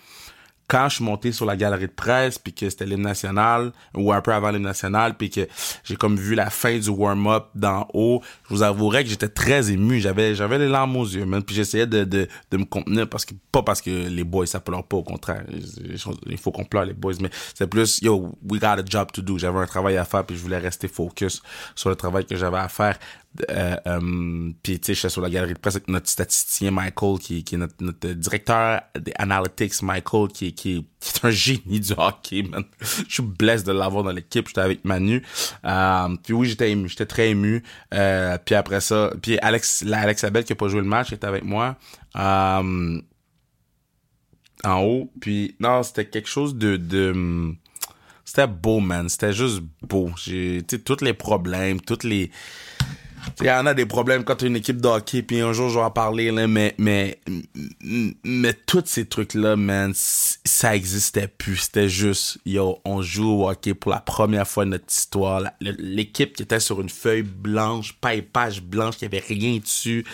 quand 0.67 0.89
je 0.89 0.95
suis 0.95 1.03
monté 1.03 1.31
sur 1.31 1.45
la 1.45 1.55
galerie 1.55 1.87
de 1.87 1.91
presse, 1.91 2.39
puis 2.39 2.53
que 2.53 2.69
c'était 2.69 2.85
l'hymne 2.85 3.03
national, 3.03 3.71
ou 3.95 4.11
un 4.11 4.21
peu 4.21 4.33
avant 4.33 4.49
l'hymne 4.49 4.63
national, 4.63 5.15
puis 5.15 5.29
que 5.29 5.47
j'ai 5.83 5.95
comme 5.95 6.15
vu 6.15 6.33
la 6.33 6.49
fin 6.49 6.77
du 6.77 6.89
warm-up 6.89 7.49
d'en 7.53 7.87
haut, 7.93 8.21
je 8.49 8.55
vous 8.55 8.63
avouerai 8.63 9.03
que 9.03 9.09
j'étais 9.09 9.27
très 9.27 9.71
ému. 9.71 9.99
J'avais 9.99 10.33
j'avais 10.33 10.57
les 10.57 10.67
larmes 10.67 10.95
aux 10.97 11.05
yeux, 11.05 11.25
même. 11.25 11.43
Puis 11.43 11.55
j'essayais 11.55 11.85
de, 11.85 12.03
de, 12.03 12.27
de 12.51 12.57
me 12.57 12.65
contenir, 12.65 13.07
parce 13.07 13.25
que 13.25 13.33
pas 13.51 13.61
parce 13.61 13.81
que 13.81 13.89
les 13.89 14.23
boys, 14.23 14.47
ça 14.47 14.59
pleure 14.59 14.83
pas, 14.83 14.97
au 14.97 15.03
contraire. 15.03 15.43
Il 16.25 16.37
faut 16.37 16.51
qu'on 16.51 16.65
pleure, 16.65 16.85
les 16.85 16.93
boys, 16.93 17.13
mais 17.21 17.29
c'est 17.53 17.67
plus, 17.67 18.01
yo, 18.01 18.35
we 18.49 18.59
got 18.59 18.79
a 18.79 18.83
job 18.85 19.11
to 19.11 19.21
do. 19.21 19.37
J'avais 19.37 19.59
un 19.59 19.67
travail 19.67 19.97
à 19.97 20.05
faire, 20.05 20.25
puis 20.25 20.35
je 20.35 20.41
voulais 20.41 20.57
rester 20.57 20.87
focus 20.87 21.43
sur 21.75 21.89
le 21.89 21.95
travail 21.95 22.25
que 22.25 22.35
j'avais 22.35 22.57
à 22.57 22.69
faire. 22.69 22.97
Euh, 23.49 23.75
euh, 23.87 24.51
puis 24.63 24.79
tu 24.79 24.87
sais, 24.87 24.93
j'étais 24.93 25.09
sur 25.09 25.21
la 25.21 25.29
galerie 25.29 25.53
de 25.53 25.59
presse 25.59 25.75
avec 25.75 25.87
notre 25.87 26.09
statisticien 26.09 26.71
Michael, 26.71 27.19
qui, 27.19 27.43
qui 27.43 27.55
est 27.55 27.57
notre, 27.57 28.07
directeur 28.13 28.81
des 28.99 29.13
analytics, 29.17 29.81
Michael, 29.81 30.27
qui, 30.29 30.53
qui, 30.53 30.85
qui 30.99 31.09
est 31.09 31.25
un 31.25 31.29
génie 31.31 31.79
du 31.79 31.93
hockey, 31.97 32.43
man. 32.43 32.63
Je 32.79 33.13
suis 33.13 33.23
blessé 33.23 33.63
de 33.63 33.71
l'avoir 33.71 34.03
dans 34.03 34.11
l'équipe. 34.11 34.47
J'étais 34.47 34.61
avec 34.61 34.85
Manu. 34.85 35.23
Euh, 35.65 36.15
puis 36.23 36.33
oui, 36.33 36.47
j'étais 36.47 36.71
ému. 36.71 36.87
J'étais 36.89 37.05
très 37.05 37.29
ému. 37.29 37.63
Euh, 37.93 38.37
puis 38.43 38.55
après 38.55 38.81
ça, 38.81 39.11
puis 39.21 39.37
Alex, 39.39 39.83
la 39.83 39.99
Alex 39.99 40.23
Abel 40.23 40.43
qui 40.43 40.53
a 40.53 40.55
pas 40.55 40.67
joué 40.67 40.81
le 40.81 40.87
match 40.87 41.11
était 41.11 41.27
avec 41.27 41.43
moi. 41.43 41.77
En 42.15 43.01
haut. 44.63 45.11
Puis 45.19 45.55
non, 45.59 45.83
c'était 45.83 46.05
quelque 46.05 46.29
chose 46.29 46.55
de... 46.55 46.77
de 46.77 47.55
c'était 48.23 48.47
beau, 48.47 48.79
man. 48.79 49.07
C'était 49.07 49.33
juste 49.33 49.61
beau. 49.83 50.09
J'ai, 50.17 50.63
tu 50.67 50.77
sais, 50.77 50.81
tous 50.81 51.03
les 51.03 51.13
problèmes, 51.13 51.79
toutes 51.79 52.03
les 52.03 52.31
il 53.41 53.47
y 53.47 53.51
en 53.51 53.65
a 53.65 53.73
des 53.73 53.85
problèmes 53.85 54.23
quand 54.23 54.35
tu 54.35 54.47
une 54.47 54.55
équipe 54.55 54.81
de 54.81 54.87
hockey, 54.87 55.21
puis 55.21 55.41
un 55.41 55.53
jour 55.53 55.69
je 55.69 55.79
vais 55.79 55.85
en 55.85 55.91
parler, 55.91 56.31
là, 56.31 56.47
mais, 56.47 56.75
mais, 56.77 57.19
mais 58.23 58.53
tous 58.53 58.83
ces 58.85 59.05
trucs-là, 59.05 59.55
man, 59.55 59.91
ça 59.95 60.75
existait 60.75 61.27
plus. 61.27 61.57
C'était 61.57 61.89
juste, 61.89 62.37
yo, 62.45 62.79
on 62.85 63.01
joue 63.01 63.43
au 63.43 63.49
hockey 63.49 63.73
pour 63.73 63.91
la 63.91 63.99
première 63.99 64.47
fois 64.47 64.65
de 64.65 64.71
notre 64.71 64.85
histoire. 64.89 65.43
L'équipe 65.61 66.35
qui 66.35 66.43
était 66.43 66.59
sur 66.59 66.81
une 66.81 66.89
feuille 66.89 67.23
blanche, 67.23 67.93
pas 67.93 68.13
page 68.21 68.61
blanche, 68.61 68.97
qui 68.97 69.05
avait 69.05 69.23
rien 69.27 69.57
dessus 69.57 70.05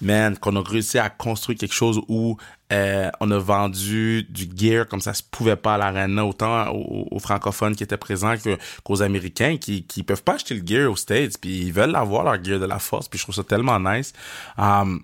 man, 0.00 0.36
qu'on 0.38 0.56
a 0.56 0.62
réussi 0.62 0.98
à 0.98 1.10
construire 1.10 1.58
quelque 1.58 1.74
chose 1.74 2.00
où 2.08 2.36
euh, 2.72 3.10
on 3.20 3.30
a 3.30 3.38
vendu 3.38 4.24
du 4.28 4.48
gear 4.54 4.88
comme 4.88 5.00
ça 5.00 5.14
se 5.14 5.22
pouvait 5.22 5.56
pas 5.56 5.74
à 5.74 5.78
l'arena, 5.78 6.24
autant 6.24 6.72
aux, 6.72 7.18
francophones 7.18 7.76
qui 7.76 7.84
étaient 7.84 7.96
présents 7.96 8.34
qu'aux 8.82 9.02
Américains 9.02 9.56
qui 9.56 9.84
qui 9.84 10.02
peuvent 10.02 10.22
pas 10.22 10.34
acheter 10.34 10.54
le 10.54 10.66
gear 10.66 10.90
aux 10.90 10.96
States, 10.96 11.38
puis 11.40 11.62
ils 11.62 11.72
veulent 11.72 11.94
avoir 11.96 12.24
leur 12.24 12.42
gear 12.42 12.58
de 12.58 12.66
la 12.66 12.78
force, 12.78 13.08
puis 13.08 13.18
je 13.18 13.24
trouve 13.24 13.34
ça 13.34 13.44
tellement 13.44 13.78
nice. 13.78 14.12
Um, 14.58 15.02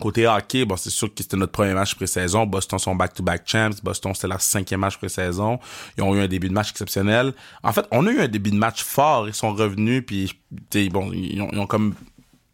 Côté 0.00 0.28
hockey, 0.28 0.64
bon, 0.64 0.76
c'est 0.76 0.90
sûr 0.90 1.12
que 1.12 1.22
c'était 1.22 1.36
notre 1.36 1.50
premier 1.50 1.74
match 1.74 1.94
pré-saison. 1.96 2.46
Boston 2.46 2.78
sont 2.78 2.94
back-to-back 2.94 3.42
champs. 3.46 3.70
Boston, 3.82 4.14
c'était 4.14 4.28
leur 4.28 4.40
cinquième 4.40 4.80
match 4.80 4.96
pré-saison. 4.96 5.58
Ils 5.96 6.04
ont 6.04 6.14
eu 6.14 6.20
un 6.20 6.28
début 6.28 6.48
de 6.48 6.52
match 6.52 6.70
exceptionnel. 6.70 7.32
En 7.64 7.72
fait, 7.72 7.84
on 7.90 8.06
a 8.06 8.10
eu 8.12 8.20
un 8.20 8.28
début 8.28 8.50
de 8.50 8.56
match 8.56 8.84
fort. 8.84 9.26
Ils 9.26 9.34
sont 9.34 9.52
revenus, 9.52 10.04
puis 10.06 10.32
bon, 10.90 11.10
ils 11.12 11.42
ont, 11.42 11.48
ils 11.52 11.58
ont 11.58 11.66
comme 11.66 11.94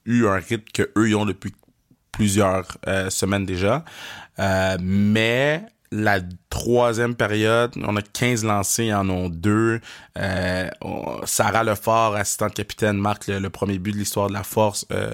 eu 0.05 0.26
un 0.26 0.36
rythme 0.36 0.64
que 0.72 0.90
eux 0.96 1.16
ont 1.16 1.26
depuis 1.26 1.52
plusieurs 2.12 2.78
euh, 2.86 3.11
semaines 3.11 3.46
déjà. 3.46 3.84
Euh, 4.38 4.76
mais 4.80 5.66
la 5.95 6.20
troisième 6.51 7.14
période, 7.14 7.72
on 7.76 7.95
a 7.97 8.03
15 8.03 8.45
lancés, 8.45 8.92
en 8.92 9.09
ont 9.09 9.28
deux. 9.28 9.80
Euh, 10.18 10.68
Sarah 11.24 11.62
Lefort, 11.62 12.16
assistante 12.16 12.53
capitaine, 12.53 12.97
marque 12.97 13.28
le, 13.28 13.49
premier 13.49 13.78
but 13.78 13.92
de 13.92 13.99
l'histoire 13.99 14.28
de 14.28 14.32
la 14.32 14.42
force 14.42 14.86
euh, 14.90 15.12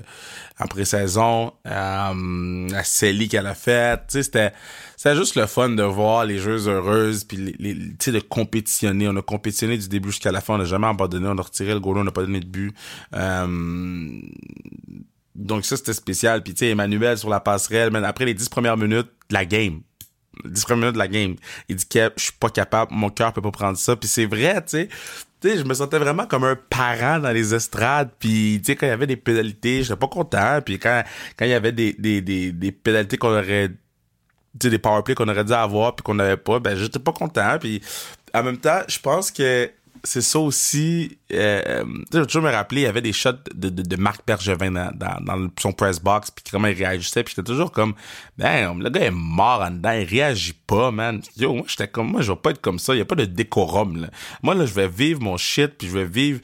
en 0.59 0.67
pré-saison. 0.67 1.53
Euh, 1.67 2.69
la 2.71 2.85
Célie 2.85 3.29
qu'elle 3.29 3.47
a 3.47 3.55
faite. 3.55 4.05
C'était 4.09 4.53
c'était 4.97 5.17
juste 5.17 5.35
le 5.37 5.47
fun 5.47 5.69
de 5.71 5.83
voir 5.83 6.25
les 6.25 6.39
joueuses 6.39 6.69
heureuses, 6.69 7.25
puis 7.25 7.37
les, 7.37 7.75
les 7.75 7.75
de 7.75 8.21
compétitionner. 8.21 9.07
On 9.09 9.17
a 9.17 9.23
compétitionné 9.23 9.77
du 9.77 9.89
début 9.89 10.11
jusqu'à 10.11 10.33
la 10.33 10.41
fin, 10.41 10.55
on 10.55 10.59
n'a 10.59 10.65
jamais 10.65 10.87
abandonné, 10.87 11.29
on 11.29 11.39
a 11.39 11.43
retiré 11.43 11.75
le 11.75 11.81
goal, 11.81 11.99
on 11.99 12.05
n'a 12.05 12.11
pas 12.11 12.23
donné 12.23 12.41
de 12.41 12.47
but. 12.47 12.75
Euh, 13.15 14.21
donc 15.35 15.67
ça, 15.67 15.77
c'était 15.77 15.93
spécial. 15.93 16.43
Puis 16.43 16.55
tu 16.55 16.61
sais, 16.61 16.71
Emmanuel 16.71 17.19
sur 17.19 17.29
la 17.29 17.41
passerelle, 17.41 17.91
mais 17.91 18.03
après 18.05 18.25
les 18.25 18.35
dix 18.35 18.49
premières 18.49 18.79
minutes 18.79 19.09
la 19.31 19.45
game, 19.45 19.83
10 20.45 20.65
premières 20.65 20.79
minutes 20.79 20.95
de 20.95 20.99
la 20.99 21.09
game, 21.09 21.37
il 21.69 21.77
dit 21.77 21.87
que 21.87 22.11
je 22.17 22.25
suis 22.25 22.33
pas 22.33 22.51
capable, 22.51 22.93
mon 22.95 23.11
cœur 23.11 23.33
peut 23.33 23.43
pas 23.43 23.51
prendre 23.51 23.79
ça. 23.79 23.97
Puis 23.97 24.09
c'est 24.09 24.27
vrai, 24.27 24.63
tu 24.63 24.71
sais. 24.71 24.89
Tu 25.41 25.49
sais, 25.49 25.59
je 25.59 25.65
me 25.65 25.73
sentais 25.73 25.99
vraiment 25.99 26.27
comme 26.27 26.45
un 26.45 26.57
parent 26.57 27.19
dans 27.19 27.31
les 27.31 27.55
estrades. 27.55 28.11
Puis, 28.19 28.61
tu 28.63 28.73
sais, 28.73 28.77
quand 28.77 28.87
il 28.87 28.91
y 28.91 28.93
avait 28.93 29.07
des 29.07 29.17
pénalités, 29.17 29.83
j'étais 29.83 29.97
pas 29.97 30.09
content. 30.09 30.61
Puis 30.63 30.79
quand 30.79 31.03
quand 31.39 31.47
il 31.47 31.51
y 31.51 31.55
avait 31.55 31.73
des, 31.73 31.95
des, 31.95 32.21
des, 32.21 32.53
des 32.53 32.73
pénalités 32.73 33.17
qu'on 33.17 33.31
aurait 33.31 33.71
tu 34.59 34.67
sais, 34.67 34.71
des 34.71 34.79
powerplays 34.79 35.15
qu'on 35.15 35.29
aurait 35.29 35.45
dû 35.45 35.53
avoir 35.53 35.95
puis 35.95 36.03
qu'on 36.03 36.15
n'avait 36.15 36.37
pas, 36.37 36.59
ben 36.59 36.77
j'étais 36.77 36.99
pas 36.99 37.13
content. 37.13 37.59
Puis 37.59 37.81
en 38.35 38.43
même 38.43 38.59
temps, 38.59 38.81
je 38.89 38.99
pense 38.99 39.31
que 39.31 39.71
c'est 40.05 40.21
ça 40.23 40.39
aussi. 40.39 41.19
Euh, 41.33 41.85
je 42.13 42.19
vais 42.19 42.27
toujours 42.27 42.43
me 42.43 42.51
rappeler, 42.51 42.83
il 42.83 42.85
y 42.85 42.87
avait 42.89 43.03
des 43.03 43.13
shots 43.13 43.33
de, 43.55 43.69
de, 43.69 43.83
de 43.83 43.97
Marc 43.97 44.27
Bergevin 44.27 44.73
dans, 44.73 44.91
dans, 44.95 45.21
dans, 45.25 45.49
son 45.61 45.73
press 45.73 46.01
box, 46.01 46.31
puis 46.31 46.45
comment 46.51 46.69
il 46.69 46.77
réagissait, 46.77 47.23
puis 47.23 47.35
j'étais 47.37 47.47
toujours 47.47 47.71
comme, 47.71 47.95
ben, 48.37 48.79
le 48.79 48.89
gars 48.91 49.03
est 49.03 49.11
mort 49.11 49.63
en 49.63 49.71
dedans, 49.71 49.93
il 49.93 50.05
réagit 50.05 50.55
pas, 50.67 50.91
man. 50.91 51.21
Yo, 51.37 51.55
moi, 51.55 51.65
j'étais 51.69 51.89
comme, 51.89 52.11
moi, 52.11 52.23
je 52.23 52.33
vais 52.33 52.39
pas 52.39 52.51
être 52.51 52.61
comme 52.61 52.79
ça, 52.79 52.95
il 52.95 52.99
y 52.99 53.03
a 53.03 53.05
pas 53.05 53.15
de 53.15 53.25
décorum, 53.27 54.03
là. 54.03 54.11
Moi, 54.43 54.55
là, 54.55 54.67
je 54.67 54.75
vais 54.75 54.89
vivre 54.89 55.21
mon 55.21 55.37
shit, 55.37 55.69
puis 55.79 55.89
je 55.89 55.93
vais 55.93 56.05
vivre 56.05 56.41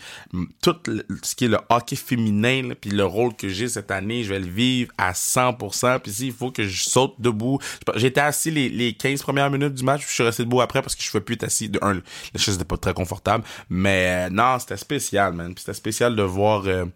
tout 0.62 0.76
ce 1.22 1.34
qui 1.34 1.46
est 1.46 1.48
le 1.48 1.58
hockey 1.68 1.96
féminin, 1.96 2.70
puis 2.80 2.90
le 2.90 3.04
rôle 3.04 3.34
que 3.34 3.48
j'ai 3.48 3.68
cette 3.68 3.90
année, 3.90 4.22
je 4.22 4.32
vais 4.32 4.40
le 4.40 4.46
vivre 4.46 4.92
à 4.98 5.12
100%, 5.12 6.00
puis 6.00 6.12
s'il 6.12 6.32
faut 6.32 6.50
que 6.50 6.66
je 6.66 6.84
saute 6.84 7.14
debout. 7.18 7.58
J'étais 7.96 8.20
assis 8.20 8.50
les, 8.50 8.68
les 8.68 8.92
15 8.92 9.22
premières 9.22 9.50
minutes 9.50 9.74
du 9.74 9.84
match, 9.84 10.00
puis 10.00 10.08
je 10.08 10.14
suis 10.14 10.22
resté 10.22 10.44
debout 10.44 10.60
après 10.60 10.82
parce 10.82 10.94
que 10.94 11.02
je 11.02 11.10
ne 11.14 11.20
plus 11.20 11.34
être 11.34 11.44
assis. 11.44 11.68
De 11.68 11.78
un, 11.82 11.94
la 11.94 12.02
chaise 12.36 12.54
n'était 12.54 12.64
pas 12.64 12.76
très 12.76 12.94
confortable, 12.94 13.44
mais 13.70 14.26
euh, 14.26 14.30
non, 14.30 14.58
c'était 14.58 14.76
spécial, 14.76 15.32
man. 15.34 15.54
C'était 15.56 15.74
spécial 15.74 16.16
de 16.16 16.22
voir... 16.22 16.62
Euh, 16.66 16.86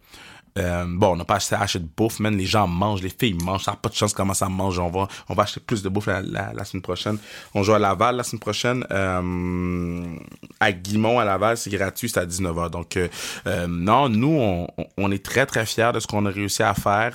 euh, 0.57 0.83
bon, 0.85 1.13
on 1.13 1.15
n'a 1.15 1.25
pas 1.25 1.35
acheté, 1.35 1.55
acheter 1.55 1.79
de 1.79 1.87
bouffe, 1.95 2.19
man. 2.19 2.35
Les 2.35 2.45
gens 2.45 2.67
mangent, 2.67 3.01
les 3.01 3.09
filles 3.09 3.37
mangent. 3.41 3.63
Ça 3.63 3.71
n'a 3.71 3.77
pas 3.77 3.89
de 3.89 3.95
chance 3.95 4.13
comment 4.13 4.33
ça 4.33 4.49
mange. 4.49 4.79
On 4.79 4.89
va, 4.89 5.07
on 5.29 5.33
va 5.33 5.43
acheter 5.43 5.61
plus 5.61 5.81
de 5.81 5.89
bouffe 5.89 6.07
la, 6.07 6.65
semaine 6.65 6.81
prochaine. 6.81 7.17
On 7.53 7.63
joue 7.63 7.73
à 7.73 7.79
Laval 7.79 8.17
la 8.17 8.23
semaine 8.23 8.41
prochaine. 8.41 8.85
Euh, 8.91 10.15
à 10.59 10.71
Guimont, 10.71 11.19
à 11.19 11.25
Laval, 11.25 11.57
c'est 11.57 11.69
gratuit, 11.69 12.09
c'est 12.09 12.19
à 12.19 12.25
19h. 12.25 12.69
Donc, 12.69 12.97
euh, 12.97 13.67
non, 13.67 14.09
nous, 14.09 14.37
on, 14.39 14.67
on, 14.97 15.11
est 15.11 15.23
très, 15.23 15.45
très 15.45 15.65
fiers 15.65 15.91
de 15.93 15.99
ce 15.99 16.07
qu'on 16.07 16.25
a 16.25 16.29
réussi 16.29 16.63
à 16.63 16.73
faire. 16.73 17.13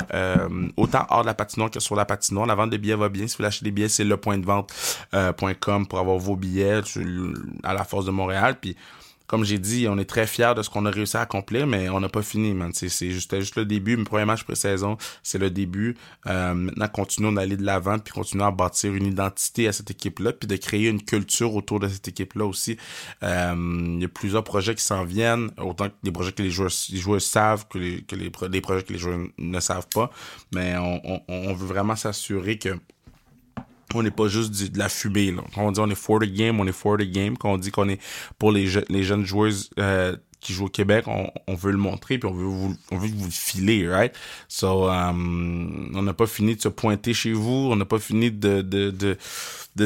autant 0.76 1.07
hors 1.11 1.22
de 1.22 1.26
la 1.26 1.34
patinoire 1.34 1.70
que 1.70 1.80
sur 1.80 1.97
la 1.97 2.07
patinoire. 2.07 2.47
La 2.47 2.55
vente 2.55 2.70
de 2.70 2.76
billets 2.78 2.95
va 2.97 3.09
bien. 3.09 3.26
Si 3.26 3.37
vous 3.37 3.45
voulez 3.45 3.57
des 3.61 3.70
billets, 3.70 3.89
c'est 3.89 4.05
le 4.05 4.16
point 4.16 4.39
de 4.39 4.47
vente.com 4.47 5.87
pour 5.87 5.99
avoir 5.99 6.16
vos 6.16 6.37
billets 6.37 6.80
à 7.62 7.74
la 7.74 7.84
Force 7.84 8.07
de 8.07 8.11
Montréal. 8.11 8.57
Puis, 8.61 8.76
comme 9.27 9.45
j'ai 9.45 9.59
dit, 9.59 9.87
on 9.89 9.99
est 9.99 10.05
très 10.05 10.27
fiers 10.27 10.53
de 10.57 10.62
ce 10.62 10.70
qu'on 10.70 10.87
a 10.87 10.91
réussi 10.91 11.16
à 11.16 11.20
accomplir, 11.20 11.66
mais 11.66 11.89
on 11.89 12.01
n'a 12.01 12.09
pas 12.09 12.22
fini, 12.22 12.55
man. 12.55 12.70
C'est 12.72 13.11
juste, 13.11 13.57
le 13.57 13.64
début. 13.64 13.97
Mon 13.97 14.05
premier 14.05 14.24
match 14.24 14.45
pré-saison, 14.45 14.97
c'est 15.22 15.39
le 15.39 15.51
début. 15.51 15.97
Euh, 16.27 16.55
maintenant, 16.55 16.89
continuons 16.89 17.33
d'aller 17.33 17.57
de 17.57 17.64
l'avant, 17.64 17.99
puis 17.99 18.12
continuons 18.12 18.47
à 18.47 18.51
bâtir 18.51 18.95
une 18.95 19.07
identité 19.07 19.68
à 19.68 19.72
cette 19.72 19.91
équipe-là, 19.91 20.33
puis 20.33 20.47
de 20.47 20.57
créer 20.57 20.89
une 20.89 21.03
culture 21.03 21.55
autour 21.55 21.81
de 21.81 21.89
cette 21.89 22.09
équipe-là 22.09 22.45
aussi. 22.45 22.77
Euh, 23.22 23.55
il 23.57 24.03
y 24.03 24.05
a 24.05 24.09
plusieurs 24.09 24.45
projets 24.45 24.74
qui 24.74 24.85
s'en 24.85 25.05
viennent, 25.05 25.51
autant 25.59 25.89
que 25.89 25.95
des 26.03 26.12
projets 26.12 26.33
que 26.33 26.43
les 26.43 26.51
joueurs, 26.51 26.70
savent 27.20 27.66
que 27.68 27.79
les, 27.79 28.03
que 28.03 28.14
les, 28.14 28.31
des 28.49 28.61
projets 28.61 28.83
que 28.83 28.93
les 28.93 28.99
joueurs 28.99 29.18
ne 29.39 29.61
savent 29.61 29.89
pas. 29.95 30.11
Mais 30.55 30.77
on, 30.77 31.01
on, 31.05 31.22
on 31.29 31.55
veut 31.55 31.66
vraiment 31.66 31.97
s'assurer 31.97 32.59
que 32.59 32.79
on 33.97 34.03
n'est 34.03 34.11
pas 34.11 34.28
juste 34.28 34.72
de 34.72 34.78
la 34.78 34.88
fumée. 34.88 35.32
Là. 35.32 35.42
Quand 35.55 35.66
on 35.66 35.72
dit 35.72 35.80
on 35.80 35.90
est 35.90 35.94
for 35.94 36.20
the 36.20 36.24
game, 36.24 36.61
on 36.61 36.66
est 36.66 36.72
for 36.72 36.97
the 36.97 37.03
game. 37.03 37.36
Quand 37.36 37.53
on 37.53 37.59
dit 37.59 37.70
qu'on 37.70 37.88
est 37.88 38.01
pour 38.38 38.53
les, 38.53 38.66
jeunes 38.66 39.24
joueuses 39.24 39.70
euh, 39.78 40.16
qui 40.40 40.53
jouent 40.53 40.66
au 40.66 40.70
Québec, 40.70 41.07
on, 41.07 41.55
veut 41.55 41.72
le 41.72 41.78
montrer 41.78 42.18
puis 42.18 42.28
on 42.28 42.34
veut 42.34 42.44
vous, 42.44 42.76
on 42.90 43.01
filer, 43.30 43.88
right? 43.88 44.14
So, 44.49 44.88
um, 44.88 45.92
on 45.94 46.03
n'a 46.03 46.14
pas 46.14 46.26
fini 46.26 46.57
de 46.57 46.61
se 46.61 46.68
pointer 46.68 47.14
chez 47.14 47.32
vous, 47.32 47.68
on 47.70 47.76
n'a 47.76 47.84
pas 47.84 47.99
fini 47.99 48.30
de, 48.30 49.16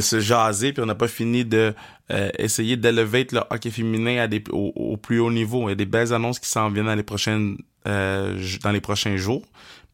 se 0.00 0.20
jaser 0.20 0.72
puis 0.72 0.82
on 0.82 0.86
n'a 0.86 0.94
pas 0.94 1.08
fini 1.08 1.44
de 1.44 1.74
euh, 2.10 2.30
essayer 2.38 2.76
d'élever 2.76 3.26
le 3.32 3.40
hockey 3.50 3.70
féminin 3.70 4.28
au, 4.50 4.96
plus 4.96 5.20
haut 5.20 5.30
niveau. 5.30 5.68
Il 5.68 5.70
y 5.70 5.72
a 5.72 5.76
des 5.76 5.86
belles 5.86 6.12
annonces 6.12 6.38
qui 6.38 6.48
s'en 6.48 6.70
viennent 6.70 6.86
dans 6.86 6.94
les 6.94 7.04
euh, 7.86 8.38
dans 8.62 8.72
les 8.72 8.80
prochains 8.80 9.16
jours. 9.16 9.42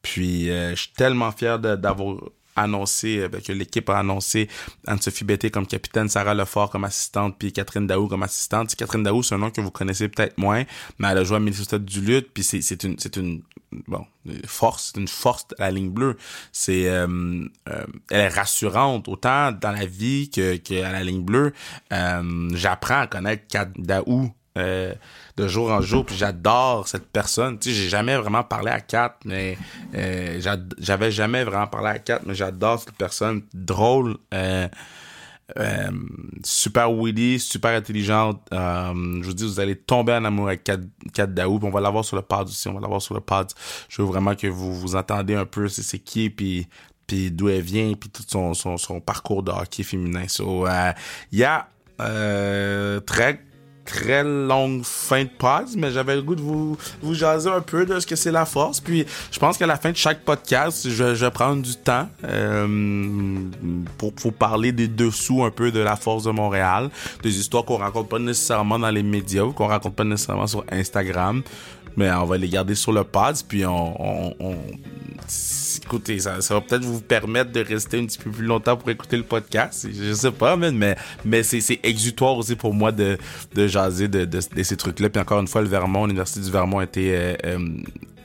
Puis 0.03 0.47
je 0.47 0.75
suis 0.77 0.93
tellement 0.93 1.33
fier 1.33 1.59
d'avoir 1.59 2.17
annoncé, 2.57 3.21
euh, 3.21 3.29
ben, 3.29 3.41
que 3.41 3.53
l'équipe 3.53 3.89
a 3.91 3.99
annoncé 3.99 4.49
Anne-Sophie 4.87 5.25
Betté 5.25 5.51
comme 5.51 5.67
capitaine, 5.67 6.09
Sarah 6.09 6.35
Lefort 6.35 6.71
comme 6.71 6.85
assistante, 6.85 7.37
puis 7.39 7.53
Catherine 7.53 7.87
Daou 7.87 8.09
comme 8.09 8.23
assistante. 8.23 8.75
Catherine 8.75 9.03
Daou, 9.03 9.23
c'est 9.23 9.35
un 9.35 9.39
nom 9.39 9.51
que 9.51 9.61
vous 9.61 9.71
connaissez 9.71 10.09
peut-être 10.09 10.37
moins, 10.39 10.65
mais 10.99 11.09
elle 11.09 11.19
a 11.19 11.25
joué 11.25 11.37
à 11.37 11.41
Minnesota 11.41 11.79
du 11.79 12.01
lutte, 12.01 12.31
puis 12.33 12.43
c'est, 12.43 12.63
c'est 12.63 12.83
une, 12.83 12.99
c'est 12.99 13.17
une, 13.17 13.43
bon, 13.87 14.05
force, 14.47 14.93
c'est 14.93 15.01
une 15.01 15.09
force 15.09 15.47
à 15.59 15.67
la 15.67 15.71
ligne 15.73 15.91
bleue. 15.91 16.17
C'est, 16.53 16.89
euh, 16.89 17.07
euh, 17.69 17.87
elle 18.11 18.21
est 18.21 18.29
rassurante 18.29 19.09
autant 19.09 19.53
dans 19.53 19.73
la 19.73 19.87
vie 19.87 20.31
que, 20.31 20.57
que 20.57 20.83
à 20.83 20.93
la 20.93 21.05
ligne 21.05 21.23
bleue. 21.23 21.53
j'apprends 21.91 23.01
à 23.01 23.07
connaître 23.07 23.47
Kat 23.49 23.69
Daou 23.77 24.33
euh, 24.57 24.93
de 25.37 25.49
jour 25.49 25.71
en 25.71 25.83
jour. 25.83 26.05
Puis 26.07 26.17
j'adore 26.17 26.89
cette 26.89 27.09
personne. 27.09 27.59
Tu 27.59 27.69
sais, 27.69 27.75
j'ai 27.75 27.89
jamais 27.89 28.17
vraiment 28.17 28.43
parlé 28.43 28.71
à 28.71 28.81
Kat, 28.81 29.17
mais 29.25 29.59
euh, 29.95 30.41
j'avais 30.79 31.11
jamais 31.11 31.45
vraiment 31.45 31.67
parlé 31.67 31.89
à 31.89 31.99
Kat, 31.99 32.21
mais 32.25 32.35
j'adore 32.35 32.81
cette 32.81 32.95
personne 32.95 33.43
drôle. 33.53 34.17
Euh, 34.33 34.69
super 36.43 36.91
witty, 36.91 37.39
super 37.39 37.77
intelligente. 37.77 38.41
je 38.51 39.23
vous 39.23 39.35
dis, 39.35 39.45
vous 39.45 39.61
allez 39.61 39.77
tomber 39.77 40.15
en 40.15 40.25
amour 40.25 40.49
avec 40.49 40.65
Kat, 40.65 40.79
Kat 41.13 41.27
Daou. 41.27 41.61
on 41.63 41.71
va 41.71 41.81
l'avoir 41.81 42.05
sur 42.05 42.17
le 42.17 42.23
pod 42.23 42.49
aussi. 42.49 42.69
On 42.69 42.75
va 42.75 42.81
l'avoir 42.81 43.03
sur 43.03 43.15
le 43.15 43.21
pod. 43.21 43.49
Je 43.91 44.01
veux 44.01 44.09
vraiment 44.09 44.35
que 44.35 44.47
vous 44.47 44.75
vous 44.75 44.97
entendez 44.97 45.35
un 45.35 45.47
peu 45.47 45.69
c'est 45.69 45.99
qui, 45.99 46.31
puis 46.31 46.67
puis 47.07 47.31
d'où 47.31 47.49
elle 47.49 47.61
vient, 47.61 47.93
puis 47.95 48.11
tout 48.11 48.25
son, 48.27 48.53
son, 48.53 48.77
son 48.79 49.01
parcours 49.01 49.45
de 49.45 49.53
hockey 49.53 49.85
féminin. 49.85 50.25
Il 51.31 51.39
y 51.39 51.45
a 51.45 51.69
très 53.07 53.46
très 53.87 54.23
longue 54.25 54.83
fin 54.85 55.25
de 55.25 55.31
pause, 55.31 55.77
mais 55.77 55.91
j'avais 55.91 56.17
le 56.17 56.23
goût 56.23 56.35
de 56.35 56.43
vous, 56.43 56.77
vous 57.01 57.15
jaser 57.15 57.49
un 57.49 57.61
peu 57.61 57.87
de 57.87 57.99
ce 57.99 58.07
que 58.07 58.17
c'est 58.17 58.33
la 58.33 58.45
force. 58.45 58.81
Puis 58.81 59.07
je 59.31 59.39
pense 59.39 59.57
qu'à 59.57 59.67
la 59.67 59.77
fin 59.77 59.91
de 59.91 59.97
chaque 59.97 60.25
podcast, 60.25 60.89
je, 60.89 61.15
je 61.15 61.25
vais 61.25 61.31
prendre 61.31 61.63
du 61.63 61.77
temps 61.77 62.09
euh, 62.25 63.49
pour, 63.97 64.13
pour 64.13 64.33
parler 64.33 64.73
des 64.73 64.89
dessous 64.89 65.45
un 65.45 65.51
peu 65.51 65.71
de 65.71 65.81
la 65.81 65.97
force 65.97 66.25
de 66.25 66.31
Montréal, 66.31 66.91
des 67.23 67.39
histoires 67.39 67.65
qu'on 67.65 67.79
raconte 67.79 68.09
pas 68.09 68.19
nécessairement 68.19 68.79
dans 68.79 68.91
les 68.91 69.03
médias 69.03 69.43
ou 69.43 69.53
qu'on 69.53 69.69
raconte 69.69 69.95
pas 69.95 70.05
nécessairement 70.05 70.47
sur 70.47 70.65
Instagram 70.71 71.43
mais 71.97 72.11
on 72.11 72.27
va 72.27 72.37
les 72.37 72.49
garder 72.49 72.75
sur 72.75 72.93
le 72.93 73.05
pod, 73.05 73.37
puis 73.49 73.65
on, 73.65 74.35
écoutez, 75.83 76.19
ça, 76.19 76.39
va 76.39 76.61
peut-être 76.61 76.85
vous 76.85 77.01
permettre 77.01 77.53
de 77.53 77.61
rester 77.61 77.99
un 77.99 78.07
petit 78.07 78.19
peu 78.19 78.31
plus 78.31 78.45
longtemps 78.45 78.77
pour 78.77 78.91
écouter 78.91 79.17
le 79.17 79.23
podcast. 79.23 79.87
Je 79.93 80.13
sais 80.13 80.31
pas, 80.31 80.57
mais, 80.57 80.97
mais 81.25 81.43
c'est 81.43 81.81
exutoire 81.83 82.37
aussi 82.37 82.57
pour 82.57 82.75
moi 82.75 82.93
de, 82.93 83.19
de 83.55 83.67
jaser 83.67 84.09
de, 84.09 84.41
ces 84.63 84.77
trucs-là. 84.77 85.09
Puis 85.09 85.21
encore 85.21 85.41
une 85.41 85.49
fois, 85.49 85.63
le 85.63 85.69
Vermont, 85.69 86.07
l'Université 86.07 86.41
du 86.41 86.51
Vermont 86.51 86.79
a 86.79 86.85
été 86.85 87.15
euh, 87.15 87.35
euh, 87.45 87.59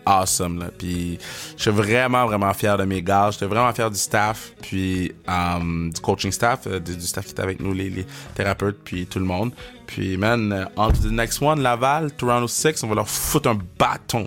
awesome. 0.06 0.60
Là. 0.60 0.70
Puis 0.78 1.20
je 1.58 1.62
suis 1.62 1.72
vraiment, 1.72 2.26
vraiment 2.26 2.54
fier 2.54 2.78
de 2.78 2.84
mes 2.84 3.02
gars. 3.02 3.30
J'étais 3.32 3.46
vraiment 3.46 3.72
fier 3.74 3.90
du 3.90 3.98
staff, 3.98 4.54
puis 4.62 5.12
um, 5.28 5.92
du 5.94 6.02
coaching 6.02 6.32
staff, 6.32 6.68
euh, 6.68 6.80
du, 6.80 7.00
staff 7.02 7.26
qui 7.26 7.32
était 7.32 7.44
avec 7.44 7.60
nous, 7.60 7.74
les, 7.74 8.06
thérapeutes, 8.36 8.80
puis 8.84 9.06
tout 9.06 9.20
le 9.20 9.26
monde. 9.26 9.52
Puis, 9.88 10.16
man, 10.18 10.70
on 10.78 10.92
to 10.92 11.10
next 11.10 11.42
one, 11.42 11.62
Laval, 11.62 12.12
Toronto 12.14 12.48
6, 12.48 12.84
on 12.84 12.88
va 12.88 12.96
leur 12.96 13.10
foutre 13.10 13.50
un 13.50 13.60
bâton. 13.78 14.26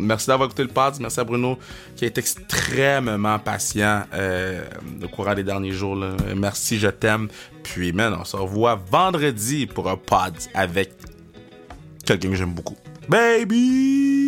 Merci 0.00 0.26
d'avoir 0.26 0.48
écouté 0.48 0.62
le 0.62 0.68
pod. 0.68 0.94
Merci 1.00 1.20
à 1.20 1.24
Bruno 1.24 1.58
qui 1.96 2.04
a 2.04 2.08
été 2.08 2.20
extrêmement 2.20 3.38
patient 3.38 4.02
euh, 4.14 4.64
au 5.02 5.08
courant 5.08 5.34
des 5.34 5.44
derniers 5.44 5.72
jours. 5.72 5.96
Merci, 6.36 6.78
je 6.78 6.88
t'aime. 6.88 7.28
Puis, 7.62 7.92
man, 7.92 8.16
on 8.18 8.24
se 8.24 8.36
revoit 8.36 8.80
vendredi 8.90 9.66
pour 9.66 9.88
un 9.88 9.96
pod 9.96 10.34
avec 10.54 10.92
quelqu'un 12.04 12.30
que 12.30 12.36
j'aime 12.36 12.54
beaucoup. 12.54 12.76
Baby! 13.08 14.27